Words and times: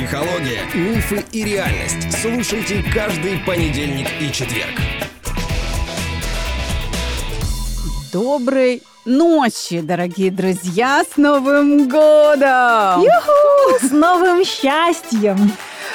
Психология, 0.00 0.62
мифы 0.72 1.22
и 1.30 1.44
реальность. 1.44 2.22
Слушайте 2.22 2.82
каждый 2.94 3.38
понедельник 3.40 4.08
и 4.18 4.32
четверг. 4.32 4.80
Доброй 8.10 8.82
ночи, 9.04 9.82
дорогие 9.82 10.30
друзья, 10.30 11.04
с 11.04 11.18
Новым 11.18 11.86
годом! 11.86 13.02
Юху! 13.02 13.86
С 13.86 13.90
новым 13.90 14.42
счастьем! 14.42 15.52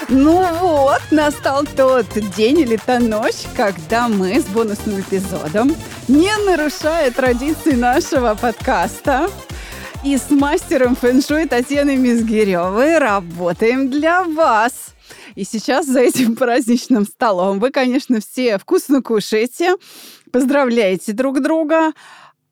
Ну 0.07 0.45
вот, 0.59 1.01
настал 1.09 1.65
тот 1.75 2.05
день 2.37 2.59
или 2.59 2.77
та 2.77 2.99
ночь, 2.99 3.47
когда 3.57 4.07
мы 4.07 4.39
с 4.39 4.43
бонусным 4.43 5.01
эпизодом, 5.01 5.75
не 6.07 6.29
нарушая 6.45 7.09
традиции 7.09 7.71
нашего 7.71 8.35
подкаста, 8.35 9.29
и 10.05 10.17
с 10.17 10.29
мастером 10.29 10.95
фэншуй 10.95 11.47
Татьяной 11.47 11.95
Мизгиревой 11.95 12.99
работаем 12.99 13.89
для 13.89 14.23
вас. 14.23 14.93
И 15.33 15.43
сейчас 15.43 15.87
за 15.87 16.01
этим 16.01 16.35
праздничным 16.37 17.05
столом 17.05 17.59
вы, 17.59 17.71
конечно, 17.71 18.19
все 18.19 18.59
вкусно 18.59 19.01
кушаете, 19.01 19.73
поздравляете 20.31 21.11
друг 21.11 21.41
друга, 21.41 21.91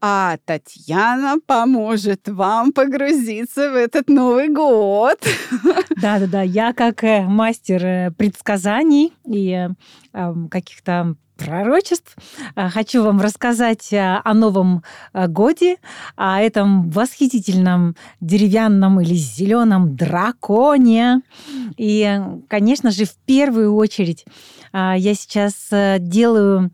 а 0.06 0.36
Татьяна 0.44 1.38
поможет 1.40 2.28
вам 2.28 2.74
погрузиться 2.74 3.72
в 3.72 3.76
этот 3.76 4.10
Новый 4.10 4.50
год. 4.50 5.18
Да-да-да, 5.96 6.42
я 6.42 6.74
как 6.74 7.06
э, 7.06 7.22
мастер 7.22 7.86
э, 7.86 8.12
предсказаний 8.12 9.14
и 9.26 9.70
э, 10.14 10.34
каких-то 10.52 11.16
пророчеств. 11.38 12.18
Хочу 12.56 13.04
вам 13.04 13.20
рассказать 13.20 13.92
о 13.92 14.34
новом 14.34 14.84
годе, 15.14 15.78
о 16.16 16.40
этом 16.40 16.90
восхитительном 16.92 17.96
деревянном 18.22 19.02
или 19.02 19.16
зеленом 19.16 19.96
драконе. 19.96 21.22
И, 21.76 22.22
конечно 22.48 22.92
же, 22.92 23.06
в 23.06 23.16
первую 23.26 23.74
очередь 23.74 24.26
я 24.74 25.16
сейчас 25.16 25.70
делаю 26.00 26.72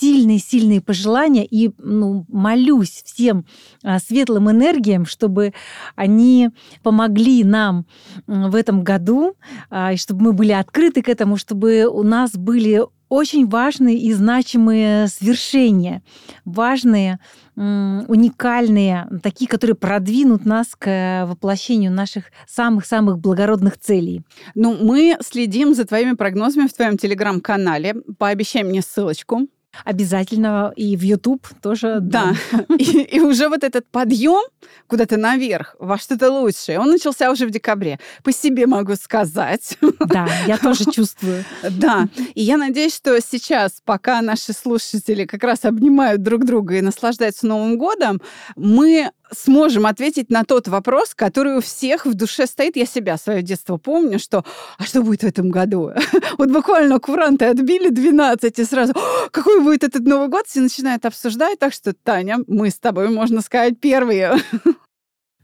сильные-сильные 0.00 0.80
пожелания 0.80 1.44
и 1.44 1.70
ну, 1.78 2.24
молюсь 2.28 3.02
всем 3.04 3.44
а, 3.82 3.98
светлым 3.98 4.50
энергиям, 4.50 5.04
чтобы 5.04 5.52
они 5.94 6.50
помогли 6.82 7.44
нам 7.44 7.86
в 8.26 8.54
этом 8.54 8.82
году, 8.82 9.34
а, 9.70 9.92
и 9.92 9.96
чтобы 9.96 10.22
мы 10.22 10.32
были 10.32 10.52
открыты 10.52 11.02
к 11.02 11.08
этому, 11.08 11.36
чтобы 11.36 11.86
у 11.86 12.02
нас 12.02 12.32
были 12.32 12.82
очень 13.10 13.48
важные 13.48 13.98
и 13.98 14.12
значимые 14.12 15.08
свершения, 15.08 16.02
важные, 16.44 17.18
уникальные, 17.56 19.08
такие, 19.22 19.48
которые 19.48 19.74
продвинут 19.74 20.46
нас 20.46 20.68
к 20.78 21.26
воплощению 21.26 21.90
наших 21.90 22.26
самых-самых 22.46 23.18
благородных 23.18 23.78
целей. 23.78 24.22
Ну, 24.54 24.76
мы 24.80 25.18
следим 25.20 25.74
за 25.74 25.84
твоими 25.84 26.12
прогнозами 26.12 26.68
в 26.68 26.72
твоем 26.72 26.96
телеграм-канале. 26.96 27.96
Пообещай 28.16 28.62
мне 28.62 28.80
ссылочку. 28.80 29.48
Обязательно 29.84 30.72
и 30.76 30.96
в 30.96 31.02
YouTube 31.02 31.46
тоже. 31.62 31.98
Да. 32.00 32.34
И, 32.78 33.02
и 33.02 33.20
уже 33.20 33.48
вот 33.48 33.64
этот 33.64 33.86
подъем 33.86 34.42
куда-то 34.86 35.16
наверх, 35.16 35.76
во 35.78 35.98
что-то 35.98 36.30
лучшее, 36.30 36.78
он 36.80 36.90
начался 36.90 37.30
уже 37.30 37.46
в 37.46 37.50
декабре. 37.50 37.98
По 38.22 38.32
себе 38.32 38.66
могу 38.66 38.94
сказать. 38.96 39.78
Да, 40.06 40.28
я 40.46 40.58
тоже 40.58 40.84
чувствую. 40.92 41.44
Да. 41.70 42.08
И 42.34 42.42
я 42.42 42.56
надеюсь, 42.56 42.94
что 42.94 43.20
сейчас, 43.20 43.80
пока 43.84 44.22
наши 44.22 44.52
слушатели 44.52 45.24
как 45.24 45.44
раз 45.44 45.64
обнимают 45.64 46.22
друг 46.22 46.44
друга 46.44 46.76
и 46.76 46.80
наслаждаются 46.80 47.46
Новым 47.46 47.78
годом, 47.78 48.20
мы 48.56 49.10
сможем 49.32 49.86
ответить 49.86 50.30
на 50.30 50.44
тот 50.44 50.68
вопрос, 50.68 51.14
который 51.14 51.56
у 51.56 51.60
всех 51.60 52.06
в 52.06 52.14
душе 52.14 52.46
стоит. 52.46 52.76
Я 52.76 52.86
себя, 52.86 53.16
свое 53.16 53.42
детство 53.42 53.76
помню, 53.76 54.18
что 54.18 54.44
«А 54.78 54.84
что 54.84 55.02
будет 55.02 55.22
в 55.22 55.26
этом 55.26 55.50
году?» 55.50 55.92
Вот 56.38 56.50
буквально 56.50 56.98
куранты 57.00 57.46
отбили 57.46 57.90
12, 57.90 58.58
и 58.58 58.64
сразу 58.64 58.94
«Какой 59.30 59.60
будет 59.60 59.84
этот 59.84 60.02
Новый 60.02 60.28
год?» 60.28 60.46
Все 60.46 60.60
начинают 60.60 61.04
обсуждать. 61.04 61.58
Так 61.58 61.72
что, 61.72 61.92
Таня, 61.92 62.38
мы 62.46 62.70
с 62.70 62.78
тобой, 62.78 63.08
можно 63.08 63.40
сказать, 63.40 63.78
первые. 63.80 64.34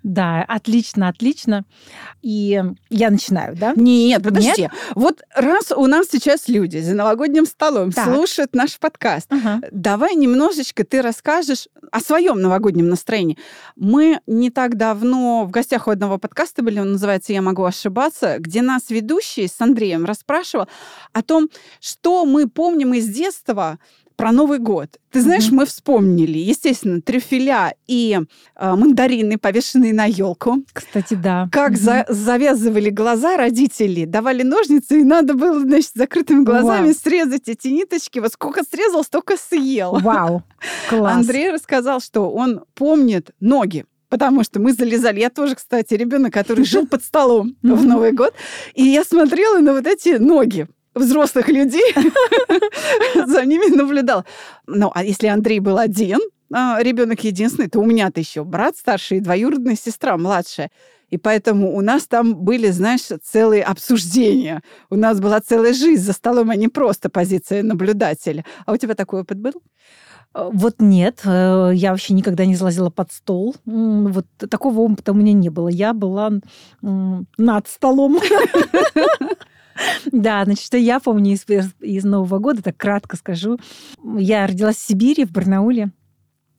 Да, 0.06 0.44
отлично, 0.46 1.08
отлично. 1.08 1.64
И 2.22 2.62
я 2.90 3.10
начинаю, 3.10 3.56
да? 3.56 3.72
Нет, 3.74 4.22
подожди. 4.22 4.62
Нет? 4.62 4.70
Вот 4.94 5.22
раз 5.34 5.72
у 5.72 5.84
нас 5.86 6.06
сейчас 6.12 6.46
люди 6.46 6.78
за 6.78 6.94
новогодним 6.94 7.44
столом 7.44 7.90
так. 7.90 8.04
слушают 8.04 8.54
наш 8.54 8.78
подкаст, 8.78 9.26
ага. 9.32 9.60
давай 9.72 10.14
немножечко 10.14 10.84
ты 10.84 11.02
расскажешь 11.02 11.66
о 11.90 11.98
своем 11.98 12.40
новогоднем 12.40 12.88
настроении. 12.88 13.36
Мы 13.74 14.20
не 14.28 14.50
так 14.50 14.76
давно 14.76 15.44
в 15.44 15.50
гостях 15.50 15.88
у 15.88 15.90
одного 15.90 16.18
подкаста 16.18 16.62
были, 16.62 16.78
он 16.78 16.92
называется 16.92 17.32
«Я 17.32 17.42
могу 17.42 17.64
ошибаться», 17.64 18.36
где 18.38 18.62
нас 18.62 18.90
ведущий 18.90 19.48
с 19.48 19.60
Андреем 19.60 20.04
расспрашивал 20.04 20.68
о 21.14 21.22
том, 21.24 21.48
что 21.80 22.24
мы 22.24 22.48
помним 22.48 22.94
из 22.94 23.08
детства 23.08 23.80
про 24.16 24.32
Новый 24.32 24.58
год. 24.58 24.98
Ты 25.10 25.20
знаешь, 25.20 25.48
mm-hmm. 25.48 25.54
мы 25.54 25.66
вспомнили, 25.66 26.38
естественно, 26.38 27.00
трюфеля 27.00 27.74
и 27.86 28.18
э, 28.56 28.74
мандарины, 28.74 29.38
повешенные 29.38 29.94
на 29.94 30.06
елку. 30.06 30.64
Кстати, 30.72 31.14
да. 31.14 31.48
Как 31.52 31.72
mm-hmm. 31.72 31.76
за- 31.76 32.06
завязывали 32.08 32.90
глаза 32.90 33.36
родители, 33.36 34.04
давали 34.04 34.42
ножницы, 34.42 35.00
и 35.00 35.04
надо 35.04 35.34
было, 35.34 35.60
значит, 35.60 35.92
закрытыми 35.94 36.44
глазами 36.44 36.88
wow. 36.88 36.98
срезать 37.02 37.48
эти 37.48 37.68
ниточки. 37.68 38.18
Вот 38.18 38.32
сколько 38.32 38.62
срезал, 38.64 39.04
столько 39.04 39.36
съел. 39.36 39.98
Вау, 40.00 40.42
класс. 40.88 41.16
Андрей 41.16 41.50
рассказал, 41.50 42.00
что 42.00 42.30
он 42.30 42.64
помнит 42.74 43.30
ноги 43.40 43.84
потому 44.08 44.44
что 44.44 44.60
мы 44.60 44.72
залезали. 44.72 45.20
Я 45.20 45.30
тоже, 45.30 45.56
кстати, 45.56 45.94
ребенок, 45.94 46.32
который 46.32 46.64
жил 46.64 46.86
под 46.86 47.04
столом 47.04 47.56
в 47.62 47.84
Новый 47.84 48.12
год, 48.12 48.34
и 48.74 48.84
я 48.84 49.04
смотрела 49.04 49.58
на 49.58 49.72
вот 49.72 49.86
эти 49.86 50.16
ноги 50.16 50.68
взрослых 50.96 51.48
людей, 51.48 51.94
за 53.26 53.44
ними 53.44 53.74
наблюдал. 53.74 54.24
Ну, 54.66 54.90
а 54.94 55.04
если 55.04 55.28
Андрей 55.28 55.60
был 55.60 55.78
один, 55.78 56.18
а, 56.52 56.82
ребенок 56.82 57.22
единственный, 57.24 57.68
то 57.68 57.80
у 57.80 57.86
меня-то 57.86 58.20
еще 58.20 58.44
брат 58.44 58.76
старший 58.76 59.18
и 59.18 59.20
двоюродная 59.20 59.76
сестра 59.76 60.16
младшая. 60.16 60.70
И 61.10 61.18
поэтому 61.18 61.76
у 61.76 61.80
нас 61.82 62.06
там 62.06 62.34
были, 62.34 62.70
знаешь, 62.70 63.02
целые 63.22 63.62
обсуждения. 63.62 64.62
У 64.90 64.96
нас 64.96 65.20
была 65.20 65.40
целая 65.40 65.72
жизнь 65.72 66.02
за 66.02 66.12
столом, 66.12 66.50
а 66.50 66.56
не 66.56 66.68
просто 66.68 67.08
позиция 67.08 67.62
наблюдателя. 67.62 68.44
А 68.64 68.72
у 68.72 68.76
тебя 68.76 68.94
такой 68.94 69.20
опыт 69.20 69.38
был? 69.38 69.52
Э, 70.34 70.50
вот 70.52 70.76
нет, 70.80 71.20
э, 71.24 71.70
я 71.74 71.92
вообще 71.92 72.12
никогда 72.14 72.44
не 72.44 72.56
залазила 72.56 72.90
под 72.90 73.12
стол. 73.12 73.54
Вот 73.64 74.26
такого 74.50 74.80
опыта 74.80 75.12
у 75.12 75.14
меня 75.14 75.32
не 75.32 75.48
было. 75.48 75.68
Я 75.68 75.92
была 75.92 76.32
над 76.82 77.68
столом. 77.68 78.18
Да, 80.12 80.44
значит, 80.44 80.64
что 80.64 80.76
я 80.76 81.00
помню 81.00 81.32
из, 81.32 81.44
из 81.80 82.04
Нового 82.04 82.38
года, 82.38 82.62
так 82.62 82.76
кратко 82.76 83.16
скажу. 83.16 83.58
Я 84.16 84.46
родилась 84.46 84.76
в 84.76 84.86
Сибири, 84.86 85.24
в 85.24 85.32
Барнауле. 85.32 85.90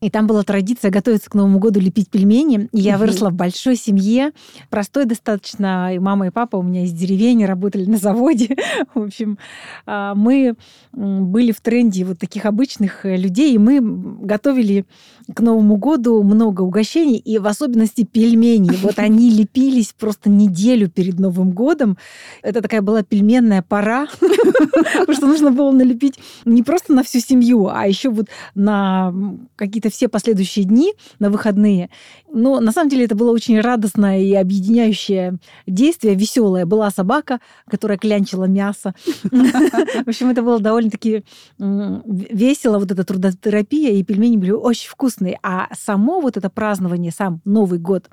И 0.00 0.10
там 0.10 0.26
была 0.26 0.42
традиция 0.44 0.90
готовиться 0.90 1.28
к 1.28 1.34
Новому 1.34 1.58
году 1.58 1.80
лепить 1.80 2.08
пельмени. 2.08 2.68
И 2.72 2.80
я 2.80 2.94
угу. 2.94 3.00
выросла 3.00 3.30
в 3.30 3.34
большой 3.34 3.76
семье, 3.76 4.32
простой 4.70 5.06
достаточно. 5.06 5.94
И 5.94 5.98
мама 5.98 6.28
и 6.28 6.30
папа 6.30 6.56
у 6.56 6.62
меня 6.62 6.84
из 6.84 6.92
деревень 6.92 7.44
работали 7.44 7.84
на 7.84 7.96
заводе. 7.96 8.56
в 8.94 9.02
общем, 9.02 9.38
а, 9.86 10.14
мы 10.14 10.54
были 10.92 11.52
в 11.52 11.60
тренде 11.60 12.04
вот 12.04 12.18
таких 12.18 12.46
обычных 12.46 13.04
э, 13.04 13.16
людей, 13.16 13.54
и 13.54 13.58
мы 13.58 13.80
готовили 13.80 14.86
к 15.32 15.40
Новому 15.40 15.76
году 15.76 16.22
много 16.22 16.62
угощений, 16.62 17.18
и 17.18 17.38
в 17.38 17.46
особенности 17.46 18.04
пельмени. 18.04 18.70
Вот 18.82 18.94
они 18.98 19.30
лепились 19.30 19.94
просто 19.98 20.30
неделю 20.30 20.88
перед 20.88 21.18
Новым 21.18 21.50
годом. 21.50 21.98
Это 22.42 22.62
такая 22.62 22.82
была 22.82 23.02
пельменная 23.02 23.62
пора, 23.62 24.06
потому 24.20 25.12
что 25.12 25.26
нужно 25.26 25.50
было 25.50 25.72
налепить 25.72 26.18
не 26.44 26.62
просто 26.62 26.92
на 26.92 27.02
всю 27.02 27.20
семью, 27.20 27.68
а 27.68 27.86
еще 27.86 28.10
вот 28.10 28.26
на 28.54 29.12
какие-то 29.56 29.87
это 29.88 29.96
все 29.96 30.08
последующие 30.08 30.64
дни 30.64 30.94
на 31.18 31.30
выходные. 31.30 31.90
Но 32.32 32.60
на 32.60 32.72
самом 32.72 32.90
деле 32.90 33.04
это 33.04 33.14
было 33.14 33.32
очень 33.32 33.60
радостное 33.60 34.20
и 34.20 34.32
объединяющее 34.34 35.38
действие, 35.66 36.14
веселое. 36.14 36.66
Была 36.66 36.90
собака, 36.90 37.40
которая 37.68 37.98
клянчила 37.98 38.44
мясо. 38.44 38.94
В 39.24 40.08
общем, 40.08 40.30
это 40.30 40.42
было 40.42 40.60
довольно-таки 40.60 41.24
весело, 41.58 42.78
вот 42.78 42.90
эта 42.90 43.04
трудотерапия, 43.04 43.92
и 43.92 44.02
пельмени 44.02 44.36
были 44.36 44.50
очень 44.52 44.88
вкусные. 44.88 45.38
А 45.42 45.68
само 45.74 46.20
вот 46.20 46.36
это 46.36 46.50
празднование, 46.50 47.12
сам 47.12 47.40
Новый 47.44 47.78
год, 47.78 48.08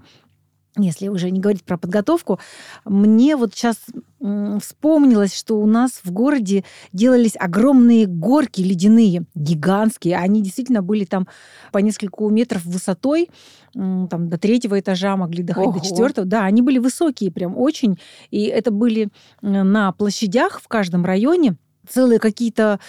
если 0.77 1.07
уже 1.07 1.31
не 1.31 1.39
говорить 1.39 1.63
про 1.63 1.77
подготовку, 1.77 2.39
мне 2.83 3.35
вот 3.35 3.53
сейчас 3.53 3.77
вспомнилось, 4.61 5.35
что 5.35 5.59
у 5.59 5.65
нас 5.65 6.01
в 6.03 6.11
городе 6.11 6.63
делались 6.91 7.35
огромные 7.39 8.07
горки 8.07 8.61
ледяные, 8.61 9.25
гигантские. 9.35 10.17
Они 10.17 10.41
действительно 10.41 10.81
были 10.81 11.05
там 11.05 11.27
по 11.71 11.77
несколько 11.77 12.23
метров 12.25 12.65
высотой, 12.65 13.29
там 13.73 14.29
до 14.29 14.37
третьего 14.37 14.79
этажа 14.79 15.15
могли 15.15 15.43
доходить 15.43 15.69
Ого. 15.69 15.79
до 15.79 15.85
четвертого. 15.85 16.27
Да, 16.27 16.45
они 16.45 16.61
были 16.61 16.79
высокие 16.79 17.31
прям 17.31 17.57
очень. 17.57 17.99
И 18.31 18.43
это 18.43 18.71
были 18.71 19.09
на 19.41 19.91
площадях 19.91 20.61
в 20.61 20.67
каждом 20.67 21.05
районе 21.05 21.57
целые 21.89 22.19
какие-то 22.19 22.79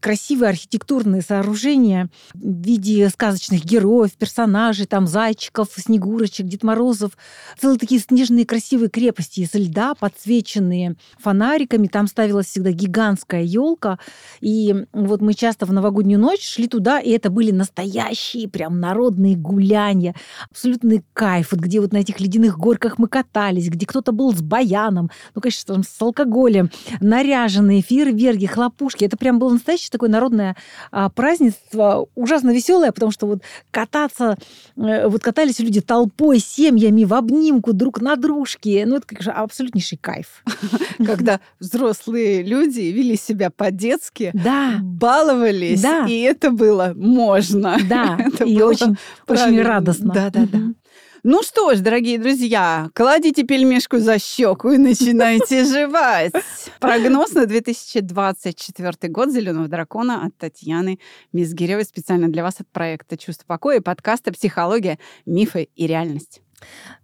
красивые 0.00 0.50
архитектурные 0.50 1.22
сооружения 1.22 2.10
в 2.34 2.62
виде 2.62 3.08
сказочных 3.08 3.64
героев, 3.64 4.12
персонажей, 4.12 4.86
там 4.86 5.06
зайчиков, 5.06 5.68
снегурочек, 5.76 6.46
Дед 6.46 6.62
Морозов. 6.62 7.12
Целые 7.58 7.78
такие 7.78 8.00
снежные 8.00 8.46
красивые 8.46 8.88
крепости 8.88 9.40
из 9.40 9.54
льда, 9.54 9.94
подсвеченные 9.94 10.96
фонариками. 11.18 11.86
Там 11.86 12.06
ставилась 12.06 12.46
всегда 12.46 12.72
гигантская 12.72 13.42
елка. 13.42 13.98
И 14.40 14.74
вот 14.92 15.20
мы 15.20 15.34
часто 15.34 15.66
в 15.66 15.72
новогоднюю 15.72 16.20
ночь 16.20 16.46
шли 16.46 16.68
туда, 16.68 17.00
и 17.00 17.10
это 17.10 17.30
были 17.30 17.50
настоящие 17.50 18.48
прям 18.48 18.80
народные 18.80 19.36
гуляния, 19.36 20.14
абсолютный 20.50 21.02
кайф, 21.12 21.52
вот 21.52 21.60
где 21.60 21.80
вот 21.80 21.92
на 21.92 21.98
этих 21.98 22.20
ледяных 22.20 22.58
горках 22.58 22.98
мы 22.98 23.08
катались, 23.08 23.68
где 23.68 23.86
кто-то 23.86 24.12
был 24.12 24.34
с 24.34 24.40
баяном, 24.40 25.10
ну, 25.34 25.40
конечно, 25.40 25.74
там, 25.74 25.82
с 25.82 26.00
алкоголем, 26.00 26.70
наряженные, 27.00 27.82
фейерверки, 27.82 28.43
хлопушки. 28.46 29.04
Это 29.04 29.16
прям 29.16 29.38
было 29.38 29.50
настоящее 29.52 29.90
такое 29.90 30.08
народное 30.10 30.56
а, 30.90 31.08
празднество, 31.10 32.06
ужасно 32.14 32.50
веселое, 32.50 32.92
потому 32.92 33.12
что 33.12 33.26
вот 33.26 33.42
кататься, 33.70 34.36
э, 34.76 35.08
вот 35.08 35.22
катались 35.22 35.58
люди 35.58 35.80
толпой, 35.80 36.38
семьями, 36.38 37.04
в 37.04 37.14
обнимку 37.14 37.72
друг 37.72 38.00
на 38.00 38.16
дружке. 38.16 38.84
Ну, 38.86 38.96
это 38.96 39.06
же 39.22 39.30
абсолютнейший 39.30 39.98
кайф. 39.98 40.42
Когда 41.04 41.40
взрослые 41.60 42.42
люди 42.42 42.80
вели 42.80 43.16
себя 43.16 43.50
по-детски, 43.50 44.30
Да, 44.34 44.78
баловались, 44.82 45.82
Да. 45.82 46.06
и 46.08 46.20
это 46.20 46.50
было 46.50 46.92
можно. 46.96 47.76
да, 47.88 48.16
Это 48.26 48.44
и 48.44 48.56
было 48.58 48.68
очень, 48.70 48.96
очень 49.28 49.60
радостно. 49.62 50.12
Да-да-да. 50.12 50.58
Мгм. 50.58 50.76
Ну 51.26 51.42
что 51.42 51.74
ж, 51.74 51.80
дорогие 51.80 52.18
друзья, 52.18 52.90
кладите 52.92 53.44
пельмешку 53.44 53.98
за 53.98 54.18
щеку 54.18 54.72
и 54.72 54.76
начинайте 54.76 55.64
жевать. 55.72 56.34
Прогноз 56.80 57.32
на 57.32 57.46
2024 57.46 59.10
год 59.10 59.30
«Зеленого 59.30 59.66
дракона» 59.66 60.26
от 60.26 60.36
Татьяны 60.36 60.98
Мизгиревой 61.32 61.84
специально 61.84 62.28
для 62.28 62.42
вас 62.42 62.60
от 62.60 62.68
проекта 62.68 63.16
«Чувство 63.16 63.46
покоя» 63.46 63.78
и 63.78 63.80
подкаста 63.80 64.34
«Психология, 64.34 64.98
мифы 65.24 65.70
и 65.74 65.86
реальность». 65.86 66.42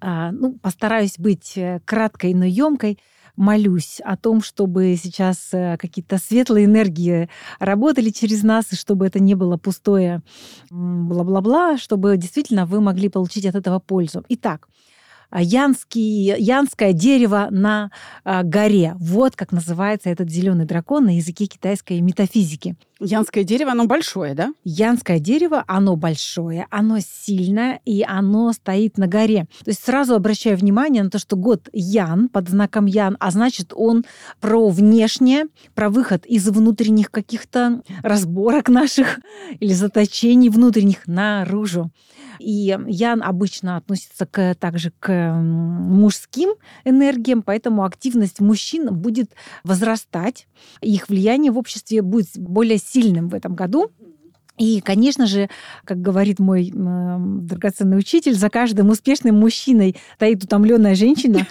А, 0.01 0.33
ну, 0.33 0.53
постараюсь 0.59 1.19
быть 1.19 1.57
э, 1.57 1.81
краткой, 1.87 2.35
но 2.35 2.45
емкой. 2.45 2.99
Молюсь 3.41 4.03
о 4.05 4.19
том, 4.19 4.43
чтобы 4.43 4.99
сейчас 5.03 5.49
э, 5.53 5.79
какие-то 5.79 6.19
светлые 6.19 6.67
энергии 6.67 7.31
работали 7.59 8.11
через 8.11 8.43
нас, 8.43 8.71
и 8.71 8.77
чтобы 8.77 9.07
это 9.07 9.19
не 9.19 9.35
было 9.35 9.57
пустое 9.57 10.21
бла-бла-бла, 10.69 11.79
чтобы 11.79 12.19
действительно 12.19 12.67
вы 12.67 12.83
могли 12.83 13.09
получить 13.09 13.47
от 13.47 13.55
этого 13.55 13.79
пользу. 13.79 14.23
Итак, 14.29 14.69
янский, 15.33 16.35
янское 16.39 16.93
дерево 16.93 17.49
на 17.51 17.91
а, 18.25 18.43
горе. 18.43 18.95
Вот 18.99 19.37
как 19.37 19.53
называется 19.53 20.11
этот 20.11 20.31
зеленый 20.31 20.67
дракон 20.67 21.07
на 21.07 21.17
языке 21.17 21.47
китайской 21.47 22.01
метафизики. 22.01 22.77
Янское 23.03 23.45
дерево, 23.45 23.73
оно 23.73 23.87
большое, 23.87 24.35
да? 24.35 24.53
Янское 24.63 25.21
дерево, 25.21 25.65
оно 25.67 25.97
большое, 25.97 26.67
оно 26.71 26.99
сильное, 27.01 27.81
и 27.87 28.05
оно 28.07 28.53
стоит 28.53 28.99
на 28.99 29.07
горе. 29.07 29.47
То 29.65 29.71
есть 29.71 29.83
сразу 29.83 30.15
обращаю 30.15 30.59
внимание 30.59 31.03
на 31.03 31.09
то, 31.09 31.19
что 31.19 31.37
год 31.37 31.71
Ян 31.73 32.29
под 32.29 32.51
знаком 32.51 32.85
Ян, 32.85 33.17
а 33.19 33.31
значит 33.31 33.73
он 33.75 34.05
про 34.41 34.69
внешнее, 34.69 35.47
про 35.75 35.89
выход 35.89 36.27
из 36.27 36.47
внутренних 36.47 37.11
каких-то 37.11 37.81
разборок 38.03 38.69
наших 38.69 39.21
или 39.61 39.73
заточений 39.73 40.51
внутренних 40.51 41.07
наружу. 41.07 41.91
И 42.39 42.77
Ян 42.87 43.23
обычно 43.23 43.77
относится 43.77 44.27
к, 44.27 44.55
также 44.57 44.93
к 44.99 45.20
мужским 45.33 46.55
энергиям, 46.85 47.43
поэтому 47.43 47.85
активность 47.85 48.41
мужчин 48.41 48.95
будет 48.95 49.31
возрастать, 49.65 50.47
их 50.81 51.09
влияние 51.09 51.53
в 51.53 51.59
обществе 51.59 52.03
будет 52.03 52.37
более 52.37 52.79
сильным 52.79 53.29
в 53.29 53.35
этом 53.35 53.55
году. 53.55 53.91
И, 54.61 54.83
конечно 54.83 55.27
же, 55.27 55.49
как 55.87 56.03
говорит 56.03 56.39
мой 56.39 56.69
э, 56.69 57.17
драгоценный 57.19 57.99
учитель, 57.99 58.35
за 58.35 58.51
каждым 58.51 58.91
успешным 58.91 59.41
мужчиной 59.41 59.97
стоит 60.17 60.45
утомленная 60.45 60.95
женщина. 60.95 61.47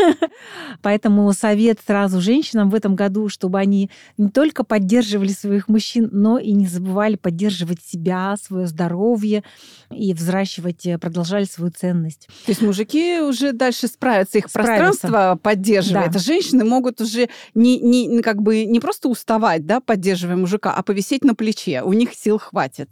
Поэтому 0.82 1.32
совет 1.32 1.80
сразу 1.84 2.20
женщинам 2.20 2.70
в 2.70 2.76
этом 2.76 2.94
году, 2.94 3.28
чтобы 3.28 3.58
они 3.58 3.90
не 4.16 4.28
только 4.28 4.62
поддерживали 4.62 5.30
своих 5.30 5.66
мужчин, 5.66 6.08
но 6.12 6.38
и 6.38 6.52
не 6.52 6.68
забывали 6.68 7.16
поддерживать 7.16 7.80
себя, 7.84 8.36
свое 8.40 8.68
здоровье 8.68 9.42
и 9.90 10.14
взращивать, 10.14 10.86
э, 10.86 10.98
продолжали 10.98 11.44
свою 11.46 11.72
ценность. 11.72 12.28
То 12.46 12.52
есть 12.52 12.62
мужики 12.62 13.20
уже 13.22 13.52
дальше 13.52 13.88
справятся, 13.88 14.38
их 14.38 14.46
Справятся. 14.46 15.00
пространство 15.00 15.40
поддерживает. 15.42 16.12
Да. 16.12 16.18
А 16.20 16.22
женщины 16.22 16.64
могут 16.64 17.00
уже 17.00 17.28
не, 17.56 17.80
не, 17.80 18.22
как 18.22 18.40
бы 18.40 18.66
не 18.66 18.78
просто 18.78 19.08
уставать, 19.08 19.66
да, 19.66 19.80
поддерживая 19.80 20.36
мужика, 20.36 20.72
а 20.72 20.84
повисеть 20.84 21.24
на 21.24 21.34
плече. 21.34 21.82
У 21.82 21.92
них 21.92 22.19
сил 22.20 22.38
хватит. 22.38 22.90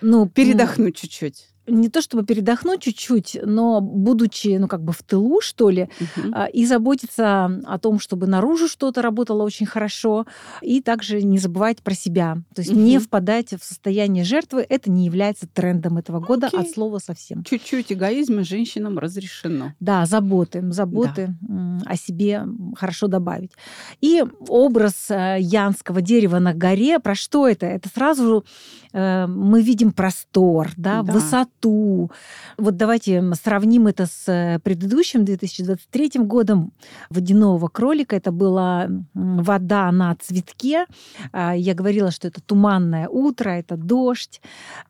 Ну, 0.00 0.28
Передохнуть 0.28 0.96
чуть-чуть. 0.96 1.48
Не 1.68 1.88
то 1.88 2.00
чтобы 2.02 2.24
передохнуть 2.24 2.80
чуть-чуть, 2.82 3.38
но 3.44 3.80
будучи, 3.80 4.56
ну, 4.58 4.68
как 4.68 4.82
бы 4.82 4.92
в 4.92 5.02
тылу, 5.02 5.40
что 5.40 5.70
ли, 5.70 5.88
а, 6.32 6.46
и 6.46 6.66
заботиться 6.66 7.44
о 7.64 7.78
том, 7.78 8.00
чтобы 8.00 8.26
наружу 8.26 8.68
что-то 8.68 9.02
работало 9.02 9.42
очень 9.42 9.66
хорошо, 9.66 10.26
и 10.62 10.80
также 10.80 11.22
не 11.22 11.38
забывать 11.38 11.82
про 11.82 11.94
себя. 11.94 12.38
То 12.54 12.62
есть 12.62 12.72
не 12.74 12.96
Мгм. 12.98 13.06
впадать 13.06 13.52
в 13.52 13.64
состояние 13.64 14.24
жертвы. 14.24 14.64
Это 14.68 14.90
не 14.90 15.04
является 15.06 15.46
трендом 15.46 15.98
этого 15.98 16.20
года 16.20 16.48
Окей. 16.48 16.60
от 16.60 16.70
слова 16.70 16.98
совсем. 16.98 17.44
Чуть-чуть 17.44 17.92
эгоизма 17.92 18.44
женщинам 18.44 18.98
разрешено. 18.98 19.72
Да, 19.80 20.06
заботы, 20.06 20.62
заботы 20.72 21.34
м, 21.48 21.82
о 21.84 21.96
себе 21.96 22.44
хорошо 22.76 23.06
добавить. 23.06 23.52
И 24.00 24.22
образ 24.48 25.10
э, 25.10 25.36
янского 25.40 26.00
дерева 26.00 26.38
на 26.38 26.54
горе, 26.54 26.98
про 26.98 27.14
что 27.14 27.46
это? 27.46 27.66
Это 27.66 27.88
сразу 27.88 28.44
мы 28.92 29.62
видим 29.62 29.92
простор, 29.92 30.70
да, 30.76 31.02
Да. 31.02 31.12
высоту. 31.12 32.10
Вот 32.56 32.76
давайте 32.76 33.22
сравним 33.34 33.86
это 33.86 34.06
с 34.06 34.28
э, 34.28 34.58
предыдущим 34.60 35.24
2023 35.24 36.12
годом 36.24 36.72
водяного 37.10 37.68
кролика. 37.68 38.16
Это 38.16 38.32
была 38.32 38.88
вода 39.14 39.90
на 39.92 40.14
цветке. 40.16 40.86
А, 41.32 41.54
Я 41.56 41.74
говорила, 41.74 42.10
что 42.10 42.28
это 42.28 42.40
туманное 42.40 43.08
утро, 43.08 43.50
это 43.50 43.76
дождь. 43.76 44.40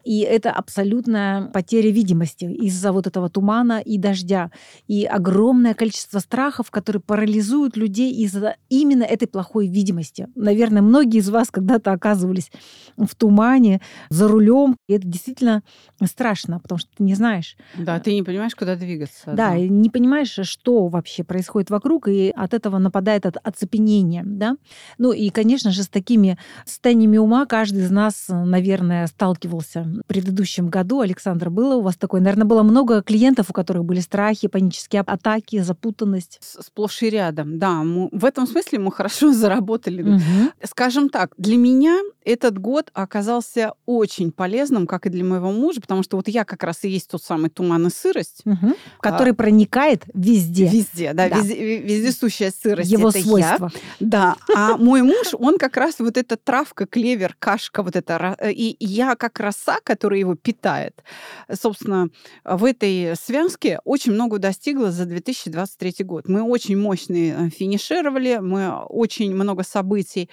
И 0.04 0.20
это 0.20 0.50
абсолютная 0.50 1.46
потеря 1.46 1.90
видимости 1.90 2.44
из-за 2.44 2.92
вот 2.92 3.06
этого 3.06 3.28
тумана 3.28 3.80
и 3.80 3.98
дождя. 3.98 4.50
И 4.86 5.04
огромное 5.04 5.74
количество 5.74 6.18
страхов, 6.20 6.70
которые 6.70 7.02
парализуют 7.02 7.76
людей 7.76 8.12
из-за 8.24 8.56
именно 8.68 9.02
этой 9.04 9.26
плохой 9.28 9.66
видимости. 9.68 10.28
Наверное, 10.34 10.82
многие 10.82 11.18
из 11.18 11.28
вас 11.28 11.50
когда-то 11.50 11.92
оказывались 11.92 12.50
в 12.96 13.14
тумане, 13.14 13.80
за 14.10 14.28
рулем. 14.28 14.76
И 14.88 14.94
это 14.94 15.06
действительно 15.06 15.62
страшно, 16.04 16.58
потому 16.60 16.78
что 16.78 16.90
ты 16.96 17.02
не 17.02 17.14
знаешь. 17.14 17.56
Да, 17.76 17.98
ты 18.00 18.14
не 18.14 18.22
понимаешь, 18.22 18.54
куда 18.54 18.76
двигаться. 18.76 19.32
Да, 19.32 19.56
и 19.56 19.68
не 19.68 19.90
понимаешь, 19.90 20.38
что 20.42 20.88
вообще 20.88 21.24
происходит 21.24 21.70
вокруг, 21.70 22.08
и 22.08 22.30
от 22.34 22.54
этого 22.54 22.78
нападает 22.78 23.26
от 23.26 23.36
оцепенение, 23.42 24.22
да. 24.24 24.56
Ну 24.98 25.12
и, 25.12 25.30
конечно 25.30 25.70
же, 25.70 25.82
с 25.82 25.88
такими 25.88 26.38
состояниями 26.64 27.18
ума 27.18 27.46
каждый 27.46 27.82
из 27.82 27.90
нас, 27.90 28.26
наверное, 28.28 29.06
сталкивался 29.06 29.82
в 29.82 30.02
предыдущем 30.06 30.68
году. 30.68 31.00
Александр, 31.00 31.50
было 31.50 31.76
у 31.76 31.80
вас 31.82 31.96
такое? 31.96 32.20
Наверное, 32.20 32.44
было 32.46 32.62
много 32.62 33.02
клиентов, 33.02 33.50
у 33.50 33.52
которых 33.52 33.84
были 33.84 34.00
страхи, 34.00 34.48
панические 34.48 35.02
атаки, 35.02 35.60
запутанность. 35.60 36.38
С- 36.40 36.62
Сплошь 36.66 37.02
и 37.02 37.10
рядом, 37.10 37.58
да. 37.58 37.82
мы- 37.82 38.08
в 38.12 38.24
этом 38.24 38.46
смысле 38.46 38.78
мы 38.78 38.92
хорошо 38.92 39.32
заработали. 39.32 40.02
Мгм. 40.02 40.50
Скажем 40.64 41.08
так, 41.08 41.32
для 41.38 41.56
меня 41.56 41.98
этот 42.24 42.58
год 42.58 42.90
оказался 42.92 43.72
очень 43.88 44.32
полезным, 44.32 44.86
как 44.86 45.06
и 45.06 45.08
для 45.08 45.24
моего 45.24 45.50
мужа, 45.50 45.80
потому 45.80 46.02
что 46.02 46.18
вот 46.18 46.28
я 46.28 46.44
как 46.44 46.62
раз 46.62 46.84
и 46.84 46.90
есть 46.90 47.08
тот 47.08 47.22
самый 47.22 47.48
туман 47.48 47.86
и 47.86 47.90
сырость. 47.90 48.42
Мгм. 48.44 48.74
Который 49.00 49.32
проникает 49.32 50.04
везде. 50.12 50.66
Везде, 50.68 51.14
да, 51.14 51.30
Да. 51.30 51.38
Везде, 51.38 51.78
вездесущая 51.78 52.50
сырость. 52.52 52.90
Его 52.90 53.08
это 53.08 53.18
я. 53.18 53.24
свойства. 53.24 53.70
Да, 53.98 54.36
а 54.54 54.76
мой 54.76 55.00
муж, 55.00 55.28
он 55.32 55.56
как 55.56 55.78
раз 55.78 56.00
вот 56.00 56.18
эта 56.18 56.36
травка, 56.36 56.84
клевер, 56.86 57.34
кашка, 57.38 57.82
вот 57.82 57.96
это, 57.96 58.14
ра- 58.16 58.52
и 58.52 58.76
я 58.78 59.16
как 59.16 59.40
роса, 59.40 59.78
которая 59.82 60.20
его 60.20 60.34
питает. 60.34 61.02
Собственно, 61.50 62.10
в 62.44 62.66
этой 62.66 63.16
связке 63.16 63.80
очень 63.84 64.12
много 64.12 64.38
достигла 64.38 64.90
за 64.92 65.06
2023 65.06 66.04
год. 66.04 66.28
Мы 66.28 66.42
очень 66.42 66.76
мощные 66.76 67.34
э, 67.46 67.48
финишировали, 67.48 68.36
мы 68.42 68.70
очень 68.84 69.34
много 69.34 69.62
событий 69.62 70.28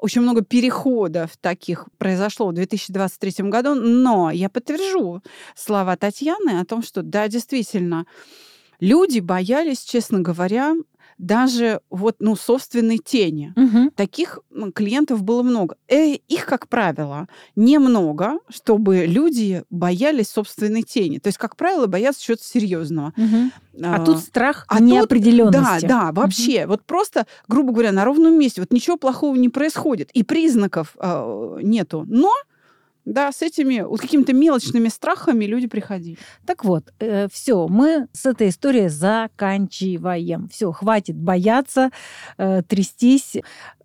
очень 0.00 0.22
много 0.22 0.42
переходов 0.42 1.36
таких 1.40 1.86
произошло 1.98 2.48
в 2.48 2.54
2023 2.54 3.48
году, 3.48 3.74
но 3.74 4.30
я 4.30 4.48
подтвержу 4.48 5.22
слова 5.54 5.96
Татьяны 5.96 6.60
о 6.60 6.64
том, 6.64 6.82
что 6.82 7.02
да, 7.02 7.28
действительно, 7.28 8.06
люди 8.80 9.20
боялись, 9.20 9.82
честно 9.82 10.20
говоря, 10.20 10.74
даже 11.20 11.80
вот, 11.90 12.16
ну, 12.18 12.34
собственной 12.34 12.98
тени. 12.98 13.52
Мгм. 13.54 13.90
Таких 13.90 14.38
клиентов 14.74 15.22
было 15.22 15.42
много. 15.42 15.76
Э, 15.86 16.14
их, 16.14 16.46
как 16.46 16.66
правило, 16.68 17.28
немного, 17.56 18.38
чтобы 18.48 19.04
люди 19.06 19.62
боялись 19.68 20.28
собственной 20.30 20.82
тени. 20.82 21.18
То 21.18 21.28
есть, 21.28 21.38
как 21.38 21.56
правило, 21.56 21.86
боятся 21.86 22.22
чего-то 22.22 22.44
серьезного. 22.44 23.12
Мгм. 23.16 23.52
А 23.82 24.04
тут 24.04 24.18
страх 24.18 24.64
а 24.68 24.78
тут- 24.78 24.86
неопределенности. 24.86 25.86
Да, 25.86 26.10
да, 26.10 26.12
вообще. 26.12 26.66
Вот 26.66 26.84
просто, 26.84 27.26
грубо 27.48 27.72
говоря, 27.72 27.92
на 27.92 28.04
ровном 28.04 28.38
месте. 28.38 28.62
Вот 28.62 28.72
ничего 28.72 28.96
плохого 28.96 29.36
не 29.36 29.50
происходит. 29.50 30.10
И 30.12 30.22
признаков 30.22 30.96
э, 30.98 31.58
нету. 31.62 32.04
Но, 32.08 32.32
да, 33.04 33.32
с 33.32 33.42
этими 33.42 33.80
вот 33.80 34.00
какими-то 34.00 34.32
мелочными 34.32 34.88
страхами 34.88 35.44
люди 35.44 35.66
приходили. 35.66 36.18
Так 36.46 36.64
вот, 36.64 36.92
все, 37.32 37.68
мы 37.68 38.08
с 38.12 38.26
этой 38.26 38.48
историей 38.50 38.88
заканчиваем. 38.88 40.48
Все, 40.48 40.70
хватит 40.72 41.16
бояться, 41.16 41.90
э, 42.38 42.62
трястись. 42.66 43.36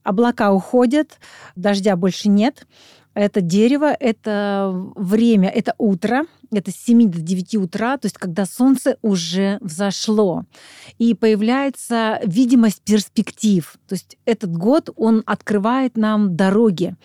Облака 0.03 0.53
уходят, 0.53 1.19
дождя 1.55 1.95
больше 1.95 2.29
нет. 2.29 2.67
Это 3.15 3.39
дерево, 3.39 3.95
это 3.97 4.71
время, 4.95 5.47
это 5.47 5.73
утро, 5.77 6.25
это 6.51 6.71
с 6.71 6.75
7 6.75 7.09
до 7.09 7.21
9 7.21 7.55
утра, 7.55 7.97
то 7.97 8.07
есть 8.07 8.17
когда 8.17 8.45
солнце 8.45 8.97
уже 9.01 9.57
взошло. 9.61 10.43
И 10.97 11.13
появляется 11.13 12.19
видимость 12.25 12.81
перспектив. 12.81 13.77
То 13.87 13.95
есть 13.95 14.17
этот 14.25 14.51
год, 14.51 14.89
он 14.97 15.23
открывает 15.25 15.95
нам 15.95 16.35
дороги 16.35 16.95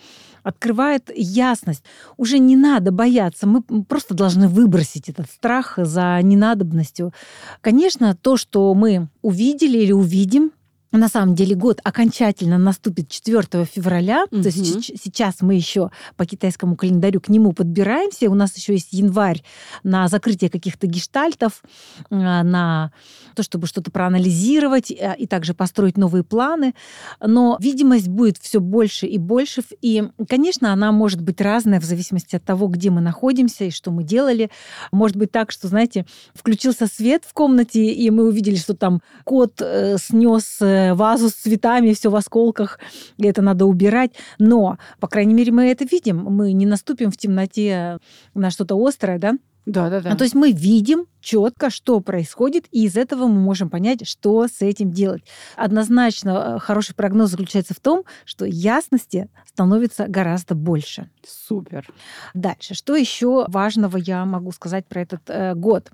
открывает 0.43 1.09
ясность. 1.15 1.83
Уже 2.17 2.39
не 2.39 2.55
надо 2.55 2.91
бояться, 2.91 3.47
мы 3.47 3.61
просто 3.61 4.13
должны 4.13 4.47
выбросить 4.47 5.09
этот 5.09 5.29
страх 5.29 5.73
за 5.77 6.19
ненадобностью. 6.21 7.13
Конечно, 7.61 8.15
то, 8.15 8.37
что 8.37 8.73
мы 8.73 9.09
увидели 9.21 9.77
или 9.77 9.91
увидим, 9.91 10.51
на 10.97 11.07
самом 11.07 11.35
деле 11.35 11.55
год 11.55 11.79
окончательно 11.83 12.57
наступит 12.57 13.09
4 13.09 13.65
февраля, 13.65 14.25
то 14.29 14.37
есть 14.37 14.91
сейчас 15.01 15.35
мы 15.41 15.55
еще 15.55 15.89
по 16.17 16.25
китайскому 16.25 16.75
календарю 16.75 17.21
к 17.21 17.29
нему 17.29 17.53
подбираемся, 17.53 18.29
у 18.29 18.35
нас 18.35 18.55
еще 18.57 18.73
есть 18.73 18.91
январь 18.91 19.41
на 19.83 20.07
закрытие 20.07 20.49
каких-то 20.49 20.87
гештальтов, 20.87 21.63
э, 22.09 22.15
на 22.15 22.91
то, 23.35 23.43
чтобы 23.43 23.67
что-то 23.67 23.91
проанализировать 23.91 24.91
э, 24.91 25.15
и 25.17 25.27
также 25.27 25.53
построить 25.53 25.97
новые 25.97 26.23
планы, 26.23 26.73
но 27.19 27.57
видимость 27.61 28.09
будет 28.09 28.37
все 28.37 28.59
больше 28.59 29.07
и 29.07 29.17
больше, 29.17 29.63
и, 29.81 30.03
конечно, 30.27 30.73
она 30.73 30.91
может 30.91 31.21
быть 31.21 31.39
разная 31.39 31.79
в 31.79 31.85
зависимости 31.85 32.35
от 32.35 32.43
того, 32.43 32.67
где 32.67 32.89
мы 32.89 33.01
находимся 33.01 33.65
и 33.65 33.71
что 33.71 33.91
мы 33.91 34.03
делали. 34.03 34.49
Может 34.91 35.17
быть 35.17 35.31
так, 35.31 35.51
что, 35.51 35.67
знаете, 35.67 36.05
включился 36.33 36.87
свет 36.87 37.23
в 37.25 37.33
комнате, 37.33 37.85
и 37.85 38.09
мы 38.09 38.27
увидели, 38.27 38.55
что 38.55 38.73
там 38.73 39.01
кот 39.23 39.61
э, 39.61 39.97
снес 39.97 40.57
вазу 40.93 41.29
с 41.29 41.33
цветами, 41.33 41.93
все 41.93 42.09
в 42.09 42.15
осколках, 42.15 42.79
и 43.17 43.25
это 43.25 43.41
надо 43.41 43.65
убирать. 43.65 44.11
Но, 44.39 44.77
по 44.99 45.07
крайней 45.07 45.33
мере, 45.33 45.51
мы 45.51 45.69
это 45.71 45.85
видим. 45.85 46.17
Мы 46.17 46.53
не 46.53 46.65
наступим 46.65 47.11
в 47.11 47.17
темноте 47.17 47.99
на 48.33 48.49
что-то 48.49 48.75
острое, 48.75 49.19
да? 49.19 49.33
Да, 49.65 49.89
да, 49.89 50.01
да. 50.01 50.09
Ну, 50.09 50.17
то 50.17 50.23
есть 50.23 50.35
мы 50.35 50.51
видим 50.51 51.05
четко, 51.21 51.69
что 51.69 51.99
происходит, 51.99 52.65
и 52.71 52.85
из 52.85 52.97
этого 52.97 53.27
мы 53.27 53.39
можем 53.39 53.69
понять, 53.69 54.07
что 54.07 54.47
с 54.47 54.61
этим 54.61 54.91
делать. 54.91 55.23
Однозначно 55.55 56.55
э, 56.55 56.59
хороший 56.59 56.95
прогноз 56.95 57.29
заключается 57.29 57.73
в 57.73 57.79
том, 57.79 58.03
что 58.25 58.45
ясности 58.45 59.29
становится 59.47 60.07
гораздо 60.07 60.55
больше. 60.55 61.09
Супер. 61.25 61.87
Дальше. 62.33 62.73
Что 62.73 62.95
еще 62.95 63.45
важного 63.47 63.97
я 63.97 64.25
могу 64.25 64.51
сказать 64.51 64.85
про 64.87 65.01
этот 65.01 65.21
э, 65.27 65.53
год? 65.55 65.91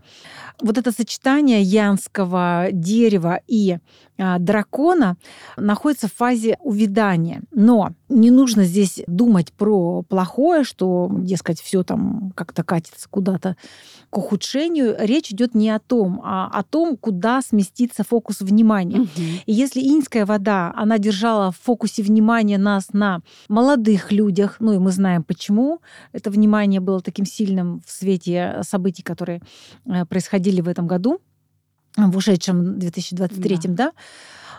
Вот 0.62 0.78
это 0.78 0.92
сочетание 0.92 1.62
янского 1.62 2.68
дерева 2.72 3.42
и 3.48 3.78
а, 4.20 4.40
дракона 4.40 5.18
находится 5.58 6.08
в 6.08 6.14
фазе 6.14 6.58
увядания. 6.62 7.42
Но 7.52 7.92
не 8.10 8.32
нужно 8.32 8.64
здесь 8.64 9.02
думать 9.08 9.54
про 9.54 10.02
плохое, 10.04 10.64
что, 10.64 11.10
дескать, 11.12 11.62
все 11.62 11.84
там 11.84 12.32
как-то 12.36 12.64
катится 12.64 13.08
куда-то 13.10 13.56
к 14.18 14.20
ухудшению. 14.20 14.96
Речь 14.98 15.32
идет 15.32 15.54
не 15.54 15.70
о 15.70 15.78
том, 15.78 16.22
а 16.24 16.48
о 16.48 16.64
том, 16.64 16.98
куда 16.98 17.42
сместится 17.42 18.04
фокус 18.04 18.42
внимания. 18.42 19.02
Мгм. 19.02 19.10
И 19.46 19.54
если 19.54 19.80
иньская 19.80 20.26
вода, 20.26 20.74
она 20.76 20.98
держала 20.98 21.52
в 21.52 21.58
фокусе 21.58 22.02
внимания 22.02 22.58
нас 22.58 22.94
на 22.94 23.22
молодых 23.48 24.12
людях, 24.12 24.56
ну 24.60 24.74
и 24.74 24.80
мы 24.80 24.92
знаем 24.92 25.24
почему 25.24 25.82
это 26.14 26.32
внимание 26.32 26.80
было 26.80 27.00
таким 27.00 27.26
сильным 27.26 27.82
в 27.86 27.92
свете 27.92 28.62
событий, 28.64 29.04
которые 29.04 29.42
э, 29.86 30.06
происходили 30.06 30.62
в 30.62 30.68
этом 30.68 30.88
году, 30.88 31.20
в 31.96 32.18
ушедшем 32.18 32.80
2023, 32.80 33.60
да, 33.66 33.92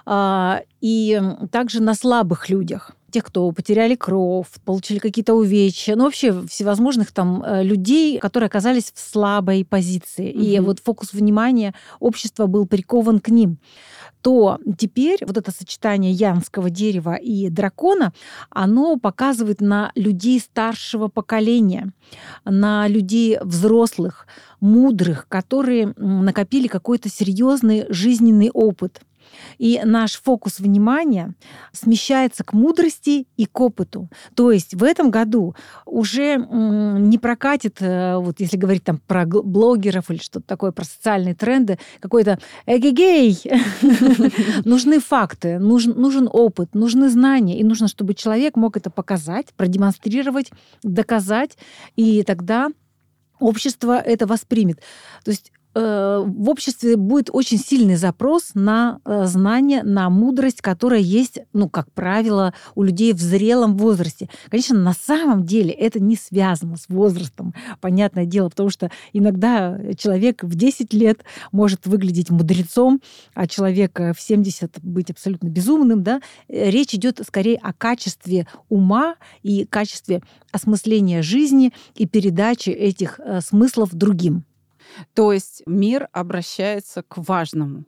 А, 0.07 0.63
и 0.81 1.21
также 1.51 1.83
на 1.83 1.95
слабых 1.95 2.49
людях 2.49 2.93
тех, 3.11 3.25
кто 3.25 3.51
потеряли 3.53 3.95
кровь, 3.95 4.49
получили 4.65 4.99
какие-то 4.99 5.35
увечья, 5.35 5.97
ну 5.97 6.05
вообще 6.05 6.47
всевозможных 6.47 7.13
там 7.13 7.43
э, 7.43 7.63
людей, 7.63 8.19
которые 8.19 8.47
оказались 8.49 8.93
в 8.95 8.99
слабой 9.01 9.65
позиции. 9.65 10.31
И 10.31 10.59
Мгм. 10.59 10.67
вот 10.67 10.81
фокус 10.81 11.13
внимания 11.13 11.75
общества 12.01 12.47
был 12.47 12.67
прикован 12.67 13.21
к 13.21 13.29
ним 13.29 13.59
то 14.23 14.59
теперь 14.77 15.19
вот 15.25 15.37
это 15.37 15.53
сочетание 15.53 16.11
янского 16.13 16.71
дерева 16.71 17.15
и 17.15 17.49
дракона, 17.51 18.13
оно 18.51 18.97
показывает 18.97 19.61
на 19.61 19.93
людей 19.95 20.41
старшего 20.41 21.09
поколения, 21.09 21.93
на 22.45 22.89
людей 22.89 23.39
взрослых, 23.41 24.27
мудрых, 24.61 25.29
которые 25.29 25.95
накопили 25.97 26.67
какой-то 26.67 27.09
серьезный 27.09 27.87
жизненный 27.91 28.51
опыт. 28.53 29.01
И 29.59 29.81
наш 29.85 30.21
фокус 30.21 30.59
внимания 30.59 31.35
смещается 31.73 32.45
к 32.45 32.53
мудрости 32.53 33.27
и 33.37 33.47
к 33.47 33.61
опыту. 33.61 34.09
То 34.35 34.53
есть 34.53 34.75
в 34.75 34.83
этом 34.83 35.11
году 35.11 35.55
уже 35.85 36.37
не 36.37 37.19
прокатит, 37.19 37.81
э, 37.81 38.17
вот 38.17 38.41
если 38.41 38.57
говорить 38.57 38.85
там 38.85 39.01
про 39.07 39.27
блогеров 39.27 40.11
или 40.11 40.19
что-то 40.19 40.47
такое, 40.47 40.73
про 40.73 40.85
социальные 40.85 41.35
тренды, 41.35 41.79
какой-то 42.01 42.39
эгегей. 42.67 43.41
Нужны 44.65 45.01
факты, 45.01 45.59
нужен, 45.59 46.29
опыт, 46.33 46.75
нужны 46.75 47.09
знания, 47.09 47.59
и 47.59 47.65
нужно, 47.65 47.89
чтобы 47.89 48.15
человек 48.15 48.57
мог 48.57 48.77
это 48.77 48.91
показать, 48.91 49.47
продемонстрировать, 49.57 50.51
доказать, 50.83 51.57
и 51.97 52.23
тогда 52.23 52.69
общество 53.41 53.99
это 53.99 54.27
воспримет. 54.27 54.81
То 55.25 55.31
есть 55.31 55.53
в 55.75 56.49
обществе 56.49 56.97
будет 56.97 57.31
очень 57.33 57.59
сильный 57.59 57.97
запрос 57.97 58.51
на 58.55 59.01
э, 59.05 59.27
знание, 59.27 59.83
на 59.83 60.11
мудрость, 60.11 60.61
которая 60.61 61.01
есть, 61.01 61.41
ну, 61.53 61.69
как 61.69 61.93
правило, 61.93 62.55
у 62.75 62.83
людей 62.83 63.13
в 63.13 63.21
зрелом 63.21 63.77
возрасте. 63.77 64.29
Конечно, 64.49 64.79
на 64.79 64.95
самом 64.95 65.45
деле 65.45 65.71
это 65.71 66.01
не 66.01 66.17
связано 66.17 66.77
с 66.77 66.89
возрастом, 66.89 67.55
понятное 67.81 68.25
дело, 68.25 68.49
потому 68.49 68.71
что 68.71 68.91
иногда 69.13 69.79
человек 69.97 70.43
в 70.43 70.55
10 70.55 70.93
лет 70.95 71.25
может 71.53 71.87
выглядеть 71.87 72.31
мудрецом, 72.31 73.01
а 73.35 73.47
человек 73.47 74.01
э, 74.01 74.13
в 74.13 74.21
70 74.21 74.81
быть 74.83 75.11
абсолютно 75.11 75.49
безумным, 75.49 76.03
да. 76.03 76.21
Э, 76.49 76.71
Речь 76.71 76.95
идет 76.95 77.21
скорее 77.27 77.57
о 77.57 77.73
качестве 77.73 78.47
ума 78.69 79.17
и 79.43 79.65
качестве 79.65 80.23
осмысления 80.53 81.23
жизни 81.23 81.73
и 81.95 82.07
передачи 82.07 82.71
этих 82.71 83.21
э, 83.21 83.41
смыслов 83.41 83.95
другим. 83.95 84.45
То 85.15 85.33
есть 85.33 85.63
мир 85.67 86.09
обращается 86.13 87.03
к 87.03 87.19
важному. 87.19 87.85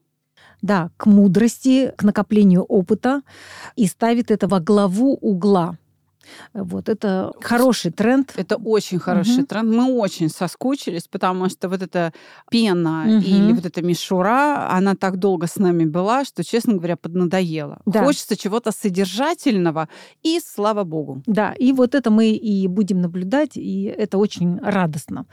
Да, 0.62 0.90
к 0.96 1.06
мудрости, 1.06 1.92
к 1.96 2.02
накоплению 2.02 2.62
опыта 2.64 3.22
и 3.76 3.86
ставит 3.86 4.30
это 4.30 4.46
во 4.46 4.60
главу 4.60 5.14
угла. 5.14 5.78
Вот 6.54 6.88
это 6.88 7.32
хороший 7.40 7.90
тренд. 7.90 8.32
Это 8.36 8.56
очень 8.56 8.98
хороший 8.98 9.38
Мгм. 9.38 9.46
тренд. 9.46 9.70
Мы 9.74 9.92
очень 9.92 10.28
соскучились, 10.28 11.08
потому 11.08 11.48
что 11.48 11.68
вот 11.68 11.82
эта 11.82 12.12
пена 12.50 13.04
Мгм. 13.06 13.18
или 13.20 13.52
вот 13.52 13.64
эта 13.66 13.82
мишура, 13.82 14.68
она 14.70 14.94
так 14.94 15.16
долго 15.16 15.46
с 15.46 15.56
нами 15.56 15.84
была, 15.84 16.24
что, 16.24 16.44
честно 16.44 16.74
говоря, 16.74 16.96
поднадоело. 16.96 17.78
Да. 17.86 18.04
Хочется 18.04 18.36
чего-то 18.36 18.70
содержательного, 18.72 19.88
и 20.22 20.40
слава 20.44 20.84
богу. 20.84 21.22
Да, 21.26 21.52
и 21.52 21.72
вот 21.72 21.94
это 21.94 22.10
мы 22.10 22.30
и 22.30 22.66
будем 22.68 23.00
наблюдать, 23.00 23.56
и 23.56 23.84
это 23.84 24.18
очень 24.18 24.58
радостно. 24.60 25.26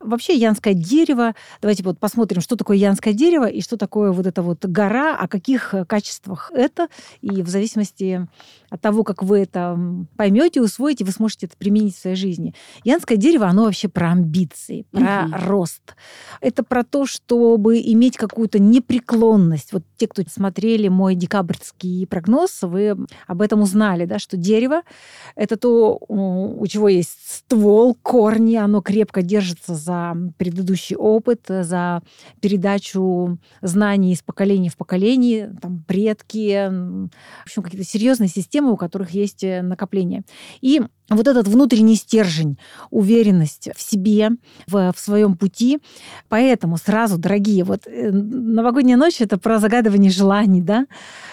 Вообще 0.00 0.34
янское 0.34 0.74
дерево, 0.74 1.34
давайте 1.62 1.82
вот 1.82 1.98
посмотрим, 1.98 2.40
что 2.40 2.56
такое 2.56 2.76
янское 2.76 3.12
дерево 3.14 3.46
и 3.46 3.60
что 3.62 3.76
такое 3.76 4.12
вот 4.12 4.26
эта 4.26 4.42
вот 4.42 4.64
гора, 4.64 5.16
о 5.16 5.28
каких 5.28 5.74
качествах 5.88 6.50
это, 6.54 6.88
и 7.22 7.42
в 7.42 7.48
зависимости 7.48 8.28
от 8.74 8.80
того, 8.80 9.04
как 9.04 9.22
вы 9.22 9.38
это 9.38 9.78
поймете, 10.16 10.60
усвоите, 10.60 11.04
вы 11.04 11.12
сможете 11.12 11.46
это 11.46 11.56
применить 11.56 11.94
в 11.94 12.00
своей 12.00 12.16
жизни. 12.16 12.54
Янское 12.82 13.16
дерево, 13.16 13.46
оно 13.46 13.66
вообще 13.66 13.86
про 13.88 14.10
амбиции, 14.10 14.84
про 14.90 15.26
угу. 15.26 15.34
рост. 15.46 15.94
Это 16.40 16.64
про 16.64 16.82
то, 16.82 17.06
чтобы 17.06 17.78
иметь 17.78 18.16
какую-то 18.16 18.58
непреклонность. 18.58 19.72
Вот 19.72 19.84
те, 19.96 20.08
кто 20.08 20.22
смотрели 20.28 20.88
мой 20.88 21.14
декабрьский 21.14 22.04
прогноз, 22.08 22.62
вы 22.62 22.96
об 23.28 23.42
этом 23.42 23.62
узнали, 23.62 24.06
да, 24.06 24.18
что 24.18 24.36
дерево— 24.36 24.82
это 25.36 25.56
то, 25.56 25.96
у 26.08 26.66
чего 26.66 26.88
есть 26.88 27.16
ствол, 27.24 27.96
корни, 28.02 28.56
оно 28.56 28.82
крепко 28.82 29.22
держится 29.22 29.76
за 29.76 30.16
предыдущий 30.36 30.96
опыт, 30.96 31.42
за 31.46 32.02
передачу 32.40 33.38
знаний 33.62 34.14
из 34.14 34.22
поколения 34.22 34.70
в 34.70 34.76
поколение, 34.76 35.54
там, 35.62 35.84
предки, 35.86 36.68
в 36.68 37.10
общем, 37.44 37.62
какие-то 37.62 37.88
серьезные 37.88 38.28
системы, 38.28 38.63
у 38.72 38.76
которых 38.76 39.10
есть 39.10 39.44
э, 39.44 39.62
накопление. 39.62 40.22
И 40.60 40.82
вот 41.10 41.28
этот 41.28 41.46
внутренний 41.48 41.96
стержень, 41.96 42.58
уверенность 42.90 43.68
в 43.76 43.80
себе, 43.82 44.30
в, 44.66 44.92
в 44.94 44.98
своем 44.98 45.36
пути. 45.36 45.80
Поэтому 46.28 46.78
сразу, 46.78 47.18
дорогие, 47.18 47.64
вот 47.64 47.86
э, 47.86 48.10
новогодняя 48.10 48.96
ночь 48.96 49.20
это 49.20 49.38
про 49.38 49.58
загадывание 49.58 50.10
желаний, 50.10 50.62
да? 50.62 50.86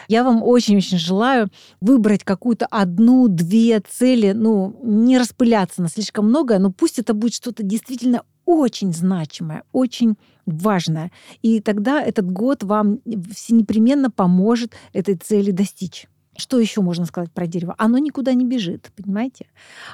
Я 0.07 0.23
вам 0.23 0.43
очень-очень 0.43 0.97
желаю 0.97 1.49
выбрать 1.79 2.23
какую-то 2.23 2.65
одну-две 2.65 3.79
цели, 3.79 4.33
ну, 4.33 4.77
не 4.83 5.17
распыляться 5.17 5.81
на 5.81 5.87
слишком 5.87 6.25
многое, 6.25 6.59
но 6.59 6.71
пусть 6.71 6.99
это 6.99 7.13
будет 7.13 7.33
что-то 7.33 7.63
действительно 7.63 8.23
очень 8.45 8.93
значимое, 8.93 9.63
очень 9.71 10.15
важное. 10.45 11.11
И 11.41 11.61
тогда 11.61 12.01
этот 12.01 12.29
год 12.29 12.63
вам 12.63 12.99
непременно 13.05 14.11
поможет 14.11 14.73
этой 14.93 15.15
цели 15.15 15.51
достичь. 15.51 16.07
Что 16.37 16.59
еще 16.59 16.81
можно 16.81 17.05
сказать 17.05 17.31
про 17.31 17.45
дерево? 17.45 17.75
Оно 17.77 17.97
никуда 17.97 18.33
не 18.33 18.45
бежит, 18.45 18.89
понимаете? 18.95 19.47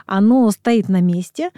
Оно 0.05 0.51
стоит 0.51 0.87
на 0.87 1.01
месте, 1.01 1.49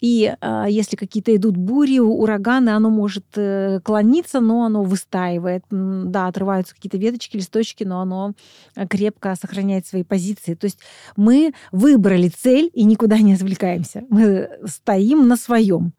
и 0.00 0.34
э, 0.40 0.64
если 0.68 0.96
какие-то 0.96 1.36
идут 1.36 1.56
бури, 1.58 1.98
ураганы, 1.98 2.70
оно 2.70 2.88
может 2.88 3.26
э, 3.36 3.80
клониться, 3.84 4.40
но 4.40 4.64
оно 4.64 4.84
выстаивает. 4.84 5.64
Да, 5.70 6.28
отрываются 6.28 6.74
какие-то 6.74 6.96
веточки, 6.96 7.36
листочки, 7.36 7.84
но 7.84 8.00
оно 8.00 8.32
э, 8.74 8.86
крепко 8.86 9.36
сохраняет 9.40 9.86
свои 9.86 10.02
позиции. 10.02 10.54
То 10.54 10.64
есть 10.64 10.78
мы 11.14 11.52
выбрали 11.70 12.28
цель 12.28 12.70
и 12.72 12.84
никуда 12.84 13.18
не 13.18 13.34
отвлекаемся. 13.34 14.04
Мы 14.08 14.48
стоим 14.64 15.28
на 15.28 15.36
своем. 15.36 15.92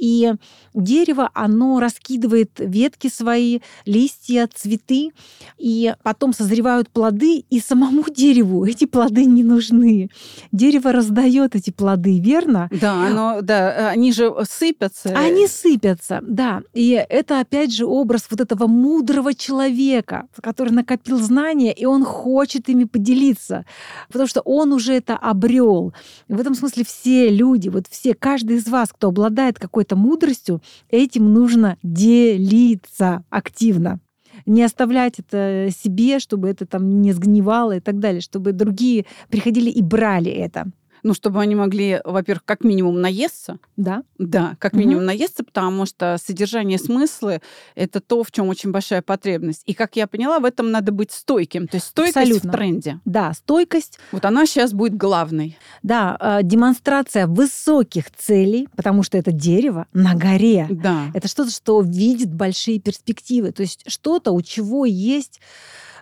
И 0.00 0.32
дерево, 0.72 1.30
оно 1.34 1.78
раскидывает 1.78 2.52
ветки 2.58 3.08
свои, 3.08 3.60
листья, 3.84 4.48
цветы, 4.52 5.10
и 5.58 5.94
потом 6.02 6.32
созревают 6.32 6.88
плоды, 6.88 7.44
и 7.50 7.60
самому 7.60 8.04
дереву 8.08 8.64
эти 8.64 8.86
плоды 8.86 9.26
не 9.26 9.44
нужны. 9.44 10.08
Дерево 10.52 10.92
раздает 10.92 11.54
эти 11.54 11.70
плоды, 11.70 12.18
верно? 12.18 12.68
Да, 12.72 13.06
оно, 13.06 13.42
да, 13.42 13.90
они 13.90 14.12
же 14.12 14.32
сыпятся. 14.48 15.10
Они 15.10 15.46
сыпятся, 15.46 16.20
да. 16.22 16.62
И 16.72 16.90
это 17.08 17.40
опять 17.40 17.74
же 17.74 17.84
образ 17.84 18.26
вот 18.30 18.40
этого 18.40 18.66
мудрого 18.66 19.34
человека, 19.34 20.28
который 20.40 20.72
накопил 20.72 21.18
знания, 21.18 21.74
и 21.74 21.84
он 21.84 22.04
хочет 22.04 22.70
ими 22.70 22.84
поделиться, 22.84 23.66
потому 24.08 24.26
что 24.26 24.40
он 24.40 24.72
уже 24.72 24.94
это 24.94 25.16
обрел. 25.16 25.92
В 26.28 26.40
этом 26.40 26.54
смысле 26.54 26.84
все 26.84 27.28
люди, 27.28 27.68
вот 27.68 27.84
все, 27.90 28.14
каждый 28.14 28.56
из 28.56 28.66
вас, 28.66 28.90
кто 28.92 29.08
обладает 29.08 29.58
какой-то 29.58 29.89
какой-то 29.90 29.96
мудростью, 29.96 30.62
этим 30.88 31.32
нужно 31.32 31.76
делиться 31.82 33.24
активно. 33.30 34.00
Не 34.46 34.62
оставлять 34.62 35.18
это 35.18 35.68
себе, 35.70 36.18
чтобы 36.18 36.48
это 36.48 36.66
там 36.66 37.02
не 37.02 37.12
сгнивало 37.12 37.76
и 37.76 37.80
так 37.80 37.98
далее, 37.98 38.20
чтобы 38.20 38.52
другие 38.52 39.04
приходили 39.28 39.70
и 39.70 39.82
брали 39.82 40.30
это 40.30 40.66
ну, 41.02 41.14
чтобы 41.14 41.40
они 41.40 41.54
могли, 41.54 42.00
во-первых, 42.04 42.44
как 42.44 42.64
минимум 42.64 43.00
наесться. 43.00 43.58
Да. 43.76 44.02
Да, 44.18 44.56
как 44.58 44.72
минимум 44.74 44.98
угу. 44.98 45.06
наесться, 45.06 45.44
потому 45.44 45.86
что 45.86 46.16
содержание 46.22 46.78
смыслы— 46.78 47.40
это 47.74 48.00
то, 48.00 48.22
в 48.22 48.30
чем 48.30 48.48
очень 48.48 48.70
большая 48.70 49.02
потребность. 49.02 49.62
И, 49.66 49.74
как 49.74 49.96
я 49.96 50.06
поняла, 50.06 50.38
в 50.38 50.44
этом 50.44 50.70
надо 50.70 50.92
быть 50.92 51.12
стойким. 51.12 51.68
То 51.68 51.76
есть 51.76 51.86
стойкость 51.88 52.16
Абсолютно. 52.16 52.50
в 52.50 52.54
тренде. 52.54 53.00
Да, 53.04 53.32
стойкость. 53.32 53.98
Вот 54.12 54.24
она 54.24 54.46
сейчас 54.46 54.72
будет 54.72 54.96
главной. 54.96 55.58
Да, 55.82 56.16
э, 56.20 56.40
демонстрация 56.42 57.26
высоких 57.26 58.10
целей, 58.10 58.68
потому 58.76 59.02
что 59.02 59.18
это 59.18 59.32
дерево 59.32 59.86
на 59.92 60.14
горе. 60.14 60.66
Да. 60.70 61.06
Это 61.14 61.28
что-то, 61.28 61.50
что 61.50 61.80
видит 61.80 62.32
большие 62.32 62.80
перспективы. 62.80 63.52
То 63.52 63.62
есть 63.62 63.84
что-то, 63.86 64.32
у 64.32 64.42
чего 64.42 64.84
есть 64.84 65.40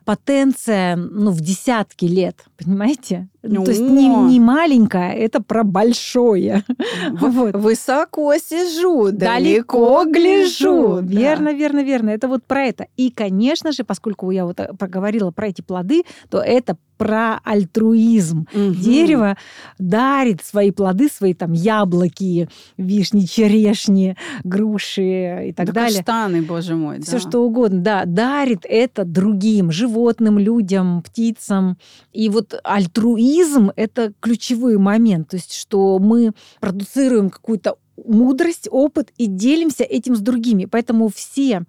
потенция 0.09 0.97
ну, 0.97 1.33
в 1.33 1.43
десятки 1.43 2.07
лет, 2.07 2.47
понимаете? 2.57 3.29
Ну, 3.43 3.63
То 3.63 3.73
есть 3.73 3.83
не, 3.83 4.09
не 4.09 4.41
маленькая, 4.41 5.13
это 5.13 5.43
про 5.43 5.65
большое. 5.65 6.65
вот. 7.21 7.55
Высоко 7.55 8.35
сижу, 8.39 9.13
далеко, 9.13 10.05
далеко 10.05 10.05
гляжу. 10.07 11.01
Верно, 11.03 11.51
да. 11.51 11.53
верно, 11.53 11.85
верно. 11.85 12.09
Это 12.09 12.27
вот 12.27 12.43
про 12.45 12.63
это. 12.63 12.87
И, 12.97 13.11
конечно 13.11 13.71
же, 13.71 13.85
поскольку 13.85 14.31
я 14.31 14.47
вот 14.47 14.59
э, 14.61 14.73
проговорила 14.79 15.31
про 15.31 15.49
эти 15.49 15.61
плоды, 15.61 16.05
то 16.31 16.41
это 16.41 16.79
про 16.99 17.39
альтруизм. 17.45 18.47
Угу. 18.53 18.75
Дерево 18.75 19.37
дарит 19.79 20.45
свои 20.45 20.71
плоды, 20.71 21.09
свои 21.09 21.33
там 21.33 21.53
яблоки, 21.53 22.49
вишни, 22.77 23.23
черешни, 23.23 24.17
груши 24.45 25.49
и 25.49 25.53
так 25.53 25.69
да 25.69 25.73
далее. 25.73 25.99
Каштаны, 25.99 26.43
боже 26.43 26.75
мой. 26.75 27.01
Все 27.01 27.13
да. 27.13 27.21
что 27.21 27.45
угодно, 27.45 27.81
да, 27.81 28.05
дарит 28.05 28.67
это 28.69 29.05
другим, 29.05 29.71
животным, 29.71 30.39
людям, 30.39 31.03
птицам. 31.03 31.79
И 32.13 32.29
вот 32.29 32.61
альтруизм— 32.65 33.71
это 33.77 34.13
ключевой 34.21 34.77
момент, 34.77 35.29
то 35.29 35.37
есть 35.37 35.55
что 35.55 35.99
мы 35.99 36.33
продуцируем 36.61 37.31
какую-то 37.31 37.77
мудрость, 38.05 38.69
опыт 38.71 39.11
и 39.17 39.27
делимся 39.27 39.85
этим 39.85 40.17
с 40.17 40.21
другими. 40.21 40.65
Поэтому 40.67 41.09
все 41.09 41.63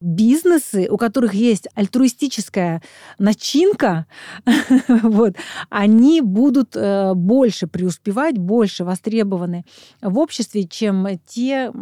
бизнесы, 0.00 0.88
у 0.90 0.96
которых 0.96 1.34
есть 1.34 1.68
альтруистическая 1.74 2.82
начинка, 3.18 4.06
вот, 4.88 5.36
они 5.70 6.20
будут 6.20 6.76
э, 6.76 7.14
больше 7.14 7.66
преуспевать, 7.66 8.38
больше 8.38 8.84
востребованы 8.84 9.64
в 10.00 10.18
обществе, 10.18 10.64
чем 10.64 11.06
те, 11.26 11.72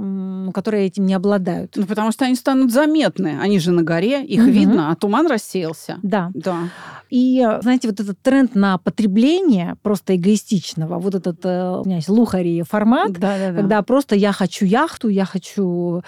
которые 0.52 0.86
этим 0.86 1.06
не 1.06 1.14
обладают. 1.14 1.74
Ну, 1.76 1.86
потому 1.86 2.12
что 2.12 2.24
они 2.24 2.34
станут 2.34 2.72
заметны. 2.72 3.38
Они 3.40 3.58
же 3.58 3.72
на 3.72 3.82
горе, 3.82 4.24
их 4.24 4.42
угу. 4.42 4.50
видно, 4.50 4.90
а 4.90 4.96
туман 4.96 5.26
рассеялся. 5.26 5.98
Да. 6.02 6.30
да. 6.34 6.68
И, 7.10 7.44
знаете, 7.62 7.88
вот 7.88 7.98
этот 7.98 8.20
тренд 8.22 8.54
на 8.54 8.78
потребление 8.78 9.76
просто 9.82 10.14
эгоистичного, 10.14 10.98
вот 10.98 11.14
этот 11.14 11.44
э, 11.44 11.80
у 11.80 11.84
меня 11.84 11.96
есть 11.96 12.08
лухари 12.08 12.62
формат, 12.62 13.12
да, 13.12 13.36
да, 13.36 13.50
да. 13.50 13.56
когда 13.56 13.82
просто 13.90 14.14
я 14.14 14.33
хочу 14.33 14.66
яхту, 14.66 15.09
я 15.09 15.24
хочу 15.24 16.03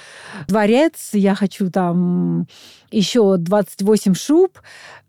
дворец, 0.46 1.10
я 1.14 1.34
хочу 1.34 1.68
там 1.68 2.46
еще 2.92 3.36
28 3.38 4.14
шуб. 4.14 4.60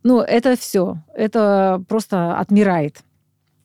Ну, 0.04 0.22
это 0.22 0.56
все. 0.56 0.98
Это 1.14 1.84
просто 1.88 2.40
отмирает 2.40 3.04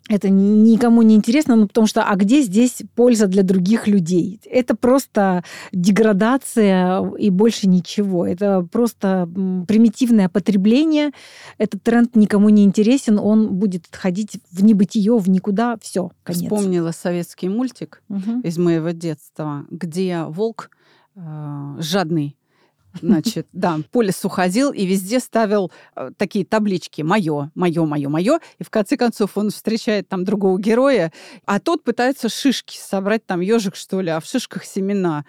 это 0.09 0.31
никому 0.31 1.03
не 1.03 1.15
интересно, 1.15 1.57
ну, 1.57 1.69
потому 1.69 1.87
что 1.87 2.05
а 2.05 2.17
где 2.17 2.43
здесь 2.43 2.83
польза 2.95 3.27
для 3.27 3.43
других 3.43 3.87
людей? 3.87 4.41
Это 4.47 4.75
просто 4.75 5.45
деградация 5.73 7.07
и 7.19 7.29
больше 7.31 7.69
ничего. 7.69 8.27
Это 8.27 8.67
просто 8.73 9.29
примитивное 9.69 10.29
потребление. 10.29 11.13
Этот 11.59 11.83
тренд 11.83 12.17
никому 12.17 12.49
не 12.49 12.65
интересен, 12.65 13.19
он 13.19 13.55
будет 13.55 13.87
отходить 13.87 14.39
в 14.51 14.65
небытие, 14.65 15.19
в 15.19 15.29
никуда, 15.29 15.77
все, 15.83 16.11
конец. 16.23 16.43
Вспомнила 16.43 16.91
советский 16.93 17.49
мультик 17.49 18.03
угу. 18.09 18.41
из 18.43 18.57
моего 18.57 18.91
детства, 18.91 19.67
где 19.71 20.25
волк 20.25 20.71
э, 21.15 21.77
жадный 21.81 22.38
Значит, 23.03 23.47
да, 23.53 23.79
по 23.93 24.03
лесу 24.03 24.29
ходил 24.29 24.73
и 24.73 24.87
везде 24.87 25.21
ставил 25.21 25.71
э, 25.97 26.11
такие 26.17 26.45
таблички 26.45 27.03
«Мое, 27.03 27.51
мое, 27.55 27.85
мое, 27.85 28.09
мое». 28.09 28.39
И 28.59 28.65
в 28.65 28.71
конце 28.71 28.97
концов 28.97 29.37
он 29.37 29.51
встречает 29.51 30.09
там 30.09 30.25
другого 30.25 30.59
героя, 30.59 31.13
а 31.45 31.61
тот 31.61 31.85
пытается 31.85 32.29
шишки 32.29 32.77
собрать, 32.77 33.27
там 33.27 33.41
ежик, 33.41 33.77
что 33.77 34.01
ли, 34.01 34.11
а 34.11 34.21
в 34.21 34.27
шишках 34.27 34.65
семена. 34.65 35.25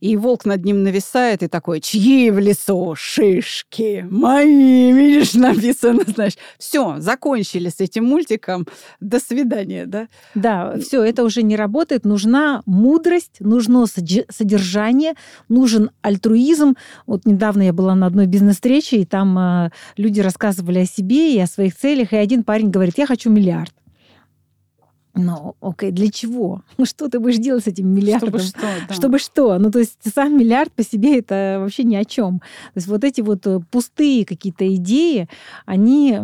И 0.00 0.16
волк 0.16 0.44
над 0.44 0.64
ним 0.64 0.82
нависает 0.82 1.42
и 1.42 1.48
такой 1.48 1.80
«Чьи 1.80 2.30
в 2.30 2.38
лесу 2.38 2.94
шишки? 2.96 4.06
Мои!» 4.10 4.92
Видишь, 4.92 5.34
написано, 5.34 6.02
значит. 6.06 6.38
Все, 6.58 6.96
закончили 6.98 7.68
с 7.68 7.80
этим 7.80 8.04
мультиком. 8.04 8.66
До 9.00 9.20
свидания, 9.20 9.86
да? 9.86 10.08
Да, 10.34 10.76
все, 10.78 11.02
это 11.02 11.24
уже 11.24 11.42
не 11.42 11.56
работает. 11.56 12.04
Нужна 12.04 12.62
мудрость, 12.66 13.36
нужно 13.40 13.86
содержание, 13.86 15.14
нужен 15.48 15.90
альтруизм, 16.02 16.76
вот 17.10 17.26
недавно 17.26 17.62
я 17.62 17.72
была 17.72 17.96
на 17.96 18.06
одной 18.06 18.26
бизнес-встрече, 18.26 18.98
и 18.98 19.04
там 19.04 19.36
э, 19.36 19.70
люди 19.96 20.20
рассказывали 20.20 20.78
о 20.78 20.86
себе 20.86 21.34
и 21.34 21.40
о 21.40 21.48
своих 21.48 21.76
целях, 21.76 22.12
и 22.12 22.16
один 22.16 22.44
парень 22.44 22.70
говорит, 22.70 22.98
я 22.98 23.06
хочу 23.06 23.30
миллиард. 23.30 23.72
Ну, 25.14 25.56
окей, 25.60 25.90
для 25.90 26.10
чего? 26.10 26.62
Что 26.84 27.08
ты 27.08 27.18
будешь 27.18 27.38
делать 27.38 27.64
с 27.64 27.66
этим 27.66 27.88
миллиардом? 27.88 28.28
Чтобы 28.28 28.38
что, 28.40 28.60
да. 28.88 28.94
Чтобы 28.94 29.18
что? 29.18 29.58
Ну, 29.58 29.70
то 29.70 29.78
есть 29.80 29.98
сам 30.14 30.38
миллиард 30.38 30.72
по 30.72 30.82
себе 30.84 31.18
это 31.18 31.58
вообще 31.60 31.84
ни 31.84 31.96
о 31.96 32.04
чем. 32.04 32.38
То 32.38 32.76
есть 32.76 32.86
вот 32.86 33.04
эти 33.04 33.20
вот 33.20 33.46
э, 33.46 33.60
пустые 33.70 34.24
какие-то 34.24 34.72
идеи, 34.76 35.28
они, 35.66 36.18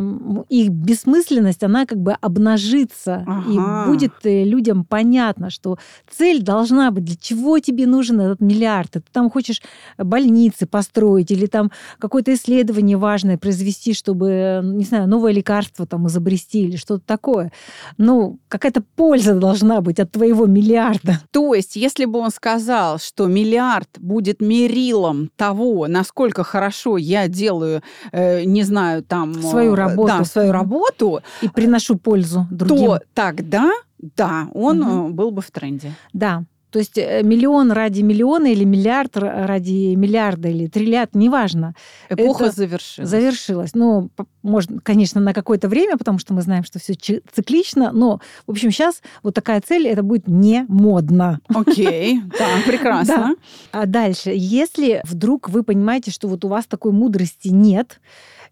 их 0.48 0.70
бессмысленность, 0.70 1.62
она 1.64 1.86
как 1.86 1.98
бы 1.98 2.12
обнажится, 2.12 3.24
Ага. 3.26 3.50
и 3.50 3.88
будет 3.88 4.12
э, 4.24 4.44
людям 4.44 4.84
понятно, 4.84 5.50
что 5.50 5.78
цель 6.08 6.42
должна 6.42 6.90
быть, 6.90 7.04
для 7.04 7.16
чего 7.16 7.58
тебе 7.58 7.86
нужен 7.86 8.20
этот 8.20 8.40
миллиард? 8.40 8.92
Ты 8.92 9.02
там 9.12 9.30
хочешь 9.30 9.62
больницы 9.98 10.66
построить 10.66 11.30
или 11.30 11.46
там 11.46 11.70
какое-то 11.98 12.32
исследование 12.34 12.96
важное 12.96 13.36
произвести, 13.36 13.94
чтобы, 13.94 14.28
э, 14.28 14.60
не 14.62 14.84
знаю, 14.84 15.08
новое 15.08 15.32
лекарство 15.32 15.86
там 15.86 16.06
изобрести 16.06 16.62
или 16.62 16.76
что-то 16.76 17.02
такое. 17.04 17.52
Ну, 17.98 18.38
какая-то 18.48 18.82
польза 18.94 19.34
должна 19.34 19.80
быть 19.80 19.98
от 20.00 20.10
твоего 20.12 20.46
миллиарда. 20.46 21.20
То 21.30 21.54
есть, 21.54 21.76
если 21.76 22.04
бы 22.04 22.18
он 22.18 22.30
сказал, 22.30 22.98
что 22.98 23.26
миллиард 23.26 23.88
будет 23.98 24.40
мерилом 24.40 25.30
того, 25.36 25.86
насколько 25.88 26.44
хорошо 26.44 26.96
я 26.96 27.28
делаю, 27.28 27.82
э, 28.12 28.44
не 28.44 28.62
знаю, 28.62 29.02
там... 29.02 29.32
э, 29.32 29.42
Свою 29.42 29.74
работу. 29.74 30.08
Да, 30.18 30.24
свою 30.24 30.52
работу, 30.52 31.20
И 31.42 31.48
приношу 31.48 31.96
пользу 31.96 32.46
другим. 32.50 32.86
то 32.86 33.00
тогда, 33.14 33.70
да, 33.98 34.48
он 34.54 34.82
э, 34.82 35.08
был 35.10 35.30
бы 35.30 35.42
в 35.42 35.50
тренде. 35.50 35.92
Да. 36.12 36.44
То 36.76 36.80
есть 36.80 36.98
э, 36.98 37.22
миллион 37.22 37.72
ради 37.72 38.02
миллиона 38.02 38.52
или 38.52 38.64
миллиард 38.64 39.16
ради 39.16 39.94
миллиарда 39.94 40.48
или 40.48 40.66
триллиард, 40.66 41.14
неважно, 41.14 41.74
Эпоха 42.10 42.44
Это 42.44 42.54
завершилась. 42.54 43.08
завершилось. 43.08 43.70
Ну, 43.74 44.10
можно, 44.42 44.78
конечно, 44.82 45.18
на 45.18 45.32
какое-то 45.32 45.68
время, 45.68 45.96
потому 45.96 46.18
что 46.18 46.34
мы 46.34 46.42
знаем, 46.42 46.64
что 46.64 46.78
все 46.78 46.92
циклично, 46.92 47.92
но, 47.92 48.20
в 48.46 48.50
общем, 48.50 48.70
сейчас 48.70 49.00
вот 49.22 49.34
такая 49.34 49.62
цель, 49.66 49.88
это 49.88 50.02
будет 50.02 50.28
не 50.28 50.66
модно. 50.68 51.40
Окей, 51.48 52.20
да, 52.38 52.46
прекрасно. 52.66 53.36
А 53.72 53.86
дальше, 53.86 54.32
если 54.34 55.00
вдруг 55.04 55.48
вы 55.48 55.62
понимаете, 55.62 56.10
что 56.10 56.28
вот 56.28 56.44
у 56.44 56.48
вас 56.48 56.66
такой 56.66 56.92
мудрости 56.92 57.48
нет, 57.48 58.02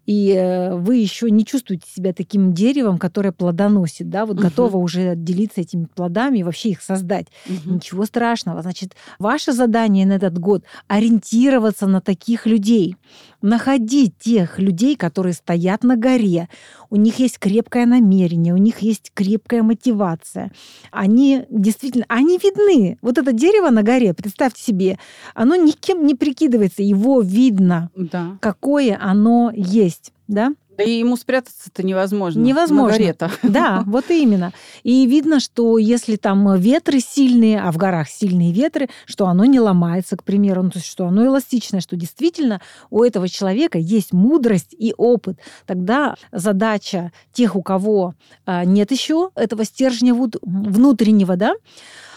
и 0.05 0.31
э, 0.37 0.75
вы 0.75 0.97
еще 0.97 1.31
не 1.31 1.45
чувствуете 1.45 1.87
себя 1.89 2.13
таким 2.13 2.53
деревом, 2.53 2.97
которое 2.97 3.31
плодоносит, 3.31 4.09
да, 4.09 4.25
вот 4.25 4.35
Мгм. 4.35 4.43
готово 4.43 4.77
уже 4.77 5.15
делиться 5.15 5.61
этими 5.61 5.85
плодами 5.85 6.39
и 6.39 6.43
вообще 6.43 6.69
их 6.69 6.81
создать. 6.81 7.27
Мгм. 7.47 7.75
Ничего 7.75 8.05
страшного. 8.05 8.61
Значит, 8.61 8.95
ваше 9.19 9.51
задание 9.51 10.05
на 10.05 10.13
этот 10.13 10.37
год 10.37 10.63
ориентироваться 10.87 11.87
на 11.87 12.01
таких 12.01 12.45
людей, 12.45 12.95
находить 13.41 14.17
тех 14.19 14.59
людей, 14.59 14.95
которые 14.95 15.33
стоят 15.33 15.83
на 15.83 15.95
горе. 15.97 16.49
У 16.89 16.95
них 16.95 17.19
есть 17.19 17.37
крепкое 17.39 17.85
намерение, 17.85 18.53
у 18.53 18.57
них 18.57 18.79
есть 18.79 19.11
крепкая 19.13 19.63
мотивация. 19.63 20.51
Они 20.91 21.43
действительно, 21.49 22.05
они 22.07 22.37
видны. 22.37 22.97
Вот 23.01 23.17
это 23.17 23.31
дерево 23.33 23.69
на 23.69 23.83
горе, 23.83 24.13
представьте 24.13 24.61
себе, 24.63 24.97
оно 25.33 25.55
никем 25.55 26.05
не 26.05 26.15
прикидывается, 26.15 26.81
его 26.83 27.21
видно, 27.21 27.89
Да. 27.95 28.37
какое 28.41 28.97
оно 28.99 29.51
есть. 29.55 29.94
Да? 30.27 30.53
Да 30.77 30.83
и 30.83 30.99
ему 30.99 31.15
спрятаться-то 31.15 31.83
невозможно. 31.83 32.41
Невозможно. 32.41 32.91
На 32.91 32.97
горе-то. 32.97 33.31
Да, 33.43 33.83
вот 33.85 34.09
именно. 34.09 34.51
И 34.83 35.05
видно, 35.05 35.39
что 35.39 35.77
если 35.77 36.15
там 36.17 36.55
ветры 36.57 36.99
сильные, 36.99 37.61
а 37.61 37.71
в 37.71 37.77
горах 37.77 38.09
сильные 38.09 38.51
ветры, 38.51 38.89
что 39.05 39.27
оно 39.27 39.45
не 39.45 39.59
ломается, 39.59 40.17
к 40.17 40.23
примеру, 40.23 40.63
ну, 40.63 40.71
то 40.71 40.79
есть 40.79 40.89
что 40.89 41.05
оно 41.07 41.25
эластичное, 41.25 41.79
что 41.79 41.95
действительно 41.95 42.61
у 42.89 43.03
этого 43.03 43.29
человека 43.29 43.77
есть 43.77 44.11
мудрость 44.11 44.75
и 44.77 44.93
опыт. 44.97 45.39
Тогда 45.65 46.15
задача 46.31 47.11
тех, 47.31 47.55
у 47.55 47.61
кого 47.61 48.15
а, 48.45 48.65
нет 48.65 48.91
еще 48.91 49.29
этого 49.35 49.63
стержня 49.63 50.13
вуд- 50.13 50.39
внутреннего, 50.41 51.37
да, 51.37 51.53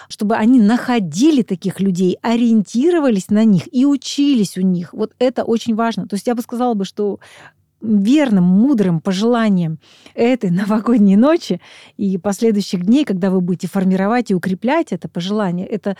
чтобы 0.08 0.36
они 0.36 0.58
находили 0.60 1.42
таких 1.42 1.80
людей, 1.80 2.18
ориентировались 2.22 3.28
на 3.28 3.44
них 3.44 3.72
и 3.72 3.84
учились 3.84 4.56
у 4.56 4.62
них. 4.62 4.92
Вот 4.94 5.12
это 5.18 5.44
очень 5.44 5.74
важно. 5.74 6.08
То 6.08 6.14
есть 6.14 6.26
я 6.26 6.34
бы 6.34 6.42
сказала 6.42 6.74
бы, 6.74 6.84
что 6.84 7.20
верным, 7.80 8.44
мудрым 8.44 9.00
пожеланием 9.00 9.78
этой 10.14 10.50
новогодней 10.50 11.16
ночи 11.16 11.60
и 11.96 12.18
последующих 12.18 12.84
дней, 12.84 13.04
когда 13.04 13.30
вы 13.30 13.40
будете 13.40 13.68
формировать 13.68 14.30
и 14.30 14.34
укреплять 14.34 14.92
это 14.92 15.08
пожелание, 15.08 15.66
это 15.66 15.96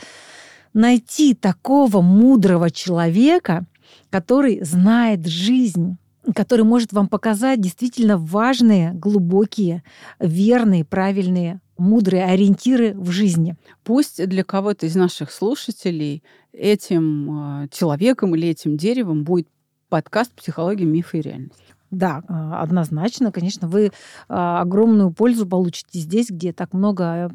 найти 0.75 1.35
такого 1.35 2.01
мудрого 2.01 2.71
человека, 2.71 3.65
который 4.11 4.63
знает 4.63 5.27
жизнь 5.27 5.97
который 6.35 6.65
может 6.65 6.93
вам 6.93 7.09
показать 7.09 7.61
действительно 7.61 8.19
важные, 8.19 8.93
глубокие, 8.93 9.83
верные, 10.19 10.85
правильные, 10.85 11.61
мудрые 11.79 12.25
ориентиры 12.25 12.95
в 12.95 13.11
жизни. 13.11 13.57
Пусть 13.85 14.27
для 14.27 14.45
кого-то 14.45 14.87
из 14.87 14.97
наших 14.97 15.31
слушателей 15.31 16.23
этим 16.53 17.63
э, 17.63 17.69
человеком 17.71 18.35
или 18.35 18.49
этим 18.49 18.77
деревом 18.77 19.25
будет 19.25 19.49
подкаст 19.89 20.33
«Психология, 20.35 20.85
мифы 20.85 21.19
и 21.19 21.23
реальность». 21.23 21.75
Да, 21.91 22.23
а, 22.29 22.63
однозначно, 22.63 23.33
конечно, 23.33 23.67
вы 23.67 23.93
а, 24.29 24.61
огромную 24.61 25.11
пользу 25.11 25.47
получите 25.47 25.99
здесь, 25.99 26.29
где 26.29 26.53
так 26.53 26.75
много 26.75 27.31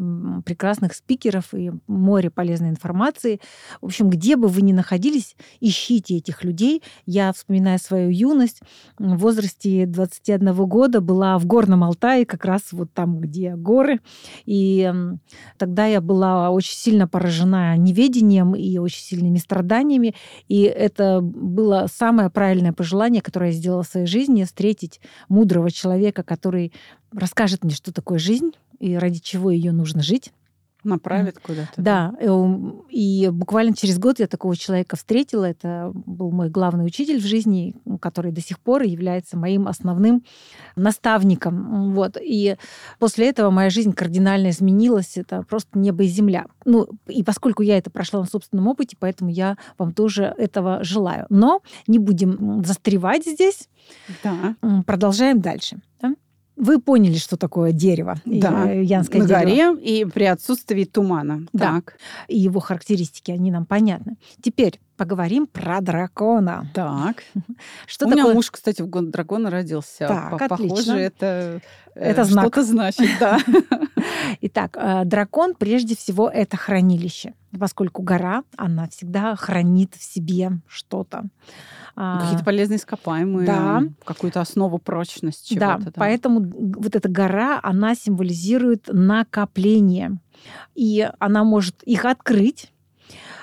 прекрасных 0.45 0.93
спикеров 0.93 1.53
и 1.55 1.71
море 1.87 2.29
полезной 2.29 2.69
информации. 2.69 3.39
В 3.81 3.85
общем, 3.85 4.09
где 4.09 4.35
бы 4.35 4.47
вы 4.47 4.61
ни 4.61 4.71
находились, 4.71 5.35
ищите 5.59 6.17
этих 6.17 6.43
людей. 6.43 6.83
Я, 7.07 7.33
вспоминая 7.33 7.79
свою 7.79 8.11
юность, 8.11 8.61
в 8.99 9.17
возрасте 9.17 9.87
21 9.87 10.53
года 10.53 11.01
была 11.01 11.39
в 11.39 11.45
Горном 11.45 11.83
Алтае, 11.83 12.25
как 12.25 12.45
раз 12.45 12.73
вот 12.73 12.93
там, 12.93 13.19
где 13.19 13.55
горы. 13.55 14.01
И 14.45 14.91
тогда 15.57 15.87
я 15.87 15.99
была 15.99 16.51
очень 16.51 16.75
сильно 16.75 17.07
поражена 17.07 17.75
неведением 17.77 18.53
и 18.53 18.77
очень 18.77 19.01
сильными 19.01 19.37
страданиями. 19.37 20.13
И 20.47 20.61
это 20.61 21.21
было 21.21 21.87
самое 21.91 22.29
правильное 22.29 22.71
пожелание, 22.73 23.23
которое 23.23 23.49
я 23.49 23.57
сделала 23.57 23.81
в 23.81 23.87
своей 23.87 24.05
жизни, 24.05 24.42
встретить 24.45 24.99
мудрого 25.29 25.71
человека, 25.71 26.23
который 26.23 26.73
расскажет 27.11 27.63
мне, 27.63 27.73
что 27.73 27.93
такое 27.93 28.19
жизнь 28.19 28.51
и 28.79 28.95
ради 28.95 29.19
чего 29.19 29.51
ее 29.51 29.71
нужно 29.71 30.01
жить. 30.01 30.31
Направит 30.83 31.39
куда-то. 31.39 31.73
Да, 31.77 32.13
э, 32.19 32.27
и 32.89 33.29
буквально 33.31 33.75
через 33.75 33.99
год 33.99 34.19
я 34.19 34.27
такого 34.27 34.55
человека 34.55 34.95
встретила. 34.95 35.45
Это 35.45 35.91
был 35.93 36.31
мой 36.31 36.49
главный 36.49 36.85
учитель 36.85 37.19
в 37.19 37.25
жизни, 37.25 37.75
который 38.01 38.31
до 38.31 38.41
сих 38.41 38.59
пор 38.59 38.83
является 38.83 39.37
моим 39.37 39.67
основным 39.67 40.23
наставником. 40.75 41.93
Вот. 41.93 42.17
И 42.21 42.57
после 42.99 43.29
этого 43.29 43.49
моя 43.49 43.69
жизнь 43.69 43.93
кардинально 43.93 44.49
изменилась. 44.49 45.17
Это 45.17 45.43
просто 45.43 45.77
небо 45.77 46.03
и 46.03 46.07
земля. 46.07 46.45
Ну, 46.65 46.87
и 47.07 47.23
поскольку 47.23 47.63
я 47.63 47.77
это 47.77 47.89
прошла 47.89 48.21
на 48.21 48.25
собственном 48.25 48.67
опыте, 48.67 48.97
поэтому 48.99 49.29
я 49.29 49.57
вам 49.77 49.93
тоже 49.93 50.33
этого 50.37 50.83
желаю. 50.83 51.25
Но 51.29 51.61
не 51.87 51.99
будем 51.99 52.63
застревать 52.63 53.25
здесь. 53.25 53.69
Да. 54.23 54.55
Продолжаем 54.85 55.41
дальше. 55.41 55.79
да? 56.01 56.13
Вы 56.55 56.79
поняли, 56.79 57.17
что 57.17 57.35
такое 57.35 57.71
дерево, 57.71 58.15
Да. 58.25 58.69
э, 58.71 58.83
янское 58.83 59.19
На 59.19 59.27
дерево 59.27 59.73
горе 59.73 59.81
и 59.83 60.05
при 60.05 60.25
отсутствии 60.25 60.83
тумана. 60.85 61.47
Да. 61.51 61.73
Так. 61.75 61.97
и 62.27 62.37
его 62.39 62.59
характеристики, 62.59 63.31
они 63.31 63.49
нам 63.51 63.65
понятны. 63.65 64.17
Теперь 64.41 64.79
поговорим 64.95 65.47
про 65.47 65.81
дракона. 65.81 66.67
Так. 66.75 67.23
Что 67.87 68.05
У 68.05 68.09
меня 68.09 68.17
такое? 68.23 68.35
муж, 68.35 68.51
кстати, 68.51 68.81
в 68.83 68.87
год 68.87 69.09
дракона 69.09 69.49
родился. 69.49 70.07
Так, 70.07 70.29
По- 70.37 70.45
отлично. 70.45 70.75
Похоже, 70.75 70.99
это, 70.99 71.61
э, 71.95 71.99
Это 71.99 72.23
знак. 72.23 72.45
что-то 72.45 72.63
значит, 72.63 73.09
да. 73.19 73.39
Итак, 74.41 74.77
э, 74.79 75.05
дракон 75.05 75.55
прежде 75.55 75.95
всего 75.95 76.29
это 76.29 76.55
хранилище, 76.57 77.33
поскольку 77.59 78.01
гора, 78.03 78.43
она 78.57 78.87
всегда 78.89 79.35
хранит 79.35 79.93
в 79.97 80.03
себе 80.03 80.51
что-то. 80.67 81.23
А, 81.95 82.21
Какие-то 82.21 82.43
полезные 82.43 82.77
ископаемые, 82.77 83.45
да. 83.45 83.83
какую-то 84.03 84.41
основу 84.41 84.79
прочности 84.79 85.57
Да, 85.57 85.77
чего-то. 85.77 85.93
поэтому 85.95 86.39
вот 86.41 86.95
эта 86.95 87.07
гора, 87.07 87.59
она 87.61 87.93
символизирует 87.95 88.89
накопление. 88.91 90.17
И 90.75 91.07
она 91.19 91.43
может 91.43 91.83
их 91.83 92.05
открыть. 92.05 92.71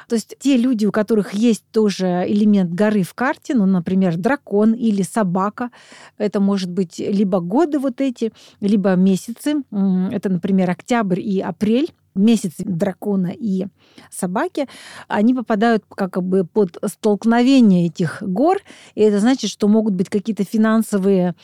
То 0.09 0.17
есть 0.17 0.35
те 0.41 0.57
люди, 0.57 0.87
у 0.87 0.91
которых 0.91 1.35
есть 1.35 1.65
тоже 1.71 2.25
элемент 2.27 2.73
горы 2.73 3.05
в 3.05 3.15
карте, 3.15 3.55
ну, 3.55 3.65
например, 3.67 4.17
дракон 4.17 4.73
или 4.73 5.03
собака, 5.03 5.71
это 6.19 6.41
может 6.41 6.69
быть 6.69 6.99
либо 6.99 7.39
годы 7.39 7.79
вот 7.79 8.01
эти, 8.01 8.33
либо 8.61 8.97
месяцы. 8.97 9.63
Это, 10.11 10.29
например, 10.29 10.69
октябрь 10.69 11.21
и 11.21 11.41
апрель. 11.41 11.95
Месяц 12.15 12.53
дракона 12.59 13.33
и 13.37 13.67
собаки, 14.11 14.69
они 15.09 15.35
попадают 15.35 15.85
как 15.89 16.23
бы 16.23 16.45
под 16.45 16.79
столкновение 16.87 17.87
этих 17.87 18.23
гор, 18.23 18.59
и 18.95 19.03
это 19.03 19.21
значит, 19.21 19.51
что 19.51 19.69
могут 19.69 19.95
быть 19.95 20.09
какие-то 20.09 20.45
финансовые 20.45 21.35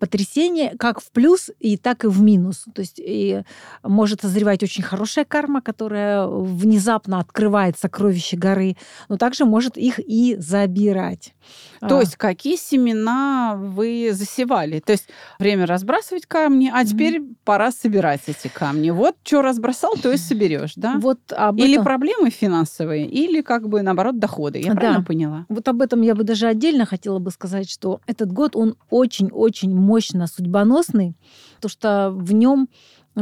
потрясения 0.00 0.74
как 0.78 1.00
в 1.00 1.10
плюс 1.10 1.50
и 1.58 1.76
так 1.76 2.04
и 2.04 2.08
в 2.08 2.20
минус. 2.20 2.66
То 2.74 2.80
есть 2.80 3.00
и 3.04 3.42
может 3.82 4.22
созревать 4.22 4.62
очень 4.62 4.82
хорошая 4.82 5.24
карма, 5.24 5.60
которая 5.60 6.26
внезапно 6.26 7.20
открывает 7.20 7.78
сокровища 7.78 8.36
горы, 8.36 8.76
но 9.08 9.16
также 9.16 9.44
может 9.44 9.76
их 9.76 9.98
и 9.98 10.36
забирать. 10.38 11.34
То 11.80 11.98
а. 11.98 12.00
есть 12.00 12.16
какие 12.16 12.56
семена 12.56 13.54
вы 13.56 14.10
засевали? 14.12 14.80
То 14.80 14.92
есть 14.92 15.08
время 15.38 15.66
разбрасывать 15.66 16.26
камни, 16.26 16.70
а 16.72 16.84
теперь 16.84 17.18
mm-hmm. 17.18 17.34
пора 17.44 17.72
собирать 17.72 18.22
эти 18.26 18.48
камни. 18.48 18.90
Вот 18.90 19.16
что 19.22 19.42
разбросал, 19.42 19.94
то 20.00 20.12
и 20.12 20.16
соберешь, 20.16 20.72
да? 20.76 20.98
Вот 21.00 21.20
об 21.32 21.58
или 21.58 21.74
этом... 21.74 21.84
проблемы 21.84 22.30
финансовые, 22.30 23.06
или 23.06 23.40
как 23.40 23.68
бы 23.68 23.82
наоборот 23.82 24.18
доходы. 24.18 24.58
Я 24.58 24.74
да. 24.74 24.80
правильно 24.80 25.04
поняла? 25.04 25.46
Вот 25.48 25.68
об 25.68 25.82
этом 25.82 26.02
я 26.02 26.14
бы 26.14 26.24
даже 26.24 26.46
отдельно 26.46 26.86
хотела 26.86 27.18
бы 27.18 27.30
сказать, 27.30 27.70
что 27.70 28.00
этот 28.06 28.32
год 28.32 28.56
он 28.56 28.76
очень-очень 28.90 29.74
мощно 29.74 30.26
судьбоносный, 30.26 31.14
потому 31.56 31.70
что 31.70 32.10
в 32.14 32.32
нем 32.32 32.68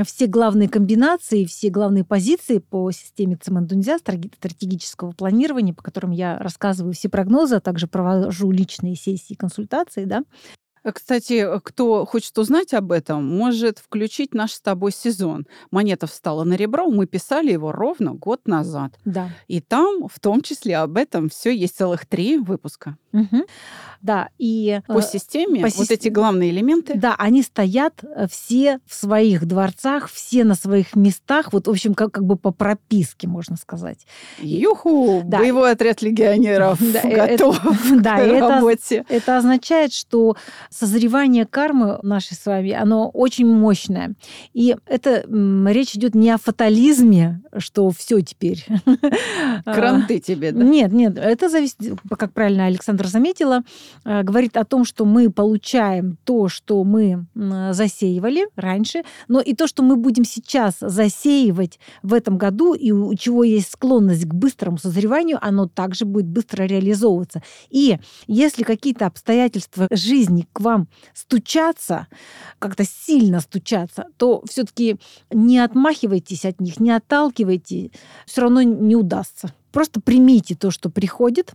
все 0.05 0.27
главные 0.27 0.69
комбинации, 0.69 1.45
все 1.45 1.71
главные 1.71 2.05
позиции 2.05 2.59
по 2.59 2.91
системе 2.91 3.37
Цимандунзя, 3.37 3.99
стратегического 3.99 5.13
планирования, 5.13 5.73
по 5.73 5.83
которым 5.83 6.11
я 6.11 6.39
рассказываю 6.39 6.93
все 6.93 7.09
прогнозы, 7.09 7.57
а 7.57 7.61
также 7.61 7.87
провожу 7.87 8.51
личные 8.51 8.97
сессии 8.97 9.35
консультации, 9.35 10.05
да, 10.05 10.23
кстати, 10.93 11.35
э, 11.35 11.61
кто 11.63 12.05
хочет 12.05 12.37
узнать 12.39 12.75
об 12.75 12.93
этом, 12.93 13.25
может 13.25 13.79
включить 13.79 14.35
наш 14.35 14.53
с 14.53 14.61
тобой 14.61 14.93
сезон. 14.93 15.47
Монета 15.71 16.07
встала 16.07 16.45
на 16.45 16.55
ребро, 16.55 16.89
мы 16.91 17.07
писали 17.07 17.53
его 17.53 17.73
ровно 17.73 18.15
год 18.15 18.47
назад. 18.47 18.95
Да. 19.05 19.31
И 19.47 19.61
там, 19.61 20.09
в 20.09 20.21
том 20.21 20.43
числе, 20.43 20.77
об 20.77 20.97
этом 20.97 21.29
все 21.29 21.55
есть 21.55 21.77
целых 21.77 22.07
три 22.07 22.39
выпуска. 22.39 22.97
Угу. 23.13 23.47
Да, 24.01 24.29
и 24.39 24.81
по 24.87 25.03
системе 25.03 25.61
по 25.61 25.69
вот 25.77 25.91
эти 25.91 26.09
главные 26.09 26.51
элементы. 26.51 26.95
Да, 26.95 27.17
они 27.19 27.43
стоят 27.43 28.05
все 28.31 28.79
в 28.87 28.95
своих 28.95 29.45
дворцах, 29.45 30.09
все 30.09 30.45
на 30.45 30.55
своих 30.55 30.95
местах, 30.95 31.53
вот 31.53 31.67
в 31.67 31.71
общем 31.71 31.95
как, 31.95 32.13
как 32.13 32.25
бы 32.25 32.37
по 32.37 32.53
прописке 32.53 33.27
можно 33.27 33.57
сказать. 33.57 34.07
Юху, 34.39 35.23
да. 35.25 35.39
боевой 35.39 35.73
отряд 35.73 36.01
легионеров 36.03 36.79
да, 36.81 37.03
готов 37.03 37.59
это, 37.91 38.01
да, 38.01 38.17
к 38.19 38.41
работе. 38.41 38.97
Это, 39.09 39.15
это 39.15 39.39
означает, 39.39 39.93
что 39.93 40.37
созревание 40.71 41.45
кармы 41.45 41.99
нашей 42.03 42.37
с 42.37 42.47
вами, 42.47 42.73
оно 42.73 43.09
очень 43.11 43.47
мощное. 43.47 44.15
И 44.55 44.77
это 44.87 45.25
речь 45.73 45.97
идет 45.97 46.15
не 46.15 46.31
о 46.31 46.39
фатализме, 46.39 47.43
что 47.57 47.91
все 47.91 48.21
теперь. 48.21 48.65
Кранты 49.65 50.21
тебе, 50.21 50.53
да? 50.53 50.63
Нет, 50.63 50.93
нет, 50.93 51.19
это 51.19 51.49
зависит, 51.49 51.79
как 52.17 52.33
правильно 52.33 52.67
Александр 52.67 52.98
заметила, 53.07 53.63
э, 54.05 54.23
говорит 54.23 54.57
о 54.57 54.65
том, 54.65 54.85
что 54.85 55.05
мы 55.05 55.31
получаем 55.31 56.19
то, 56.25 56.49
что 56.49 56.83
мы 56.85 57.27
засеивали 57.35 58.49
раньше, 58.57 59.03
но 59.29 59.41
и 59.41 59.55
то, 59.55 59.67
что 59.67 59.83
мы 59.83 59.97
будем 59.97 60.25
сейчас 60.25 60.77
засеивать 60.81 61.79
в 62.03 62.15
этом 62.15 62.39
году, 62.39 62.75
и 62.75 62.91
у 62.91 63.15
чего 63.15 63.45
есть 63.45 63.73
склонность 63.73 64.25
к 64.25 64.35
быстрому 64.35 64.79
созреванию, 64.79 65.39
оно 65.41 65.67
также 65.69 66.05
будет 66.05 66.27
быстро 66.27 66.65
реализовываться. 66.65 67.43
И 67.71 67.99
если 68.27 68.63
какие-то 68.63 69.07
обстоятельства 69.07 69.89
жизни 69.91 70.47
к 70.53 70.61
вам 70.61 70.89
стучаться, 71.15 72.07
как-то 72.59 72.85
сильно 72.85 73.41
стучаться, 73.41 74.07
то 74.17 74.43
все-таки 74.49 74.97
не 75.31 75.59
отмахивайтесь 75.59 76.45
от 76.45 76.61
них, 76.61 76.81
не 76.81 76.91
отталкивайте, 76.91 77.91
все 78.27 78.41
равно 78.43 78.63
не 78.63 78.97
удастся. 78.97 79.53
Просто 79.73 80.01
примите 80.01 80.55
то, 80.55 80.71
что 80.71 80.91
приходит, 80.91 81.55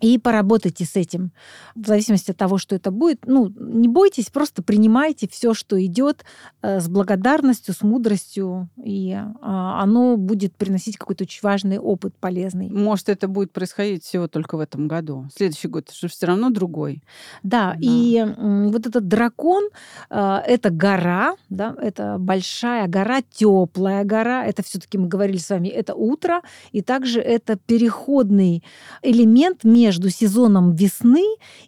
и 0.00 0.18
поработайте 0.18 0.84
с 0.84 0.96
этим. 0.96 1.30
В 1.74 1.86
зависимости 1.86 2.30
от 2.30 2.36
того, 2.36 2.58
что 2.58 2.74
это 2.74 2.90
будет, 2.90 3.26
ну, 3.26 3.48
не 3.58 3.88
бойтесь, 3.88 4.30
просто 4.30 4.62
принимайте 4.62 5.28
все, 5.28 5.54
что 5.54 5.82
идет 5.84 6.24
э, 6.62 6.80
с 6.80 6.88
благодарностью, 6.88 7.74
с 7.74 7.82
мудростью, 7.82 8.68
и 8.82 9.12
э, 9.12 9.22
оно 9.42 10.16
будет 10.16 10.56
приносить 10.56 10.96
какой-то 10.96 11.24
очень 11.24 11.40
важный 11.42 11.78
опыт, 11.78 12.14
полезный. 12.18 12.70
Может, 12.70 13.08
это 13.08 13.28
будет 13.28 13.52
происходить 13.52 14.04
всего 14.04 14.26
только 14.26 14.56
в 14.56 14.60
этом 14.60 14.88
году. 14.88 15.28
Следующий 15.34 15.68
год 15.68 15.90
же 15.90 16.08
все 16.08 16.26
равно 16.26 16.50
другой. 16.50 17.02
Да, 17.42 17.72
да. 17.72 17.76
и 17.80 18.24
вот 18.70 18.86
этот 18.86 19.06
дракон 19.06 19.68
э, 20.08 20.40
это 20.46 20.70
гора, 20.70 21.36
да, 21.50 21.74
это 21.80 22.16
большая 22.18 22.88
гора, 22.88 23.20
теплая 23.22 24.04
гора. 24.04 24.44
Это 24.46 24.62
все-таки 24.62 24.98
мы 24.98 25.08
говорили 25.08 25.38
с 25.38 25.50
вами, 25.50 25.68
это 25.68 25.94
утро, 25.94 26.42
и 26.72 26.80
также 26.80 27.20
это 27.20 27.56
переходный 27.56 28.64
элемент 29.02 29.64
между 29.64 29.89
между 29.90 30.08
сезоном 30.08 30.72
весны 30.72 31.24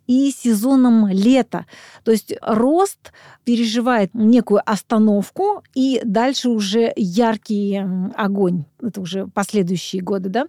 и 0.06 0.30
сезоном 0.30 1.08
лета. 1.08 1.66
То 2.04 2.12
есть 2.12 2.34
рост 2.40 3.12
переживает 3.44 4.14
некую 4.14 4.60
остановку, 4.64 5.64
и 5.74 6.00
дальше 6.04 6.50
уже 6.50 6.92
яркий 6.94 7.82
огонь. 8.14 8.64
Это 8.80 9.00
уже 9.00 9.26
последующие 9.26 10.02
годы, 10.02 10.28
да. 10.28 10.46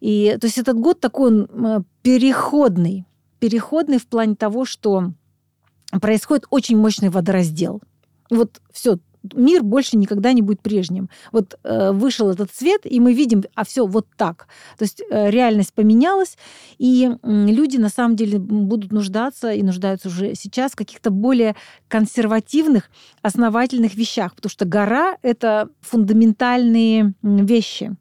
И 0.00 0.36
то 0.40 0.48
есть 0.48 0.58
этот 0.58 0.76
год 0.76 0.98
такой 0.98 1.30
он 1.30 1.84
переходный. 2.02 3.04
Переходный 3.38 3.98
в 3.98 4.08
плане 4.08 4.34
того, 4.34 4.64
что 4.64 5.12
происходит 6.00 6.46
очень 6.50 6.76
мощный 6.76 7.10
водораздел. 7.10 7.80
Вот 8.28 8.60
все, 8.72 8.98
мир 9.34 9.62
больше 9.62 9.96
никогда 9.96 10.32
не 10.32 10.42
будет 10.42 10.60
прежним. 10.60 11.08
Вот 11.32 11.58
э, 11.64 11.92
вышел 11.92 12.30
этот 12.30 12.50
цвет, 12.50 12.82
и 12.84 13.00
мы 13.00 13.14
видим, 13.14 13.44
а 13.54 13.64
все 13.64 13.86
вот 13.86 14.06
так. 14.16 14.48
То 14.78 14.84
есть 14.84 15.02
э, 15.10 15.30
реальность 15.30 15.72
поменялась, 15.72 16.36
и 16.78 17.10
э, 17.10 17.16
люди 17.22 17.76
на 17.76 17.88
самом 17.88 18.16
деле 18.16 18.38
будут 18.38 18.92
нуждаться 18.92 19.52
и 19.52 19.62
нуждаются 19.62 20.08
уже 20.08 20.34
сейчас 20.34 20.72
в 20.72 20.76
каких-то 20.76 21.10
более 21.10 21.56
консервативных, 21.88 22.90
основательных 23.22 23.94
вещах, 23.94 24.34
потому 24.34 24.50
что 24.50 24.64
гора— 24.64 25.16
это 25.22 25.68
фундаментальные 25.80 27.14
вещи. 27.22 27.96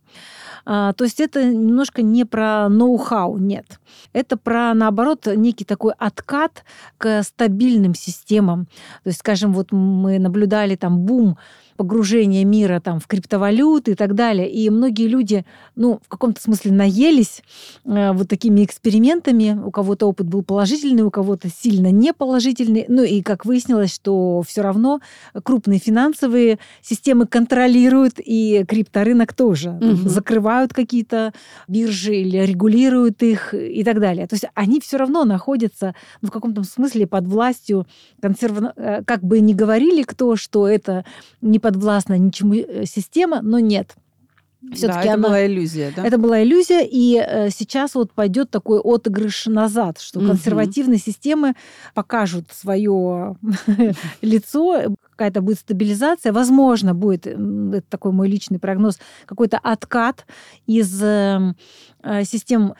А, 0.65 0.93
то 0.93 1.03
есть 1.03 1.19
это 1.19 1.43
немножко 1.43 2.01
не 2.01 2.25
про 2.25 2.69
ноу-хау, 2.69 3.37
нет. 3.37 3.79
Это 4.13 4.37
про, 4.37 4.73
наоборот, 4.73 5.27
некий 5.35 5.65
такой 5.65 5.93
откат 5.97 6.63
к 6.97 7.23
стабильным 7.23 7.95
системам. 7.95 8.67
То 9.03 9.09
есть, 9.09 9.19
скажем, 9.19 9.53
вот 9.53 9.71
мы 9.71 10.19
наблюдали 10.19 10.75
там 10.75 10.99
бум 10.99 11.37
погружения 11.77 12.45
мира 12.45 12.79
там, 12.79 12.99
в 12.99 13.07
криптовалюты 13.07 13.91
и 13.91 13.95
так 13.95 14.15
далее. 14.15 14.49
И 14.49 14.69
многие 14.69 15.07
люди, 15.07 15.45
ну, 15.75 15.99
в 16.03 16.07
каком-то 16.07 16.41
смысле 16.41 16.71
наелись 16.71 17.41
э, 17.85 18.11
вот 18.13 18.27
такими 18.27 18.63
экспериментами. 18.63 19.59
У 19.63 19.71
кого-то 19.71 20.07
опыт 20.07 20.27
был 20.27 20.43
положительный, 20.43 21.03
у 21.03 21.11
кого-то 21.11 21.49
сильно 21.49 21.91
неположительный. 21.91 22.85
Ну 22.87 23.03
и 23.03 23.21
как 23.21 23.45
выяснилось, 23.45 23.93
что 23.93 24.41
все 24.47 24.61
равно 24.61 24.99
крупные 25.43 25.79
финансовые 25.79 26.59
системы 26.81 27.25
контролируют 27.27 28.15
и 28.17 28.65
крипторынок 28.67 29.33
тоже. 29.33 29.71
Угу. 29.71 30.09
Закрывают 30.09 30.73
какие-то 30.73 31.33
биржи 31.67 32.15
или 32.15 32.37
регулируют 32.37 33.23
их 33.23 33.53
и 33.53 33.83
так 33.83 33.99
далее. 33.99 34.27
То 34.27 34.35
есть 34.35 34.45
они 34.53 34.79
все 34.79 34.97
равно 34.97 35.25
находятся 35.25 35.95
ну, 36.21 36.29
в 36.29 36.31
каком-то 36.31 36.63
смысле 36.63 37.07
под 37.07 37.27
властью 37.27 37.87
консерва... 38.21 38.73
Э, 38.75 39.03
как 39.03 39.23
бы 39.23 39.39
ни 39.39 39.53
говорили 39.53 40.03
кто, 40.03 40.35
что 40.35 40.67
это 40.67 41.05
не 41.41 41.59
подвластна 41.63 42.17
ничему 42.17 42.53
э, 42.53 42.85
система, 42.85 43.41
но 43.41 43.59
нет. 43.59 43.95
Все-таки 44.71 44.99
да, 44.99 45.01
это 45.01 45.13
она... 45.13 45.27
была 45.27 45.45
иллюзия, 45.45 45.93
да? 45.95 46.05
Это 46.05 46.17
была 46.17 46.41
иллюзия, 46.41 46.87
и 46.89 47.17
э, 47.17 47.49
сейчас 47.49 47.95
вот 47.95 48.13
пойдет 48.13 48.49
такой 48.49 48.79
отыгрыш 48.79 49.47
назад, 49.47 49.99
что 49.99 50.19
угу. 50.19 50.27
консервативные 50.27 50.99
системы 50.99 51.55
покажут 51.93 52.45
свое 52.51 53.35
лицо, 54.21 54.95
какая-то 55.11 55.41
будет 55.41 55.59
стабилизация, 55.59 56.31
возможно, 56.31 56.93
будет, 56.93 57.27
это 57.27 57.83
такой 57.89 58.13
мой 58.13 58.29
личный 58.29 58.59
прогноз, 58.59 58.99
какой-то 59.25 59.57
откат 59.57 60.25
из 60.65 61.01
эм, 61.01 61.55
э, 62.03 62.23
систем 62.23 62.75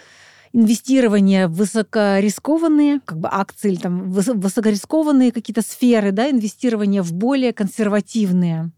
инвестирование 0.54 1.48
в 1.48 1.56
высокорискованные 1.56 3.02
как 3.04 3.20
бы 3.20 3.28
акции 3.32 3.72
или 3.72 3.80
там 3.80 4.12
высокорискованные 4.12 5.32
какие-то 5.32 5.62
сферы, 5.62 6.12
да, 6.12 6.30
инвестирование 6.30 7.02
в 7.02 7.12
более 7.13 7.54
консервативные 7.54 8.72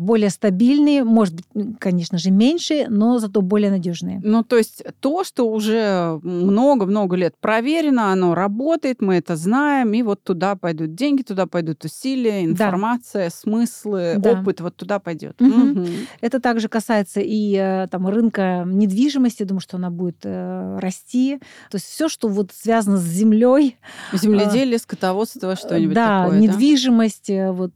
более 0.00 0.30
стабильные, 0.30 1.04
может 1.04 1.34
быть, 1.34 1.44
конечно 1.78 2.18
же, 2.18 2.30
меньше, 2.30 2.86
но 2.88 3.18
зато 3.18 3.42
более 3.42 3.70
надежные. 3.70 4.20
Ну, 4.24 4.42
то 4.42 4.56
есть 4.56 4.82
то, 5.00 5.24
что 5.24 5.50
уже 5.50 6.18
много-много 6.22 7.16
лет 7.16 7.34
проверено, 7.38 8.12
оно 8.12 8.34
работает, 8.34 9.02
мы 9.02 9.16
это 9.16 9.36
знаем, 9.36 9.92
и 9.92 10.02
вот 10.02 10.22
туда 10.22 10.56
пойдут 10.56 10.94
деньги, 10.94 11.22
туда 11.22 11.46
пойдут 11.46 11.84
усилия, 11.84 12.44
информация, 12.44 13.26
да. 13.26 13.30
смыслы, 13.30 14.14
да. 14.16 14.32
опыт, 14.32 14.60
вот 14.60 14.74
туда 14.76 14.98
пойдет. 14.98 15.40
Угу. 15.40 15.50
Угу. 15.50 15.86
Это 16.22 16.40
также 16.40 16.68
касается 16.68 17.20
и 17.20 17.54
э, 17.54 17.86
там 17.90 18.08
рынка 18.08 18.64
недвижимости, 18.66 19.42
думаю, 19.42 19.60
что 19.60 19.76
она 19.76 19.90
будет 19.90 20.20
э, 20.24 20.78
расти. 20.80 21.38
То 21.70 21.76
есть 21.76 21.86
все, 21.86 22.08
что 22.08 22.28
вот 22.28 22.52
связано 22.52 22.96
с 22.96 23.04
землей. 23.04 23.76
Земледелие, 24.12 24.78
скотоводство, 24.78 25.56
что-нибудь 25.56 25.94
да, 25.94 26.24
такое. 26.24 26.40
Недвижимость, 26.40 27.24
да, 27.28 27.34
недвижимость, 27.34 27.58
вот, 27.58 27.72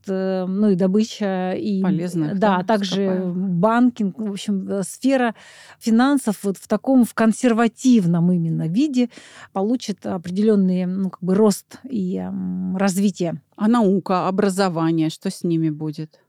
ну 0.48 0.70
и 0.70 0.74
добыча, 0.74 1.52
и 1.52 1.82
Полезно 1.82 2.13
разных. 2.22 2.38
Да, 2.38 2.56
а 2.58 2.64
также 2.64 3.32
банкинг, 3.34 4.18
в 4.18 4.30
общем, 4.30 4.68
э, 4.68 4.82
сфера 4.82 5.34
финансов 5.78 6.38
вот 6.42 6.56
в 6.56 6.68
таком 6.68 7.04
в 7.04 7.14
консервативном 7.14 8.32
именно 8.32 8.68
виде 8.68 9.10
получит 9.52 10.06
определенный 10.06 10.86
ну, 10.86 11.10
как 11.10 11.22
бы 11.22 11.34
рост 11.34 11.78
и 11.84 12.22
развитие. 12.76 13.40
А 13.56 13.68
наука, 13.68 14.28
образование, 14.28 15.10
что 15.10 15.30
с 15.30 15.44
ними 15.44 15.70
будет? 15.70 16.20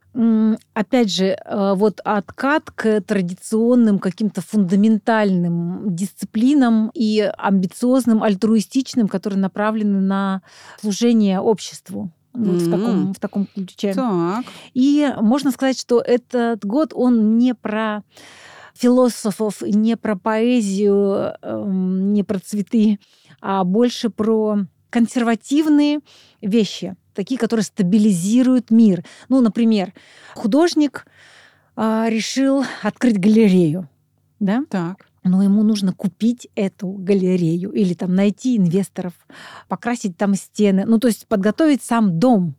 Опять 0.73 1.11
же, 1.11 1.25
э, 1.25 1.73
вот 1.75 1.99
откат 2.05 2.71
к 2.71 3.01
традиционным 3.01 3.99
каким-то 3.99 4.41
фундаментальным 4.41 5.93
дисциплинам 5.93 6.89
и 6.93 7.29
амбициозным, 7.37 8.23
альтруистичным, 8.23 9.09
которые 9.09 9.39
направлены 9.39 9.99
на 9.99 10.41
служение 10.79 11.41
обществу. 11.41 12.11
Вот 12.35 12.55
mm-hmm. 12.55 12.67
в, 12.67 12.71
таком, 12.71 13.13
в 13.13 13.19
таком 13.19 13.47
ключе. 13.47 13.93
Так. 13.93 14.45
И 14.73 15.13
можно 15.21 15.51
сказать, 15.51 15.79
что 15.79 16.01
этот 16.01 16.65
год, 16.65 16.91
он 16.93 17.37
не 17.37 17.53
про 17.55 18.03
философов, 18.73 19.61
не 19.61 19.95
про 19.95 20.15
поэзию, 20.17 21.33
эм, 21.41 22.13
не 22.13 22.23
про 22.23 22.39
цветы, 22.39 22.99
а 23.41 23.63
больше 23.63 24.09
про 24.09 24.59
консервативные 24.89 25.99
вещи– 26.41 26.95
такие, 27.15 27.39
которые 27.39 27.63
стабилизируют 27.63 28.69
мир. 28.69 29.03
Ну, 29.29 29.41
например, 29.41 29.93
художник 30.35 31.07
а, 31.75 32.07
решил 32.09 32.63
открыть 32.83 33.19
галерею, 33.19 33.89
да? 34.39 34.63
Так. 34.69 35.07
Но 35.25 35.41
ему 35.41 35.63
нужно 35.63 35.91
купить 35.91 36.47
эту 36.55 36.87
галерею 36.87 37.71
или 37.71 37.95
там 37.95 38.13
найти 38.13 38.57
инвесторов, 38.57 39.13
покрасить 39.67 40.15
там 40.17 40.35
стены, 40.35 40.85
ну 40.85 40.99
то 40.99 41.07
есть 41.07 41.27
подготовить 41.27 41.83
сам 41.83 42.19
дом 42.19 42.55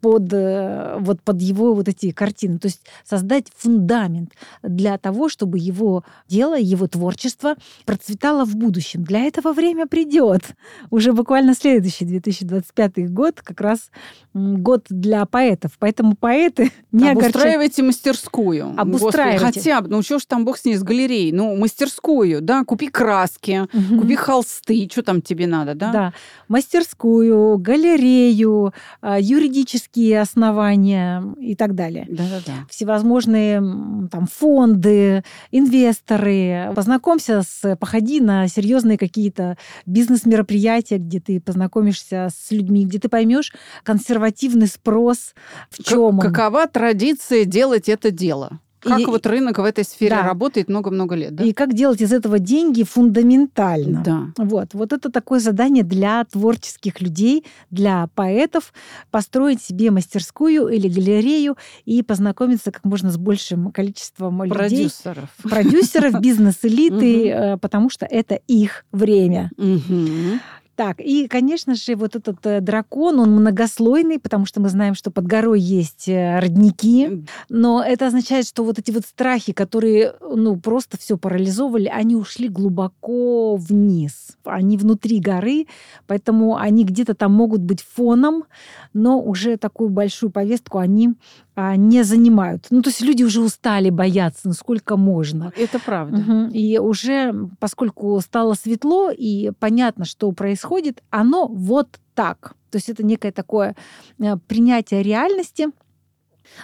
под, 0.00 0.32
э, 0.32 0.96
вот 1.00 1.22
под 1.22 1.40
его 1.40 1.74
вот 1.74 1.88
эти 1.88 2.10
картины. 2.10 2.58
То 2.58 2.68
есть 2.68 2.80
создать 3.04 3.46
фундамент 3.56 4.32
для 4.62 4.98
того, 4.98 5.28
чтобы 5.28 5.58
его 5.58 6.04
дело, 6.28 6.58
его 6.58 6.86
творчество 6.86 7.56
процветало 7.84 8.44
в 8.44 8.56
будущем. 8.56 9.04
Для 9.04 9.20
этого 9.24 9.52
время 9.52 9.86
придет. 9.86 10.42
Уже 10.90 11.12
буквально 11.12 11.54
следующий 11.54 12.04
2025 12.04 13.12
год, 13.12 13.42
как 13.42 13.60
раз 13.60 13.90
год 14.32 14.86
для 14.88 15.24
поэтов. 15.26 15.72
Поэтому 15.78 16.16
поэты 16.16 16.72
не 16.92 17.10
Обустраивайте 17.10 17.82
огорчай... 17.82 17.84
мастерскую. 17.84 18.74
Обустраивайте. 18.76 19.44
Господи, 19.44 19.58
хотя 19.58 19.80
бы, 19.82 19.88
ну 19.88 20.02
что 20.02 20.18
ж 20.18 20.24
там 20.24 20.44
бог 20.44 20.56
с 20.56 20.64
ней, 20.64 20.76
с 20.76 20.82
галереей. 20.82 21.32
Ну, 21.32 21.56
мастерскую, 21.56 22.40
да, 22.40 22.64
купи 22.64 22.88
краски, 22.88 23.66
угу. 23.72 24.00
купи 24.00 24.14
холсты, 24.14 24.88
что 24.90 25.02
там 25.02 25.20
тебе 25.20 25.46
надо, 25.46 25.74
да? 25.74 25.92
Да, 25.92 26.12
мастерскую, 26.48 27.58
галерею, 27.58 28.72
а, 29.00 29.20
юридическую 29.20 29.65
юридические 29.66 30.20
основания 30.20 31.22
и 31.40 31.54
так 31.54 31.74
далее. 31.74 32.06
Да-да-да. 32.08 32.66
Всевозможные 32.70 33.58
там 34.10 34.26
фонды, 34.30 35.24
инвесторы. 35.50 36.72
Познакомься 36.74 37.42
с, 37.42 37.76
походи 37.76 38.20
на 38.20 38.48
серьезные 38.48 38.98
какие-то 38.98 39.56
бизнес-мероприятия, 39.84 40.98
где 40.98 41.20
ты 41.20 41.40
познакомишься 41.40 42.28
с 42.34 42.50
людьми, 42.50 42.86
где 42.86 42.98
ты 42.98 43.08
поймешь 43.08 43.52
консервативный 43.82 44.68
спрос 44.68 45.34
в 45.70 45.82
чем. 45.82 46.18
Какова 46.18 46.66
традиция 46.66 47.44
делать 47.44 47.88
это 47.88 48.10
дело? 48.10 48.60
Как 48.86 49.00
и, 49.00 49.04
вот 49.06 49.26
рынок 49.26 49.58
в 49.58 49.64
этой 49.64 49.84
сфере 49.84 50.10
да. 50.10 50.22
работает 50.22 50.68
много-много 50.68 51.14
лет, 51.14 51.34
да? 51.34 51.44
И 51.44 51.52
как 51.52 51.74
делать 51.74 52.00
из 52.00 52.12
этого 52.12 52.38
деньги 52.38 52.82
фундаментально. 52.82 54.02
Да. 54.04 54.44
Вот, 54.44 54.74
вот 54.74 54.92
это 54.92 55.10
такое 55.10 55.40
задание 55.40 55.84
для 55.84 56.24
творческих 56.24 57.00
людей, 57.00 57.44
для 57.70 58.08
поэтов, 58.14 58.72
построить 59.10 59.62
себе 59.62 59.90
мастерскую 59.90 60.68
или 60.68 60.88
галерею 60.88 61.56
и 61.84 62.02
познакомиться 62.02 62.70
как 62.72 62.84
можно 62.84 63.10
с 63.10 63.16
большим 63.16 63.72
количеством 63.72 64.42
людей. 64.42 64.56
Продюсеров. 64.56 65.30
Продюсеров, 65.42 66.12
бизнес-элиты, 66.20 67.58
потому 67.60 67.90
что 67.90 68.06
это 68.06 68.34
их 68.46 68.84
время. 68.92 69.50
Так, 70.76 71.00
и, 71.00 71.26
конечно 71.26 71.74
же, 71.74 71.96
вот 71.96 72.16
этот 72.16 72.44
э, 72.44 72.60
дракон, 72.60 73.18
он 73.18 73.30
многослойный, 73.30 74.20
потому 74.20 74.44
что 74.44 74.60
мы 74.60 74.68
знаем, 74.68 74.94
что 74.94 75.10
под 75.10 75.26
горой 75.26 75.58
есть 75.58 76.06
э, 76.06 76.38
родники, 76.38 77.24
но 77.48 77.82
это 77.82 78.08
означает, 78.08 78.46
что 78.46 78.62
вот 78.62 78.78
эти 78.78 78.90
вот 78.90 79.06
страхи, 79.06 79.54
которые, 79.54 80.14
ну, 80.20 80.56
просто 80.56 80.98
все 80.98 81.16
парализовали, 81.16 81.86
они 81.86 82.14
ушли 82.14 82.48
глубоко 82.48 83.56
вниз. 83.56 84.36
Они 84.44 84.76
внутри 84.76 85.18
горы, 85.18 85.66
поэтому 86.06 86.58
они 86.58 86.84
где-то 86.84 87.14
там 87.14 87.32
могут 87.32 87.62
быть 87.62 87.80
фоном, 87.80 88.44
но 88.92 89.18
уже 89.18 89.56
такую 89.56 89.88
большую 89.88 90.30
повестку 90.30 90.76
они 90.76 91.14
а, 91.58 91.74
не 91.76 92.02
занимают. 92.02 92.66
Ну, 92.68 92.82
то 92.82 92.90
есть 92.90 93.00
люди 93.00 93.22
уже 93.22 93.40
устали 93.40 93.88
бояться, 93.88 94.46
насколько 94.46 94.98
можно. 94.98 95.54
Это 95.56 95.78
правда. 95.78 96.18
Угу. 96.18 96.50
И 96.52 96.76
уже, 96.78 97.34
поскольку 97.58 98.20
стало 98.20 98.52
светло 98.52 99.10
и 99.10 99.52
понятно, 99.58 100.04
что 100.04 100.30
происходит, 100.32 100.65
оно 101.10 101.46
вот 101.46 102.00
так. 102.14 102.54
То 102.70 102.78
есть 102.78 102.88
это 102.88 103.04
некое 103.04 103.32
такое 103.32 103.76
э, 104.18 104.36
принятие 104.48 105.02
реальности. 105.02 105.68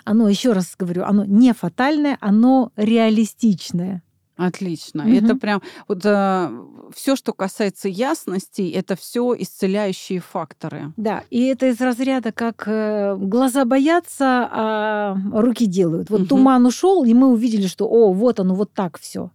Оно, 0.05 0.29
еще 0.29 0.53
раз 0.53 0.75
говорю, 0.79 1.05
оно 1.05 1.25
не 1.25 1.53
фатальное, 1.53 2.19
оно 2.21 2.73
реалистичное. 2.77 4.03
Отлично. 4.37 5.05
Угу. 5.05 5.12
Это 5.12 5.37
прям 5.37 5.62
вот 5.88 6.05
э, 6.05 6.51
все, 6.95 7.17
что 7.17 7.33
касается 7.33 7.88
ясности, 7.88 8.71
это 8.71 8.97
все 8.97 9.35
исцеляющие 9.38 10.21
факторы. 10.21 10.93
Да, 10.97 11.23
и 11.31 11.45
это 11.47 11.67
из 11.67 11.81
разряда 11.81 12.33
как 12.33 12.65
э, 12.67 13.17
глаза 13.17 13.65
боятся, 13.65 14.49
а 14.51 15.17
руки 15.33 15.67
делают. 15.67 16.11
Вот 16.11 16.23
угу. 16.23 16.29
туман 16.29 16.67
ушел, 16.67 17.05
и 17.05 17.15
мы 17.15 17.29
увидели, 17.29 17.67
что 17.67 17.87
о, 17.87 18.12
вот 18.12 18.41
оно, 18.41 18.55
вот 18.55 18.73
так 18.73 18.99
все. 18.99 19.31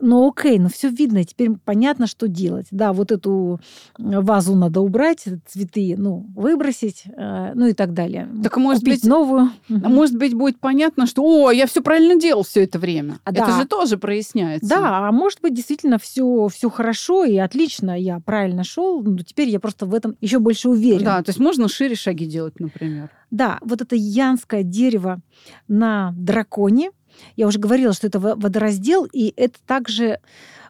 Но 0.00 0.28
окей, 0.28 0.58
ну 0.58 0.68
все 0.68 0.88
видно, 0.88 1.24
теперь 1.24 1.50
понятно, 1.64 2.06
что 2.06 2.28
делать. 2.28 2.66
Да, 2.70 2.92
вот 2.92 3.12
эту 3.12 3.60
вазу 3.98 4.54
надо 4.54 4.80
убрать, 4.80 5.24
цветы, 5.46 5.94
ну, 5.96 6.26
выбросить, 6.34 7.04
э, 7.06 7.52
ну 7.54 7.66
и 7.66 7.72
так 7.72 7.94
далее. 7.94 8.28
Так 8.42 8.56
может 8.56 8.80
Купить 8.80 9.02
быть 9.02 9.10
новую. 9.10 9.50
Может 9.68 10.16
быть 10.16 10.34
будет 10.34 10.60
понятно, 10.60 11.06
что, 11.06 11.22
о, 11.22 11.50
я 11.50 11.66
все 11.66 11.82
правильно 11.82 12.16
делал 12.16 12.42
все 12.42 12.64
это 12.64 12.78
время. 12.78 13.18
А, 13.24 13.30
это 13.30 13.46
да. 13.46 13.60
же 13.60 13.66
тоже 13.66 13.98
проясняется. 13.98 14.68
Да, 14.68 15.08
а 15.08 15.12
может 15.12 15.40
быть 15.40 15.54
действительно 15.54 15.98
все 15.98 16.48
все 16.48 16.70
хорошо 16.70 17.24
и 17.24 17.36
отлично, 17.36 17.98
я 17.98 18.20
правильно 18.20 18.64
шел, 18.64 19.02
но 19.02 19.18
теперь 19.18 19.48
я 19.48 19.60
просто 19.60 19.86
в 19.86 19.94
этом 19.94 20.16
еще 20.20 20.38
больше 20.38 20.68
уверен. 20.68 21.04
Да, 21.04 21.22
то 21.22 21.30
есть 21.30 21.40
можно 21.40 21.68
шире 21.68 21.94
шаги 21.94 22.26
делать, 22.26 22.60
например. 22.60 23.10
Да, 23.30 23.58
вот 23.62 23.82
это 23.82 23.94
янское 23.94 24.62
дерево 24.62 25.20
на 25.66 26.14
драконе, 26.16 26.90
я 27.36 27.46
уже 27.46 27.58
говорила, 27.58 27.92
что 27.92 28.06
это 28.06 28.18
водораздел, 28.20 29.04
и 29.04 29.32
это 29.36 29.58
также 29.66 30.20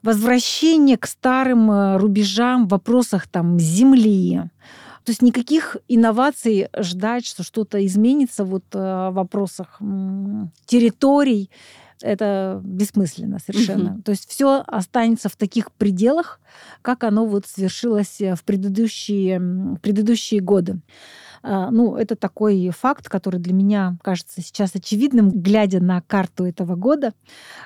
возвращение 0.03 0.97
к 0.97 1.07
старым 1.07 1.71
э, 1.71 1.97
рубежам 1.97 2.67
в 2.67 2.71
вопросах 2.71 3.29
там, 3.29 3.59
земли. 3.59 4.43
То 5.05 5.11
есть 5.11 5.23
никаких 5.23 5.77
инноваций 5.89 6.69
ждать, 6.79 7.27
что 7.27 7.43
что-то 7.43 7.85
изменится 7.85 8.45
вот 8.45 8.65
э, 8.75 8.79
в 8.79 9.15
вопросах 9.15 9.81
территорий, 10.67 11.51
это 12.01 12.61
бессмысленно 12.63 13.39
совершенно. 13.39 13.95
Угу. 13.95 14.03
То 14.03 14.13
есть 14.13 14.29
все 14.29 14.63
останется 14.67 15.29
в 15.29 15.37
таких 15.37 15.73
пределах, 15.73 16.41
как 16.83 17.05
оно 17.05 17.27
вот 17.27 17.47
свершилось 17.47 18.21
в 18.21 18.45
предыдущие, 18.45 19.79
предыдущие 19.83 20.41
годы. 20.41 20.81
А, 21.51 21.71
ну, 21.71 21.97
это 21.97 22.15
такой 22.15 22.71
факт, 22.79 23.09
который 23.09 23.41
для 23.41 23.55
меня 23.55 23.97
кажется 24.03 24.43
сейчас 24.43 24.75
очевидным, 24.75 25.31
глядя 25.31 25.81
на 25.81 26.03
карту 26.03 26.45
этого 26.45 26.77
года. 26.77 27.15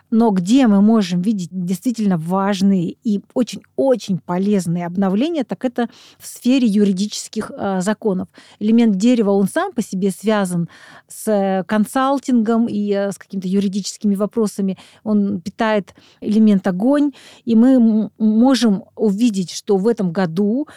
Но 0.08 0.30
где 0.30 0.68
мы 0.68 0.80
можем 0.80 1.20
видеть 1.20 1.48
действительно 1.50 2.16
важные 2.16 2.96
и 3.02 3.20
очень-очень 3.34 4.18
полезные 4.18 4.86
обновления, 4.86 5.42
так 5.42 5.64
это 5.64 5.88
в 6.18 6.26
сфере 6.28 6.68
юридических 6.68 7.50
а, 7.50 7.80
законов. 7.80 8.28
Элемент 8.60 8.98
дерева, 8.98 9.30
он 9.30 9.48
сам 9.48 9.72
по 9.72 9.82
себе 9.82 10.12
связан 10.12 10.68
с 11.08 11.64
консалтингом 11.66 12.66
и 12.66 12.92
а, 12.92 13.10
с 13.10 13.18
какими-то 13.18 13.48
юридическими 13.48 14.14
вопросами. 14.14 14.78
Он 15.02 15.40
питает 15.40 15.96
элемент 16.20 16.64
огонь, 16.68 17.10
и 17.44 17.56
мы 17.56 18.10
можем 18.16 18.84
увидеть, 18.94 19.50
что 19.50 19.76
в 19.76 19.88
этом 19.88 20.12
году 20.12 20.68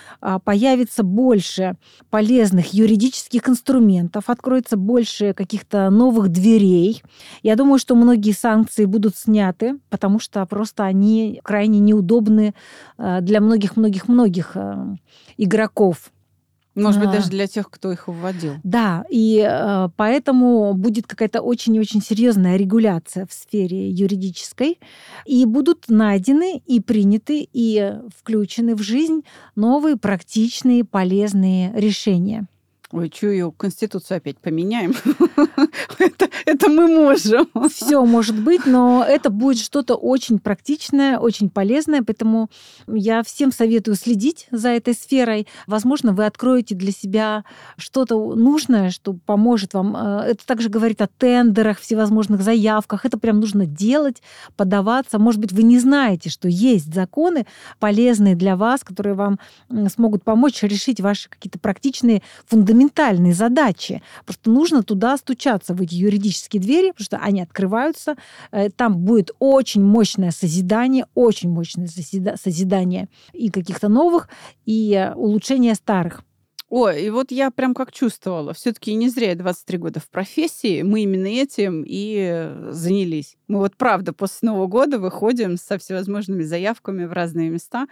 появится 0.44 1.04
больше 1.04 1.78
полезных 2.10 2.74
юридических 2.74 2.95
юридических 2.96 3.50
инструментов, 3.50 4.30
откроется 4.30 4.78
больше 4.78 5.34
каких-то 5.34 5.90
новых 5.90 6.30
дверей. 6.30 7.04
Я 7.44 7.56
думаю, 7.56 7.78
что 7.78 7.96
многие 7.96 8.32
санкции 8.32 8.86
будут 8.86 9.18
сняты, 9.18 9.80
потому 9.90 10.20
что 10.20 10.46
просто 10.46 10.86
они 10.86 11.42
крайне 11.44 11.80
неудобны 11.80 12.54
э, 12.98 13.22
для 13.22 13.42
многих-многих-многих 13.42 14.52
э, 14.56 14.96
игроков. 15.38 16.12
Может 16.76 17.00
быть, 17.02 17.12
даже 17.12 17.30
для 17.30 17.48
тех, 17.48 17.70
кто 17.70 17.92
их 17.92 18.10
вводил. 18.10 18.56
Да, 18.64 19.06
и 19.10 19.46
э, 19.48 19.90
поэтому 19.96 20.74
будет 20.74 21.08
какая-то 21.08 21.42
очень-очень 21.42 22.02
серьезная 22.02 22.58
регуляция 22.58 23.26
в 23.26 23.34
сфере 23.34 23.90
юридической, 23.90 24.80
и 25.26 25.46
будут 25.46 25.86
найдены 25.88 26.62
и 26.66 26.82
приняты 26.82 27.48
и 27.52 27.94
включены 28.18 28.76
в 28.76 28.82
жизнь 28.82 29.22
новые 29.56 29.96
практичные 29.96 30.84
полезные 30.84 31.72
решения. 31.74 32.48
Ой, 32.96 33.10
чую, 33.10 33.52
Конституцию 33.52 34.20
опять 34.20 34.38
поменяем. 34.40 34.94
это, 36.00 36.30
это 36.46 36.70
мы 36.70 36.88
можем. 36.88 37.50
Все 37.70 38.06
может 38.06 38.42
быть, 38.42 38.66
но 38.66 39.04
это 39.06 39.30
будет 39.30 39.62
что-то 39.62 39.96
очень 39.96 40.40
практичное, 40.40 41.20
очень 41.20 41.50
полезное, 41.50 42.04
поэтому 42.04 42.50
я 42.88 43.22
всем 43.24 43.52
советую 43.52 43.96
следить 43.96 44.48
за 44.50 44.70
этой 44.70 44.94
сферой. 44.94 45.46
Возможно, 45.68 46.14
вы 46.14 46.26
откроете 46.26 46.74
для 46.74 46.94
себя 46.94 47.44
что-то 47.76 48.34
нужное, 48.34 48.92
что 48.92 49.12
поможет 49.12 49.74
вам. 49.74 49.94
Э, 49.98 50.22
это 50.30 50.46
также 50.46 50.70
говорит 50.70 51.02
о 51.02 51.08
тендерах, 51.08 51.82
всевозможных 51.82 52.44
заявках. 52.44 53.06
Это 53.06 53.18
прям 53.20 53.42
нужно 53.42 53.66
делать, 53.66 54.22
подаваться. 54.56 55.20
Может 55.20 55.42
быть, 55.42 55.52
вы 55.52 55.64
не 55.64 55.80
знаете, 55.80 56.30
что 56.30 56.48
есть 56.48 56.94
законы 56.94 57.46
полезные 57.78 58.36
для 58.36 58.56
вас, 58.56 58.86
которые 58.86 59.16
вам 59.16 59.38
смогут 59.90 60.24
помочь 60.24 60.64
решить 60.64 61.02
ваши 61.02 61.28
какие-то 61.28 61.60
практичные 61.60 62.22
фундаментальные 62.48 62.85
фундаментальные 62.86 63.34
задачи. 63.34 64.02
Просто 64.26 64.50
нужно 64.50 64.84
туда 64.84 65.18
стучаться, 65.18 65.74
в 65.74 65.82
эти 65.82 65.96
юридические 65.96 66.62
двери, 66.62 66.92
потому 66.92 67.06
что 67.06 67.18
они 67.18 67.42
открываются. 67.42 68.16
Э, 68.52 68.70
там 68.70 68.98
будет 68.98 69.32
очень 69.40 69.84
мощное 69.84 70.32
созидание, 70.32 71.06
очень 71.16 71.50
мощное 71.50 71.88
созидание 71.88 73.08
и 73.34 73.50
каких-то 73.50 73.90
новых, 73.90 74.30
и 74.66 74.94
э, 74.94 75.14
улучшение 75.14 75.76
старых. 75.76 76.24
Ой, 76.78 77.04
и 77.04 77.10
вот 77.10 77.32
я 77.32 77.52
прям 77.52 77.74
как 77.74 77.94
чувствовала, 77.94 78.54
все-таки 78.54 78.94
не 78.96 79.08
зря 79.08 79.30
я 79.30 79.36
23 79.36 79.78
года 79.78 80.02
в 80.02 80.10
профессии, 80.10 80.82
мы 80.82 81.04
именно 81.04 81.28
этим 81.28 81.86
и 81.88 82.52
занялись. 82.72 83.38
Мы 83.48 83.60
вот 83.60 83.78
правда 83.78 84.12
после 84.12 84.50
Нового 84.50 84.68
года 84.68 85.00
выходим 85.00 85.56
со 85.56 85.78
всевозможными 85.78 86.44
заявками 86.44 87.06
в 87.06 87.14
разные 87.14 87.50
места, 87.50 87.88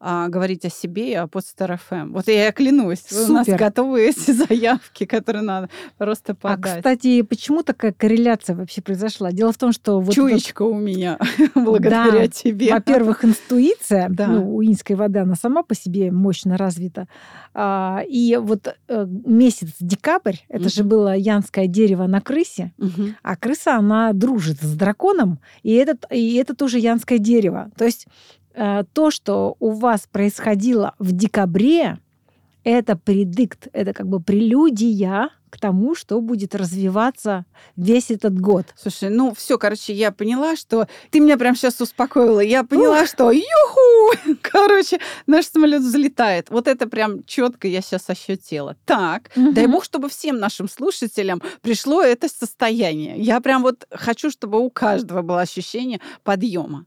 а, 0.00 0.28
говорить 0.28 0.66
о 0.66 0.68
себе 0.68 1.12
и 1.12 1.14
о 1.14 1.28
подстар 1.28 1.78
ФМ. 1.78 2.12
Вот 2.12 2.28
я 2.28 2.52
клянусь, 2.52 3.04
Супер. 3.08 3.30
у 3.30 3.32
нас 3.32 3.46
готовы 3.46 4.08
эти 4.08 4.30
заявки, 4.48 5.06
которые 5.06 5.42
надо 5.42 5.70
просто 5.96 6.32
а, 6.32 6.34
подать. 6.34 6.72
А, 6.72 6.76
кстати, 6.76 7.22
почему 7.22 7.62
такая 7.62 7.92
корреляция 7.92 8.54
вообще 8.54 8.82
произошла? 8.82 9.32
Дело 9.32 9.52
в 9.52 9.58
том, 9.58 9.72
что... 9.72 10.00
Вот 10.00 10.14
Чуечка 10.14 10.64
этот... 10.64 10.76
у 10.76 10.78
меня, 10.78 11.18
благодаря 11.54 12.26
да. 12.26 12.28
тебе. 12.28 12.74
Во-первых, 12.74 13.24
интуиция, 13.24 14.08
да. 14.10 14.26
ну, 14.26 14.56
у 14.56 14.62
инской 14.62 14.96
воды, 14.96 15.20
она 15.20 15.36
сама 15.36 15.62
по 15.62 15.74
себе 15.74 16.10
мощно 16.10 16.58
развита. 16.58 17.08
А, 17.54 18.02
и 18.06 18.25
вот 18.34 18.74
э, 18.88 19.06
месяц 19.06 19.70
декабрь, 19.80 20.36
это 20.48 20.64
угу. 20.64 20.70
же 20.70 20.84
было 20.84 21.16
янское 21.16 21.66
дерево 21.66 22.06
на 22.06 22.20
крысе, 22.20 22.72
угу. 22.78 23.14
а 23.22 23.36
крыса, 23.36 23.76
она 23.76 24.12
дружит 24.12 24.58
с 24.60 24.74
драконом, 24.74 25.38
и, 25.62 25.72
этот, 25.72 26.04
и 26.10 26.34
это 26.34 26.54
тоже 26.54 26.78
янское 26.78 27.18
дерево. 27.18 27.70
То 27.76 27.84
есть 27.84 28.06
э, 28.54 28.84
то, 28.92 29.10
что 29.10 29.56
у 29.60 29.70
вас 29.70 30.08
происходило 30.10 30.94
в 30.98 31.12
декабре, 31.12 31.98
это 32.66 32.96
предикт, 32.96 33.68
это 33.72 33.92
как 33.92 34.08
бы 34.08 34.20
прелюдия 34.20 35.30
к 35.50 35.60
тому, 35.60 35.94
что 35.94 36.20
будет 36.20 36.56
развиваться 36.56 37.46
весь 37.76 38.10
этот 38.10 38.36
год. 38.38 38.66
Слушай, 38.76 39.08
ну 39.08 39.32
все, 39.34 39.56
короче, 39.56 39.92
я 39.92 40.10
поняла, 40.10 40.56
что 40.56 40.88
ты 41.10 41.20
меня 41.20 41.36
прям 41.38 41.54
сейчас 41.54 41.80
успокоила. 41.80 42.40
Я 42.40 42.64
поняла, 42.64 43.02
Ух. 43.02 43.08
что 43.08 43.30
юху, 43.30 44.36
короче, 44.42 44.98
наш 45.28 45.46
самолет 45.46 45.80
взлетает. 45.80 46.50
Вот 46.50 46.66
это 46.66 46.88
прям 46.88 47.22
четко 47.22 47.68
я 47.68 47.80
сейчас 47.82 48.10
ощутила. 48.10 48.76
Так, 48.84 49.30
угу. 49.36 49.52
дай 49.52 49.68
бог, 49.68 49.84
чтобы 49.84 50.08
всем 50.08 50.40
нашим 50.40 50.68
слушателям 50.68 51.40
пришло 51.62 52.02
это 52.02 52.28
состояние. 52.28 53.16
Я 53.18 53.40
прям 53.40 53.62
вот 53.62 53.86
хочу, 53.92 54.28
чтобы 54.28 54.58
у 54.58 54.70
каждого 54.70 55.22
было 55.22 55.40
ощущение 55.40 56.00
подъема. 56.24 56.84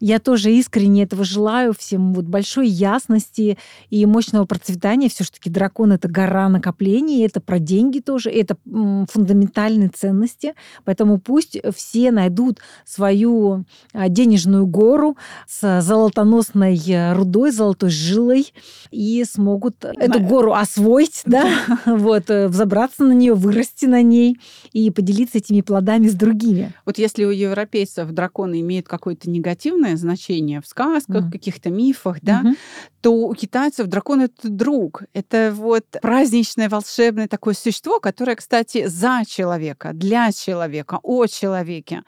Я 0.00 0.18
тоже 0.18 0.52
искренне 0.52 1.04
этого 1.04 1.24
желаю 1.24 1.74
всем 1.78 2.14
вот 2.14 2.24
большой 2.24 2.68
ясности 2.68 3.58
и 3.90 4.06
мощного 4.06 4.44
процветания. 4.44 5.08
Все-таки 5.08 5.50
дракон— 5.50 5.92
это 5.92 6.08
гора 6.08 6.48
накоплений, 6.48 7.24
это 7.24 7.40
про 7.40 7.58
деньги 7.58 8.00
тоже, 8.00 8.30
это 8.30 8.56
фундаментальные 8.64 9.88
ценности. 9.88 10.54
Поэтому 10.84 11.18
пусть 11.18 11.58
все 11.74 12.10
найдут 12.10 12.60
свою 12.84 13.64
а, 13.92 14.08
денежную 14.08 14.66
гору 14.66 15.16
с 15.48 15.80
золотоносной 15.80 17.12
рудой, 17.12 17.50
золотой 17.50 17.90
жилой 17.90 18.52
и 18.90 19.24
смогут 19.24 19.84
эту 19.84 20.20
гору 20.20 20.52
освоить, 20.52 21.22
да, 21.24 21.48
вот, 21.86 22.30
э, 22.30 22.48
взобраться 22.48 23.04
на 23.04 23.12
нее, 23.12 23.34
вырасти 23.34 23.86
на 23.86 24.02
ней 24.02 24.38
и 24.72 24.90
поделиться 24.90 25.38
этими 25.38 25.60
плодами 25.60 26.08
с 26.08 26.14
другими. 26.14 26.72
Вот 26.84 26.98
если 26.98 27.24
у 27.24 27.30
европейцев 27.30 28.10
драконы 28.10 28.60
имеют 28.60 28.88
какое-то 28.88 29.30
негативное 29.30 29.93
огромное 29.94 29.96
значение 29.96 30.60
в 30.60 30.66
сказках, 30.66 31.24
mm. 31.24 31.30
каких-то 31.30 31.70
мифах, 31.70 32.18
да, 32.22 32.42
mm-hmm. 32.42 32.56
то 33.00 33.12
у 33.12 33.34
китайцев 33.34 33.86
дракон 33.86 34.22
это 34.22 34.48
друг. 34.48 35.02
Это 35.14 35.52
вот 35.54 35.84
праздничное, 36.02 36.68
волшебное 36.68 37.28
такое 37.28 37.54
существо, 37.54 38.00
которое, 38.00 38.36
кстати, 38.36 38.86
за 38.86 39.22
человека, 39.26 39.92
для 39.92 40.32
человека, 40.32 40.98
о 41.02 41.26
человеке. 41.26 42.02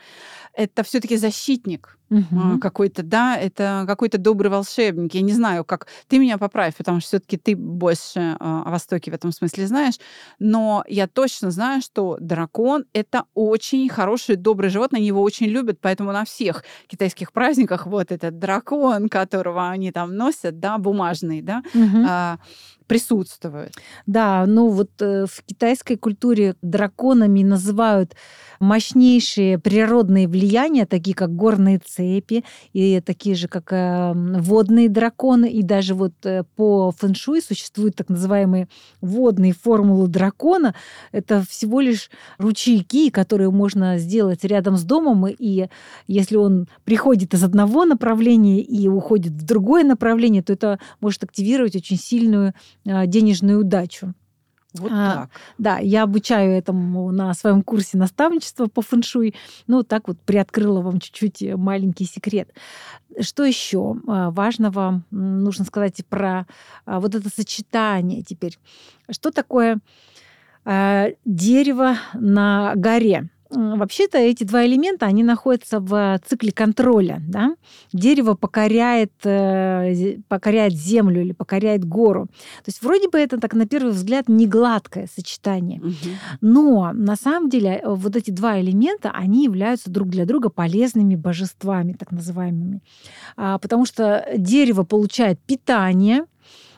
Это 0.52 0.82
все-таки 0.82 1.16
защитник 1.16 1.95
угу. 2.10 2.58
какой-то, 2.60 3.02
да, 3.02 3.36
это 3.36 3.84
какой-то 3.86 4.18
добрый 4.18 4.50
волшебник. 4.50 5.14
Я 5.14 5.22
не 5.22 5.32
знаю, 5.32 5.64
как 5.64 5.86
ты 6.08 6.18
меня 6.18 6.38
поправь, 6.38 6.76
потому 6.76 7.00
что 7.00 7.08
все-таки 7.08 7.36
ты 7.36 7.56
больше 7.56 8.36
а, 8.38 8.62
о 8.66 8.70
Востоке 8.70 9.10
в 9.10 9.14
этом 9.14 9.32
смысле 9.32 9.66
знаешь, 9.66 9.94
но 10.38 10.84
я 10.88 11.06
точно 11.06 11.50
знаю, 11.50 11.82
что 11.82 12.16
дракон 12.20 12.84
это 12.92 13.24
очень 13.34 13.88
хороший, 13.88 14.36
добрый 14.36 14.70
животное, 14.70 14.98
они 14.98 15.08
его 15.08 15.22
очень 15.22 15.46
любят, 15.46 15.78
поэтому 15.80 16.12
на 16.12 16.24
всех 16.24 16.64
китайских 16.86 17.32
праздниках 17.32 17.86
вот 17.86 18.12
этот 18.12 18.38
дракон, 18.38 19.08
которого 19.08 19.68
они 19.68 19.92
там 19.92 20.16
носят, 20.16 20.60
да, 20.60 20.78
бумажный, 20.78 21.42
да, 21.42 21.62
угу 21.74 22.06
присутствует. 22.86 23.72
Да, 24.06 24.44
ну 24.46 24.68
вот 24.68 24.90
э, 25.00 25.26
в 25.26 25.42
китайской 25.44 25.96
культуре 25.96 26.54
драконами 26.62 27.42
называют 27.42 28.14
мощнейшие 28.60 29.58
природные 29.58 30.28
влияния, 30.28 30.86
такие 30.86 31.14
как 31.14 31.34
горные 31.34 31.78
цепи, 31.78 32.44
и 32.72 33.00
такие 33.00 33.34
же, 33.34 33.48
как 33.48 33.72
э, 33.72 34.12
водные 34.14 34.88
драконы, 34.88 35.50
и 35.50 35.62
даже 35.62 35.94
вот 35.94 36.14
э, 36.24 36.44
по 36.56 36.92
фэншуй 36.92 37.42
существуют 37.42 37.96
так 37.96 38.08
называемые 38.08 38.68
водные 39.00 39.52
формулы 39.52 40.08
дракона. 40.08 40.74
Это 41.12 41.42
всего 41.48 41.80
лишь 41.80 42.10
ручейки, 42.38 43.10
которые 43.10 43.50
можно 43.50 43.98
сделать 43.98 44.44
рядом 44.44 44.76
с 44.76 44.84
домом, 44.84 45.26
и 45.26 45.68
если 46.06 46.36
он 46.36 46.68
приходит 46.84 47.34
из 47.34 47.42
одного 47.42 47.84
направления 47.84 48.60
и 48.60 48.88
уходит 48.88 49.32
в 49.32 49.44
другое 49.44 49.84
направление, 49.84 50.42
то 50.42 50.52
это 50.52 50.78
может 51.00 51.24
активировать 51.24 51.76
очень 51.76 51.98
сильную 51.98 52.54
денежную 52.86 53.60
удачу. 53.60 54.14
Вот 54.78 54.92
а, 54.92 55.14
так. 55.14 55.30
Да, 55.58 55.78
я 55.78 56.02
обучаю 56.02 56.52
этому 56.52 57.10
на 57.10 57.32
своем 57.34 57.62
курсе 57.62 57.96
наставничества 57.96 58.66
по 58.66 58.82
фэншуй. 58.82 59.34
Ну, 59.66 59.82
так 59.82 60.08
вот 60.08 60.20
приоткрыла 60.20 60.80
вам 60.80 61.00
чуть-чуть 61.00 61.42
маленький 61.56 62.04
секрет. 62.04 62.50
Что 63.20 63.44
еще 63.44 63.96
а, 64.06 64.30
важного 64.30 65.02
нужно 65.10 65.64
сказать 65.64 66.04
про 66.08 66.46
а, 66.84 67.00
вот 67.00 67.14
это 67.14 67.28
сочетание 67.28 68.22
теперь? 68.22 68.58
Что 69.10 69.30
такое 69.30 69.80
дерево 71.24 71.96
на 72.14 72.72
горе? 72.74 73.30
Вообще-то 73.50 74.18
эти 74.18 74.44
два 74.44 74.66
элемента, 74.66 75.06
они 75.06 75.22
находятся 75.22 75.80
в 75.80 76.20
цикле 76.26 76.52
контроля. 76.52 77.22
Да? 77.28 77.54
Дерево 77.92 78.34
покоряет, 78.34 79.12
э, 79.24 80.18
покоряет 80.28 80.72
землю 80.72 81.20
или 81.20 81.32
покоряет 81.32 81.84
гору. 81.84 82.26
То 82.26 82.68
есть 82.68 82.82
вроде 82.82 83.08
бы 83.08 83.18
это 83.18 83.38
так 83.38 83.54
на 83.54 83.66
первый 83.66 83.92
взгляд 83.92 84.28
не 84.28 84.46
гладкое 84.46 85.08
сочетание. 85.14 85.80
Угу. 85.80 85.94
Но 86.40 86.90
на 86.92 87.16
самом 87.16 87.48
деле 87.48 87.80
э, 87.82 87.88
вот 87.88 88.16
эти 88.16 88.30
два 88.30 88.60
элемента, 88.60 89.10
они 89.10 89.44
являются 89.44 89.90
друг 89.90 90.08
для 90.08 90.26
друга 90.26 90.48
полезными 90.48 91.14
божествами, 91.14 91.92
так 91.92 92.10
называемыми. 92.10 92.82
А, 93.36 93.58
потому 93.58 93.86
что 93.86 94.26
дерево 94.36 94.82
получает 94.82 95.38
питание, 95.40 96.24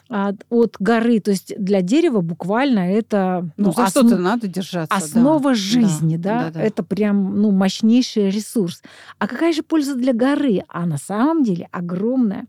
от 0.08 0.76
горы. 0.78 1.20
То 1.20 1.30
есть 1.30 1.52
для 1.58 1.82
дерева 1.82 2.20
буквально 2.20 2.80
это... 2.80 3.50
Ну, 3.56 3.66
ну 3.66 3.72
за 3.72 3.84
основ... 3.84 4.06
что-то 4.06 4.20
надо 4.20 4.48
держаться. 4.48 4.94
Основа 4.94 5.50
да. 5.50 5.54
жизни, 5.54 6.16
да, 6.16 6.30
да? 6.30 6.44
да, 6.44 6.50
да. 6.50 6.62
Это 6.62 6.82
прям 6.82 7.40
ну, 7.40 7.50
мощнейший 7.50 8.30
ресурс. 8.30 8.82
А 9.18 9.28
какая 9.28 9.52
же 9.52 9.62
польза 9.62 9.94
для 9.94 10.12
горы? 10.12 10.64
А 10.68 10.86
на 10.86 10.98
самом 10.98 11.42
деле 11.42 11.68
огромная. 11.72 12.46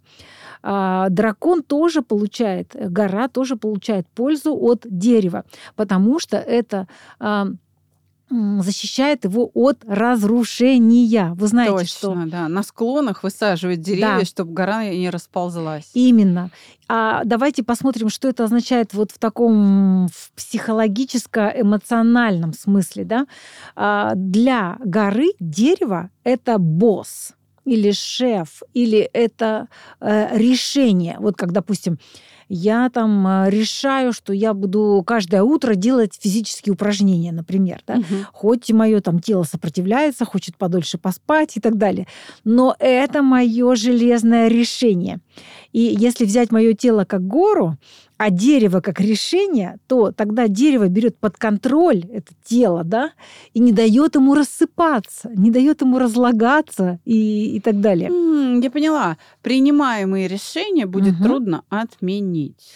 А, 0.61 1.09
дракон 1.09 1.63
тоже 1.63 2.01
получает, 2.01 2.75
гора 2.75 3.27
тоже 3.27 3.55
получает 3.55 4.07
пользу 4.07 4.55
от 4.55 4.85
дерева, 4.85 5.45
потому 5.75 6.19
что 6.19 6.37
это 6.37 6.87
а, 7.19 7.47
защищает 8.29 9.25
его 9.25 9.49
от 9.53 9.83
разрушения. 9.85 11.33
Вы 11.33 11.47
знаете, 11.47 11.73
Точно, 11.73 11.97
что... 11.97 12.15
да. 12.25 12.47
На 12.47 12.63
склонах 12.63 13.23
высаживают 13.23 13.81
деревья, 13.81 14.19
да. 14.19 14.25
чтобы 14.25 14.53
гора 14.53 14.85
не 14.85 15.09
расползлась. 15.09 15.89
Именно. 15.93 16.51
А 16.87 17.23
давайте 17.23 17.63
посмотрим, 17.63 18.09
что 18.09 18.27
это 18.27 18.43
означает 18.43 18.93
вот 18.93 19.11
в 19.11 19.17
таком 19.19 20.07
в 20.07 20.31
психологическо-эмоциональном 20.35 22.53
смысле. 22.53 23.03
Да? 23.03 23.27
А 23.75 24.13
для 24.15 24.77
горы 24.83 25.33
дерево— 25.39 26.09
это 26.23 26.57
босс 26.57 27.33
или 27.65 27.91
шеф, 27.91 28.63
или 28.73 28.99
это 28.99 29.67
э, 29.99 30.37
решение. 30.37 31.17
Вот 31.19 31.35
как, 31.35 31.51
допустим, 31.51 31.99
я 32.49 32.89
там 32.89 33.25
э, 33.27 33.49
решаю, 33.49 34.11
что 34.11 34.33
я 34.33 34.53
буду 34.53 35.03
каждое 35.05 35.43
утро 35.43 35.75
делать 35.75 36.17
физические 36.19 36.73
упражнения, 36.73 37.31
например, 37.31 37.81
да, 37.87 37.97
Мгм. 37.97 38.25
хоть 38.33 38.71
мое 38.71 38.99
там 39.01 39.19
тело 39.19 39.43
сопротивляется, 39.43 40.25
хочет 40.25 40.57
подольше 40.57 40.97
поспать 40.97 41.55
и 41.57 41.59
так 41.59 41.77
далее. 41.77 42.07
Но 42.43 42.75
это 42.79 43.21
мое 43.21 43.75
железное 43.75 44.47
решение. 44.47 45.19
И 45.71 45.95
если 45.97 46.25
взять 46.25 46.51
мое 46.51 46.73
тело 46.73 47.05
как 47.05 47.25
гору, 47.27 47.77
а 48.17 48.31
дерево 48.31 48.81
как 48.81 48.99
решение, 48.99 49.77
то 49.87 50.11
тогда 50.11 50.47
дерево 50.47 50.87
берет 50.89 51.17
под 51.17 51.37
контроль 51.37 52.03
это 52.11 52.33
тело, 52.43 52.83
да, 52.83 53.11
и 53.53 53.59
не 53.59 53.71
дает 53.71 54.15
ему 54.15 54.33
рассыпаться, 54.33 55.29
не 55.35 55.51
дает 55.51 55.81
ему 55.81 55.99
разлагаться 55.99 56.99
и, 57.05 57.55
и 57.55 57.59
так 57.61 57.79
далее. 57.79 58.09
Я 58.61 58.71
поняла. 58.71 59.17
Принимаемые 59.41 60.27
решения 60.27 60.85
будет 60.85 61.13
Мгм. 61.15 61.23
трудно 61.23 61.63
отменить. 61.69 62.71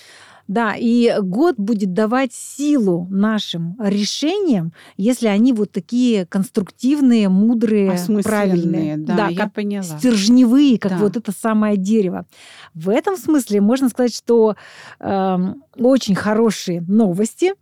Да, 0.47 0.75
и 0.77 1.13
год 1.21 1.55
будет 1.57 1.93
давать 1.93 2.33
силу 2.33 3.07
нашим 3.09 3.77
решениям, 3.79 4.73
если 4.97 5.27
они 5.27 5.53
вот 5.53 5.71
такие 5.71 6.25
конструктивные, 6.25 7.29
мудрые, 7.29 7.97
правильные. 8.23 8.97
да, 8.97 9.29
я 9.29 9.37
как 9.37 9.53
поняла. 9.53 9.83
стержневые, 9.83 10.77
как 10.77 10.91
Да. 10.93 10.97
вот 10.97 11.15
это 11.17 11.31
самое 11.31 11.77
дерево. 11.77 12.25
В 12.73 12.89
этом 12.89 13.15
смысле 13.15 13.61
можно 13.61 13.87
сказать, 13.89 14.13
что 14.15 14.55
эм, 14.99 15.63
очень 15.77 16.15
хорошие 16.15 16.81
новости. 16.81 17.53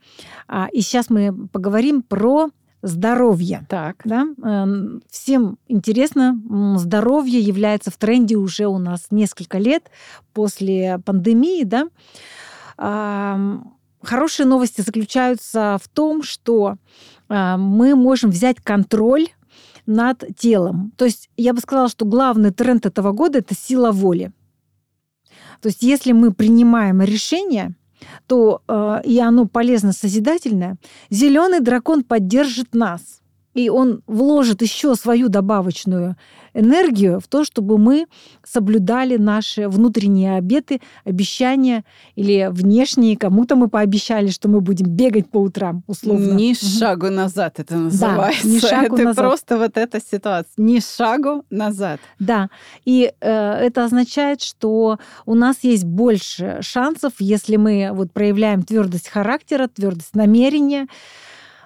А, 0.48 0.68
и 0.72 0.82
сейчас 0.82 1.10
мы 1.10 1.48
поговорим 1.50 2.02
про 2.02 2.50
здоровье. 2.82 3.66
Так. 3.70 3.98
Да? 4.06 4.26
Эм, 4.44 5.04
Всем 5.10 5.58
интересно, 5.68 6.36
здоровье 6.78 7.40
является 7.40 7.92
в 7.92 7.98
тренде 7.98 8.38
уже 8.38 8.66
у 8.66 8.80
нас 8.80 9.08
несколько 9.12 9.60
лет 9.60 9.84
после 10.34 11.00
пандемии. 11.06 11.64
Да? 11.64 11.88
Хорошие 12.82 14.48
новости 14.48 14.82
заключаются 14.82 15.78
в 15.82 15.88
том, 15.88 16.24
что 16.24 16.78
а, 17.30 17.58
мы 17.58 17.96
можем 17.96 18.32
взять 18.32 18.60
контроль 18.60 19.28
над 19.86 20.24
телом. 20.36 20.92
То 20.98 21.06
есть 21.06 21.30
я 21.38 21.54
бы 21.54 21.60
сказала, 21.60 21.88
что 21.88 22.06
главный 22.06 22.52
тренд 22.52 22.86
этого 22.86 23.12
года 23.12 23.40
это 23.40 23.54
сила 23.56 23.92
воли. 23.92 24.32
То 25.62 25.68
есть 25.68 25.84
если 25.84 26.12
мы 26.12 26.34
принимаем 26.34 27.02
решение, 27.02 27.76
то 28.28 28.64
э, 28.68 29.02
и 29.06 29.20
оно 29.20 29.46
полезно 29.46 29.92
созидательное, 29.92 30.78
зеленый 31.12 31.60
дракон 31.60 32.04
поддержит 32.04 32.74
нас. 32.74 33.21
И 33.54 33.70
он 33.70 34.02
вложит 34.08 34.62
еще 34.62 34.96
свою 34.96 35.30
добавочную 35.30 36.16
энергию 36.54 37.20
в 37.20 37.28
то, 37.28 37.44
чтобы 37.44 37.78
мы 37.78 38.08
соблюдали 38.44 39.18
наши 39.18 39.68
внутренние 39.68 40.38
обеты, 40.38 40.82
обещания 41.06 41.84
или 42.16 42.50
внешние. 42.52 43.18
Кому-то 43.18 43.56
мы 43.56 43.70
пообещали, 43.70 44.28
что 44.30 44.50
мы 44.50 44.62
будем 44.62 44.88
бегать 44.88 45.30
по 45.30 45.38
утрам, 45.38 45.84
условно. 45.88 46.34
Ни 46.34 46.54
шагу 46.54 47.10
назад 47.10 47.60
это 47.60 47.76
называется. 47.76 48.48
ни 48.48 48.60
шагу 48.60 48.96
это 48.96 49.06
назад. 49.06 49.16
просто 49.16 49.58
вот 49.58 49.78
эта 49.78 50.02
ситуация. 50.02 50.54
Ни 50.58 50.80
шагу 50.80 51.46
назад. 51.50 52.00
Да, 52.20 52.50
и 52.86 53.14
э, 53.20 53.30
это 53.30 53.86
означает, 53.86 54.42
что 54.42 55.00
у 55.26 55.36
нас 55.36 55.58
есть 55.62 55.86
больше 55.86 56.60
шансов, 56.62 57.14
если 57.20 57.56
мы 57.56 57.92
вот 57.94 58.12
проявляем 58.12 58.64
твердость 58.64 59.10
характера, 59.10 59.68
твердость 59.68 60.16
намерения, 60.16 60.88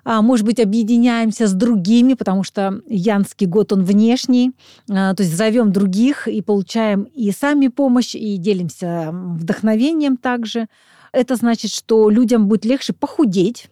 может 0.05 0.45
быть, 0.45 0.59
объединяемся 0.59 1.47
с 1.47 1.53
другими, 1.53 2.13
потому 2.13 2.43
что 2.43 2.81
янский 2.87 3.47
год, 3.47 3.73
он 3.73 3.83
внешний, 3.83 4.51
а, 4.89 5.13
то 5.15 5.23
есть 5.23 5.35
зовем 5.35 5.71
других 5.71 6.27
и 6.27 6.41
получаем 6.41 7.03
и 7.03 7.31
сами 7.31 7.67
помощь, 7.69 8.13
и 8.15 8.37
делимся 8.37 9.09
вдохновением 9.11 10.17
также. 10.17 10.67
Это 11.11 11.35
значит, 11.35 11.71
что 11.73 12.09
людям 12.09 12.47
будет 12.47 12.65
легче 12.65 12.93
похудеть, 12.93 13.69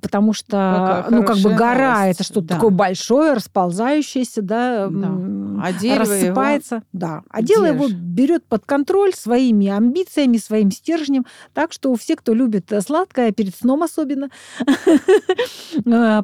потому 0.00 0.32
что, 0.32 1.02
Какая 1.06 1.20
ну, 1.20 1.24
как 1.24 1.38
бы 1.38 1.54
гора 1.54 2.00
новость. 2.00 2.20
это 2.20 2.24
что-то 2.24 2.48
Да. 2.48 2.54
такое 2.56 2.70
большое, 2.70 3.32
расползающееся, 3.34 4.42
да, 4.42 4.88
Да. 4.90 5.10
А 5.62 5.72
дерево 5.74 6.04
его 6.04 6.12
рассыпается. 6.14 6.82
Да. 6.94 7.22
А 7.28 7.42
дело 7.42 7.66
его 7.66 7.84
держит. 7.84 7.98
берет 8.00 8.44
под 8.46 8.64
контроль 8.64 9.12
своими 9.14 9.68
амбициями, 9.68 10.38
своим 10.38 10.70
стержнем. 10.70 11.26
Так 11.52 11.72
что 11.72 11.94
все, 11.96 12.16
кто 12.16 12.32
любит 12.32 12.72
сладкое, 12.86 13.30
перед 13.32 13.54
сном 13.54 13.82
особенно, 13.82 14.30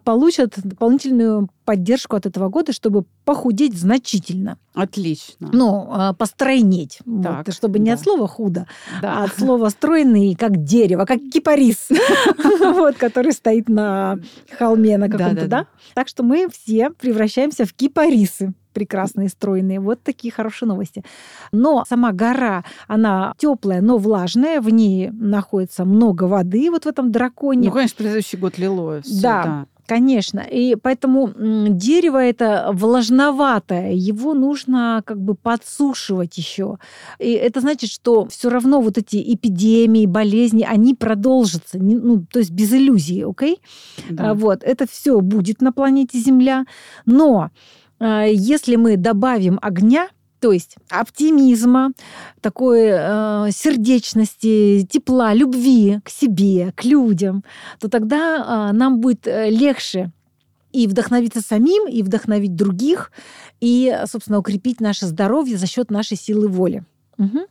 получат 0.04 0.54
дополнительную 0.62 1.48
поддержку 1.66 2.16
от 2.16 2.24
этого 2.24 2.48
года, 2.48 2.72
чтобы 2.72 3.04
похудеть 3.26 3.78
значительно. 3.78 4.56
Отлично. 4.72 5.50
Ну, 5.52 5.92
э, 5.92 6.14
постройнеть. 6.14 7.00
Вот, 7.04 7.22
Так, 7.22 7.52
чтобы 7.52 7.78
не 7.78 7.90
да. 7.90 7.94
от 7.94 8.00
слова 8.00 8.26
худо, 8.26 8.66
а 8.98 9.02
да. 9.02 9.24
от 9.24 9.34
слова 9.36 9.68
стройный, 9.68 10.34
как 10.34 10.64
дерево, 10.64 11.04
как 11.04 11.18
кипарис, 11.32 11.88
вот, 12.60 12.96
который 12.96 13.32
стоит 13.32 13.68
на 13.68 14.18
холме 14.58 14.96
на 14.96 15.10
каком-то, 15.10 15.46
да? 15.48 15.66
Так 15.94 16.08
что 16.08 16.22
мы 16.22 16.48
все 16.48 16.90
превращаемся 16.90 17.66
в 17.66 17.74
кипарисы 17.74 18.54
прекрасные, 18.72 19.30
стройные. 19.30 19.80
Вот 19.80 20.02
такие 20.02 20.30
хорошие 20.30 20.68
новости. 20.68 21.02
Но 21.50 21.84
сама 21.88 22.12
гора, 22.12 22.62
она 22.86 23.32
теплая, 23.38 23.80
но 23.80 23.96
влажная, 23.96 24.60
в 24.60 24.68
ней 24.68 25.08
находится 25.12 25.86
много 25.86 26.24
воды, 26.24 26.70
вот 26.70 26.84
в 26.84 26.86
этом 26.86 27.10
драконе. 27.10 27.68
Ну, 27.68 27.74
конечно, 27.74 27.96
предыдущий 27.96 28.38
год 28.38 28.58
лило 28.58 29.00
Да. 29.22 29.42
да. 29.42 29.66
Конечно. 29.86 30.40
И 30.40 30.74
поэтому 30.76 31.32
дерево 31.68 32.18
это 32.18 32.70
влажноватое, 32.72 33.92
его 33.92 34.34
нужно 34.34 35.02
как 35.04 35.20
бы 35.20 35.34
подсушивать 35.34 36.36
еще. 36.38 36.78
И 37.18 37.32
это 37.32 37.60
значит, 37.60 37.90
что 37.90 38.26
все 38.26 38.50
равно 38.50 38.80
вот 38.80 38.98
эти 38.98 39.16
эпидемии, 39.34 40.06
болезни, 40.06 40.66
они 40.68 40.94
продолжатся. 40.94 41.78
Ну, 41.78 42.26
то 42.30 42.40
есть 42.40 42.50
без 42.50 42.72
иллюзий, 42.72 43.24
окей? 43.24 43.60
да. 44.10 44.30
А, 44.30 44.34
Вот, 44.34 44.62
это 44.62 44.86
все 44.88 45.20
будет 45.20 45.60
на 45.60 45.72
планете 45.72 46.18
Земля. 46.18 46.66
Но 47.04 47.50
а, 47.98 48.24
если 48.24 48.76
мы 48.76 48.96
добавим 48.96 49.58
огня, 49.62 50.08
то 50.40 50.52
есть 50.52 50.76
оптимизма, 50.90 51.92
такой 52.40 52.88
э, 52.90 53.48
сердечности, 53.50 54.86
тепла, 54.90 55.34
любви 55.34 56.00
к 56.04 56.10
себе, 56.10 56.72
к 56.76 56.84
людям, 56.84 57.44
то 57.80 57.88
тогда 57.88 58.44
а, 58.46 58.72
нам 58.72 59.00
будет 59.00 59.26
э, 59.26 59.50
легче 59.50 60.12
и 60.72 60.86
вдохновиться 60.86 61.40
самим, 61.40 61.88
и 61.88 62.02
вдохновить 62.02 62.54
других, 62.54 63.10
и, 63.60 63.98
собственно, 64.06 64.38
укрепить 64.38 64.80
наше 64.80 65.06
здоровье 65.06 65.56
за 65.56 65.66
счет 65.66 65.90
нашей 65.90 66.16
силы 66.16 66.48
воли. 66.48 66.84
Мгм. 67.16 67.46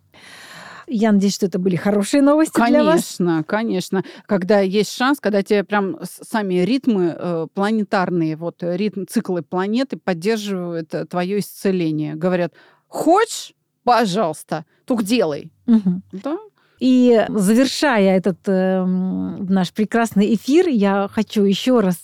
Я 0.88 1.12
надеюсь, 1.12 1.34
что 1.34 1.48
это 1.48 1.58
были 1.58 1.76
хорошие 1.76 2.22
новости 2.22 2.56
для 2.68 2.84
вас. 2.84 3.16
Конечно, 3.18 3.44
конечно. 3.44 4.04
Когда 4.28 4.60
есть 4.60 4.96
шанс, 4.96 5.20
когда 5.20 5.42
тебе 5.42 5.64
прям 5.64 5.98
сами 6.04 6.56
ритмы 6.56 7.16
э, 7.18 7.48
планетарные, 7.54 8.36
вот 8.36 8.62
э, 8.62 8.78
ритм, 8.78 9.06
циклы 9.10 9.42
планеты 9.42 9.98
поддерживают 9.98 10.94
твое 11.10 11.40
исцеление. 11.40 12.14
Говорят, 12.16 12.54
хочешь, 12.96 13.54
пожалуйста, 13.84 14.66
только 14.86 15.04
делай. 15.04 15.52
Мгм. 15.66 16.02
Да? 16.12 16.38
И 16.80 17.26
завершая 17.30 18.18
этот 18.18 18.38
эм, 18.48 19.46
наш 19.46 19.72
прекрасный 19.72 20.34
эфир, 20.36 20.68
я 20.68 21.10
хочу 21.12 21.44
еще 21.44 21.80
раз 21.80 21.96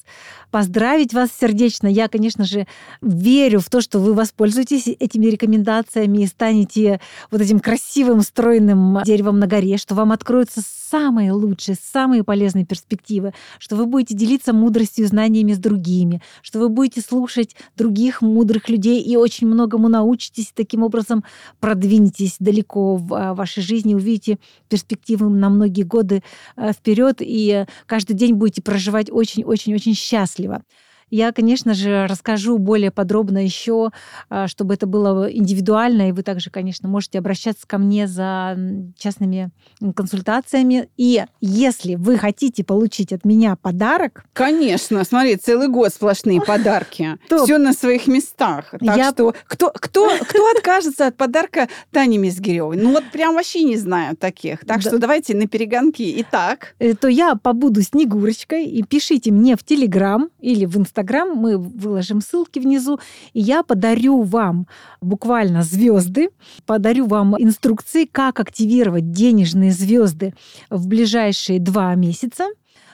поздравить 0.49 1.13
вас 1.13 1.29
сердечно. 1.37 1.87
Я, 1.87 2.07
конечно 2.07 2.45
же, 2.45 2.67
верю 3.01 3.59
в 3.59 3.69
то, 3.69 3.81
что 3.81 3.99
вы 3.99 4.13
воспользуетесь 4.13 4.87
этими 4.87 5.25
рекомендациями 5.27 6.19
и 6.19 6.27
станете 6.27 7.01
вот 7.31 7.41
этим 7.41 7.59
красивым, 7.59 8.21
стройным 8.21 9.01
деревом 9.03 9.39
на 9.39 9.47
горе, 9.47 9.77
что 9.77 9.95
вам 9.95 10.11
откроются 10.11 10.61
самые 10.91 11.31
лучшие, 11.31 11.75
самые 11.81 12.23
полезные 12.23 12.65
перспективы, 12.65 13.33
что 13.59 13.75
вы 13.75 13.85
будете 13.85 14.13
делиться 14.13 14.53
мудростью 14.53 15.05
и 15.05 15.07
знаниями 15.07 15.53
с 15.53 15.57
другими, 15.57 16.21
что 16.41 16.59
вы 16.59 16.69
будете 16.69 17.01
слушать 17.01 17.55
других 17.77 18.21
мудрых 18.21 18.67
людей 18.69 19.01
и 19.01 19.15
очень 19.15 19.47
многому 19.47 19.87
научитесь, 19.87 20.51
таким 20.53 20.83
образом 20.83 21.23
продвинетесь 21.59 22.35
далеко 22.39 22.97
в 22.97 23.13
а, 23.13 23.33
вашей 23.33 23.63
жизни, 23.63 23.95
увидите 23.95 24.37
перспективы 24.69 25.29
на 25.29 25.49
многие 25.49 25.83
годы 25.83 26.23
вперед, 26.57 27.17
и 27.19 27.65
каждый 27.85 28.13
день 28.13 28.33
будете 28.33 28.61
проживать 28.61 29.09
очень-очень-очень 29.09 29.95
счастливо. 29.95 30.63
Я, 31.11 31.31
конечно 31.31 31.73
же, 31.73 32.07
расскажу 32.09 32.57
более 32.57 32.89
подробно 32.89 33.43
еще, 33.43 33.91
а, 34.29 34.47
чтобы 34.47 34.73
это 34.73 34.87
было 34.87 35.31
индивидуально, 35.31 36.09
и 36.09 36.11
вы 36.11 36.23
также, 36.23 36.49
конечно, 36.49 36.89
можете 36.89 37.19
обращаться 37.19 37.67
ко 37.67 37.77
мне 37.77 38.07
за 38.07 38.57
частными 38.97 39.51
консультациями. 39.95 40.89
И 40.97 41.23
если 41.41 41.95
вы 41.95 42.17
хотите 42.17 42.63
получить 42.63 43.13
от 43.13 43.25
меня 43.25 43.55
подарок, 43.55 44.23
Конечно, 44.33 45.03
смотри, 45.03 45.35
целый 45.35 45.67
год 45.67 45.93
сплошные 45.93 46.41
подарки. 46.41 47.17
Все 47.43 47.57
на 47.57 47.73
своих 47.73 48.07
местах. 48.07 48.73
Так 48.83 49.13
что 49.13 49.35
кто, 49.45 49.71
кто, 49.71 50.09
кто 50.19 50.51
откажется 50.55 51.07
от 51.07 51.17
подарка 51.17 51.67
Тани 51.91 52.17
Мизгиревой? 52.17 52.77
Ну 52.77 52.91
вот 52.91 53.03
прям 53.11 53.35
вообще 53.35 53.63
не 53.63 53.77
знаю 53.77 54.15
таких. 54.15 54.65
Так 54.65 54.81
что 54.81 54.97
давайте 54.97 55.35
на 55.35 55.47
перегонки. 55.47 56.13
Итак, 56.21 56.75
э, 56.79 56.93
то 56.93 57.07
я 57.07 57.35
побуду 57.35 57.81
Снегурочкой, 57.81 58.65
и 58.65 58.83
пишите 58.83 59.31
мне 59.31 59.55
в 59.55 59.63
Телеграм 59.63 60.29
или 60.39 60.65
в 60.65 60.77
Инстаграм, 60.77 61.00
Инстаграм, 61.01 61.35
мы 61.35 61.57
выложим 61.57 62.21
ссылки 62.21 62.59
внизу, 62.59 62.99
и 63.33 63.39
я 63.39 63.63
подарю 63.63 64.21
вам 64.21 64.67
буквально 65.01 65.63
звезды, 65.63 66.29
подарю 66.67 67.07
вам 67.07 67.35
инструкции, 67.41 68.05
как 68.05 68.39
активировать 68.39 69.11
денежные 69.11 69.71
звезды 69.71 70.35
в 70.69 70.87
ближайшие 70.87 71.59
два 71.59 71.95
месяца 71.95 72.45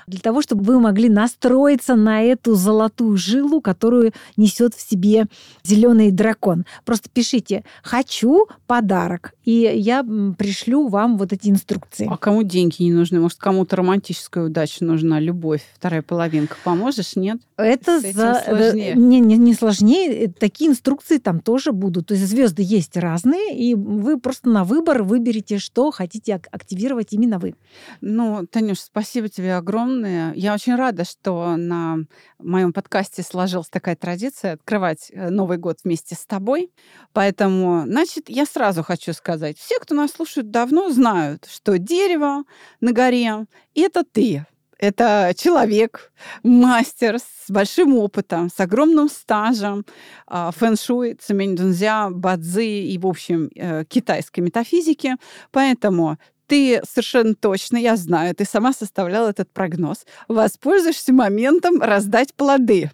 для 0.08 0.22
того, 0.22 0.42
чтобы 0.42 0.64
вы 0.64 0.80
могли 0.80 1.10
настроиться 1.10 1.96
на 1.96 2.22
эту 2.22 2.56
золотую 2.56 3.18
жилу, 3.18 3.60
которую 3.60 4.14
несет 4.38 4.74
в 4.74 4.80
себе 4.80 5.26
зеленый 5.66 6.12
дракон. 6.12 6.66
Просто 6.86 7.10
пишите 7.10 7.66
«хочу 7.84 8.48
подарок», 8.68 9.34
и 9.44 9.52
я 9.52 10.06
пришлю 10.38 10.88
вам 10.88 11.18
вот 11.18 11.34
эти 11.34 11.50
инструкции. 11.50 12.08
А 12.10 12.16
кому 12.16 12.44
деньги 12.44 12.84
не 12.84 12.94
нужны? 12.94 13.20
Может, 13.20 13.38
кому-то 13.38 13.76
романтическая 13.76 14.46
удача 14.46 14.86
нужна, 14.86 15.20
любовь, 15.20 15.66
вторая 15.76 16.02
половинка. 16.02 16.56
Поможешь, 16.64 17.18
нет? 17.18 17.42
Это 17.58 18.00
за... 18.00 18.44
сложнее. 18.46 18.94
Не, 18.96 19.20
не, 19.20 19.38
не 19.38 19.54
сложнее. 19.54 20.28
Такие 20.28 20.70
инструкции 20.70 21.18
там 21.18 21.40
тоже 21.40 21.72
будут. 21.72 22.08
То 22.08 22.14
есть 22.14 22.28
звезды 22.28 22.64
есть 22.64 22.98
разные, 22.98 23.58
и 23.58 23.76
вы 23.76 24.20
просто 24.20 24.50
на 24.50 24.64
выбор 24.64 25.04
выберете, 25.04 25.58
что 25.58 25.92
хотите 25.92 26.42
активировать 26.52 27.14
именно 27.14 27.40
вы. 27.40 27.56
Ну, 28.02 28.46
Танюш, 28.48 28.80
спасибо 28.80 29.30
тебе 29.30 29.56
огромное 29.56 29.78
огромное. 29.78 30.34
Я 30.34 30.54
очень 30.54 30.76
рада, 30.76 31.04
что 31.04 31.56
на 31.56 32.00
моем 32.40 32.74
подкасте 32.74 33.24
сложилась 33.24 33.70
такая 33.70 33.96
традиция 33.96 34.54
открывать 34.54 35.10
э, 35.12 35.30
Новый 35.30 35.58
год 35.58 35.80
вместе 35.84 36.16
с 36.16 36.26
тобой. 36.26 36.72
Поэтому, 37.14 37.84
значит, 37.86 38.30
я 38.30 38.46
сразу 38.46 38.84
хочу 38.84 39.14
сказать, 39.14 39.58
все, 39.58 39.80
кто 39.80 39.96
нас 39.96 40.12
слушает, 40.12 40.52
давно 40.52 40.90
знают, 40.90 41.48
что 41.50 41.78
дерево 41.78 42.44
на 42.82 42.92
горе— 42.92 43.46
это 43.76 44.04
ты. 44.04 44.46
Это 44.80 45.34
человек, 45.36 46.12
мастер 46.44 47.20
с 47.20 47.50
большим 47.50 47.98
опытом, 47.98 48.50
с 48.50 48.60
огромным 48.60 49.10
стажем 49.10 49.86
а, 50.28 50.52
фэн-шуй, 50.52 51.16
цемень-дунзя, 51.16 52.10
бадзи 52.12 52.92
и, 52.92 52.98
в 52.98 53.08
общем, 53.08 53.50
э, 53.56 53.86
китайской 53.86 54.42
метафизики. 54.42 55.16
Поэтому 55.52 56.18
ты 56.48 56.82
совершенно 56.90 57.36
точно, 57.36 57.78
я 57.78 57.96
знаю, 57.96 58.36
ты 58.36 58.46
сама 58.46 58.74
составляла 58.74 59.30
этот 59.30 59.52
прогноз, 59.52 60.06
воспользуешься 60.28 61.14
моментом 61.14 61.82
раздать 61.82 62.34
плоды. 62.34 62.92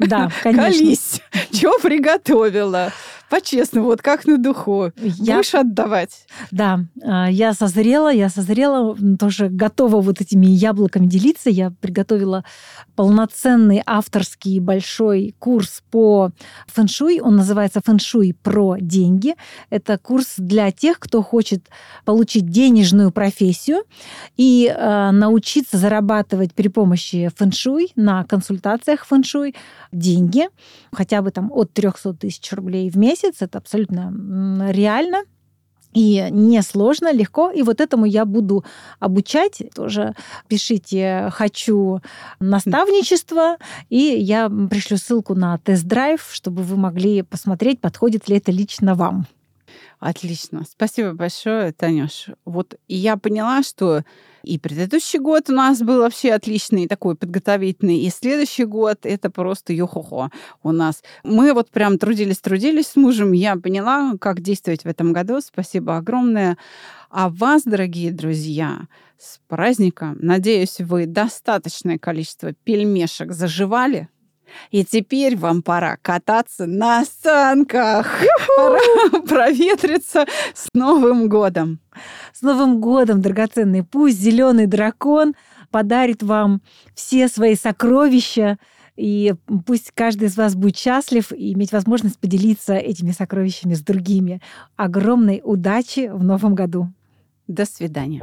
Да, 0.00 0.30
конечно. 0.42 0.62
Колись. 0.62 1.20
Чего 1.52 1.78
приготовила? 1.78 2.92
По-честному, 3.32 3.86
вот 3.86 4.02
как 4.02 4.26
на 4.26 4.36
духу. 4.36 4.92
Я... 4.98 5.36
Будешь 5.36 5.54
отдавать? 5.54 6.26
Да, 6.50 6.80
а, 7.02 7.30
я 7.30 7.54
созрела, 7.54 8.12
я 8.12 8.28
созрела, 8.28 8.94
тоже 9.18 9.48
готова 9.48 10.02
вот 10.02 10.20
этими 10.20 10.44
яблоками 10.44 11.06
делиться. 11.06 11.48
Я 11.48 11.70
приготовила 11.80 12.44
полноценный 12.94 13.82
авторский 13.86 14.58
большой 14.58 15.34
курс 15.38 15.82
по 15.90 16.32
фэншуй. 16.66 17.20
Он 17.22 17.36
называется 17.36 17.80
«Фэншуй 17.82 18.36
про 18.42 18.76
деньги». 18.78 19.34
Это 19.70 19.96
курс 19.96 20.34
для 20.36 20.70
тех, 20.70 20.98
кто 20.98 21.22
хочет 21.22 21.70
получить 22.04 22.50
денежную 22.50 23.12
профессию 23.12 23.84
и 24.36 24.66
э, 24.66 25.10
научиться 25.10 25.78
зарабатывать 25.78 26.52
при 26.52 26.68
помощи 26.68 27.30
фэншуй 27.34 27.92
на 27.96 28.24
консультациях 28.24 29.06
фэншуй 29.06 29.54
деньги, 29.90 30.48
хотя 30.92 31.22
бы 31.22 31.30
там 31.30 31.50
от 31.50 31.72
300 31.72 32.12
тысяч 32.12 32.52
рублей 32.52 32.90
в 32.90 32.98
месяц 32.98 33.21
месяц. 33.22 33.42
Это 33.42 33.58
абсолютно 33.58 34.70
реально. 34.70 35.24
И 35.94 36.26
несложно, 36.30 37.12
легко. 37.12 37.50
И 37.50 37.62
вот 37.62 37.80
этому 37.80 38.06
я 38.06 38.24
буду 38.24 38.64
обучать. 38.98 39.62
Тоже 39.74 40.14
пишите 40.48 41.28
«хочу 41.30 42.00
наставничество», 42.40 43.58
и 43.90 43.98
я 43.98 44.50
пришлю 44.70 44.96
ссылку 44.96 45.34
на 45.34 45.58
тест-драйв, 45.58 46.26
чтобы 46.32 46.62
вы 46.62 46.76
могли 46.76 47.22
посмотреть, 47.22 47.80
подходит 47.80 48.28
ли 48.28 48.38
это 48.38 48.50
лично 48.50 48.94
вам. 48.94 49.26
Отлично. 50.02 50.64
Спасибо 50.68 51.12
большое, 51.12 51.70
Танюш. 51.70 52.26
Вот 52.44 52.74
я 52.88 53.16
поняла, 53.16 53.62
что 53.62 54.02
и 54.42 54.58
предыдущий 54.58 55.20
год 55.20 55.48
у 55.48 55.52
нас 55.52 55.78
был 55.78 55.98
вообще 55.98 56.32
отличный, 56.32 56.88
такой 56.88 57.14
подготовительный, 57.14 57.98
и 58.00 58.10
следующий 58.10 58.64
год 58.64 59.06
это 59.06 59.30
просто 59.30 59.72
йо-хо-хо 59.72 60.30
у 60.64 60.72
нас. 60.72 61.04
Мы 61.22 61.54
вот 61.54 61.70
прям 61.70 61.98
трудились-трудились 61.98 62.88
с 62.88 62.96
мужем, 62.96 63.30
я 63.30 63.54
поняла, 63.54 64.14
как 64.20 64.40
действовать 64.40 64.82
в 64.82 64.86
этом 64.86 65.12
году. 65.12 65.40
Спасибо 65.40 65.96
огромное. 65.96 66.58
А 67.08 67.28
вас, 67.28 67.62
дорогие 67.62 68.10
друзья, 68.10 68.88
с 69.18 69.38
праздником. 69.46 70.18
Надеюсь, 70.20 70.80
вы 70.80 71.06
достаточное 71.06 71.98
количество 71.98 72.52
пельмешек 72.64 73.30
заживали, 73.30 74.08
и 74.70 74.84
теперь 74.84 75.36
вам 75.36 75.62
пора 75.62 75.96
кататься 76.00 76.66
на 76.66 77.04
санках. 77.04 78.22
Пора 78.56 79.20
проветриться 79.26 80.26
с 80.54 80.68
Новым 80.74 81.28
годом. 81.28 81.80
С 82.32 82.42
Новым 82.42 82.80
годом, 82.80 83.20
драгоценный. 83.20 83.82
Пусть 83.82 84.18
зеленый 84.18 84.66
дракон 84.66 85.34
подарит 85.70 86.22
вам 86.22 86.62
все 86.94 87.28
свои 87.28 87.56
сокровища, 87.56 88.58
и 88.94 89.34
пусть 89.66 89.90
каждый 89.94 90.28
из 90.28 90.36
вас 90.36 90.54
будет 90.54 90.76
счастлив 90.76 91.32
и 91.32 91.54
иметь 91.54 91.72
возможность 91.72 92.18
поделиться 92.18 92.74
этими 92.74 93.12
сокровищами 93.12 93.74
с 93.74 93.80
другими. 93.80 94.40
Огромной 94.76 95.40
удачи 95.42 96.10
в 96.12 96.22
новом 96.22 96.54
году. 96.54 96.92
До 97.48 97.64
свидания. 97.64 98.22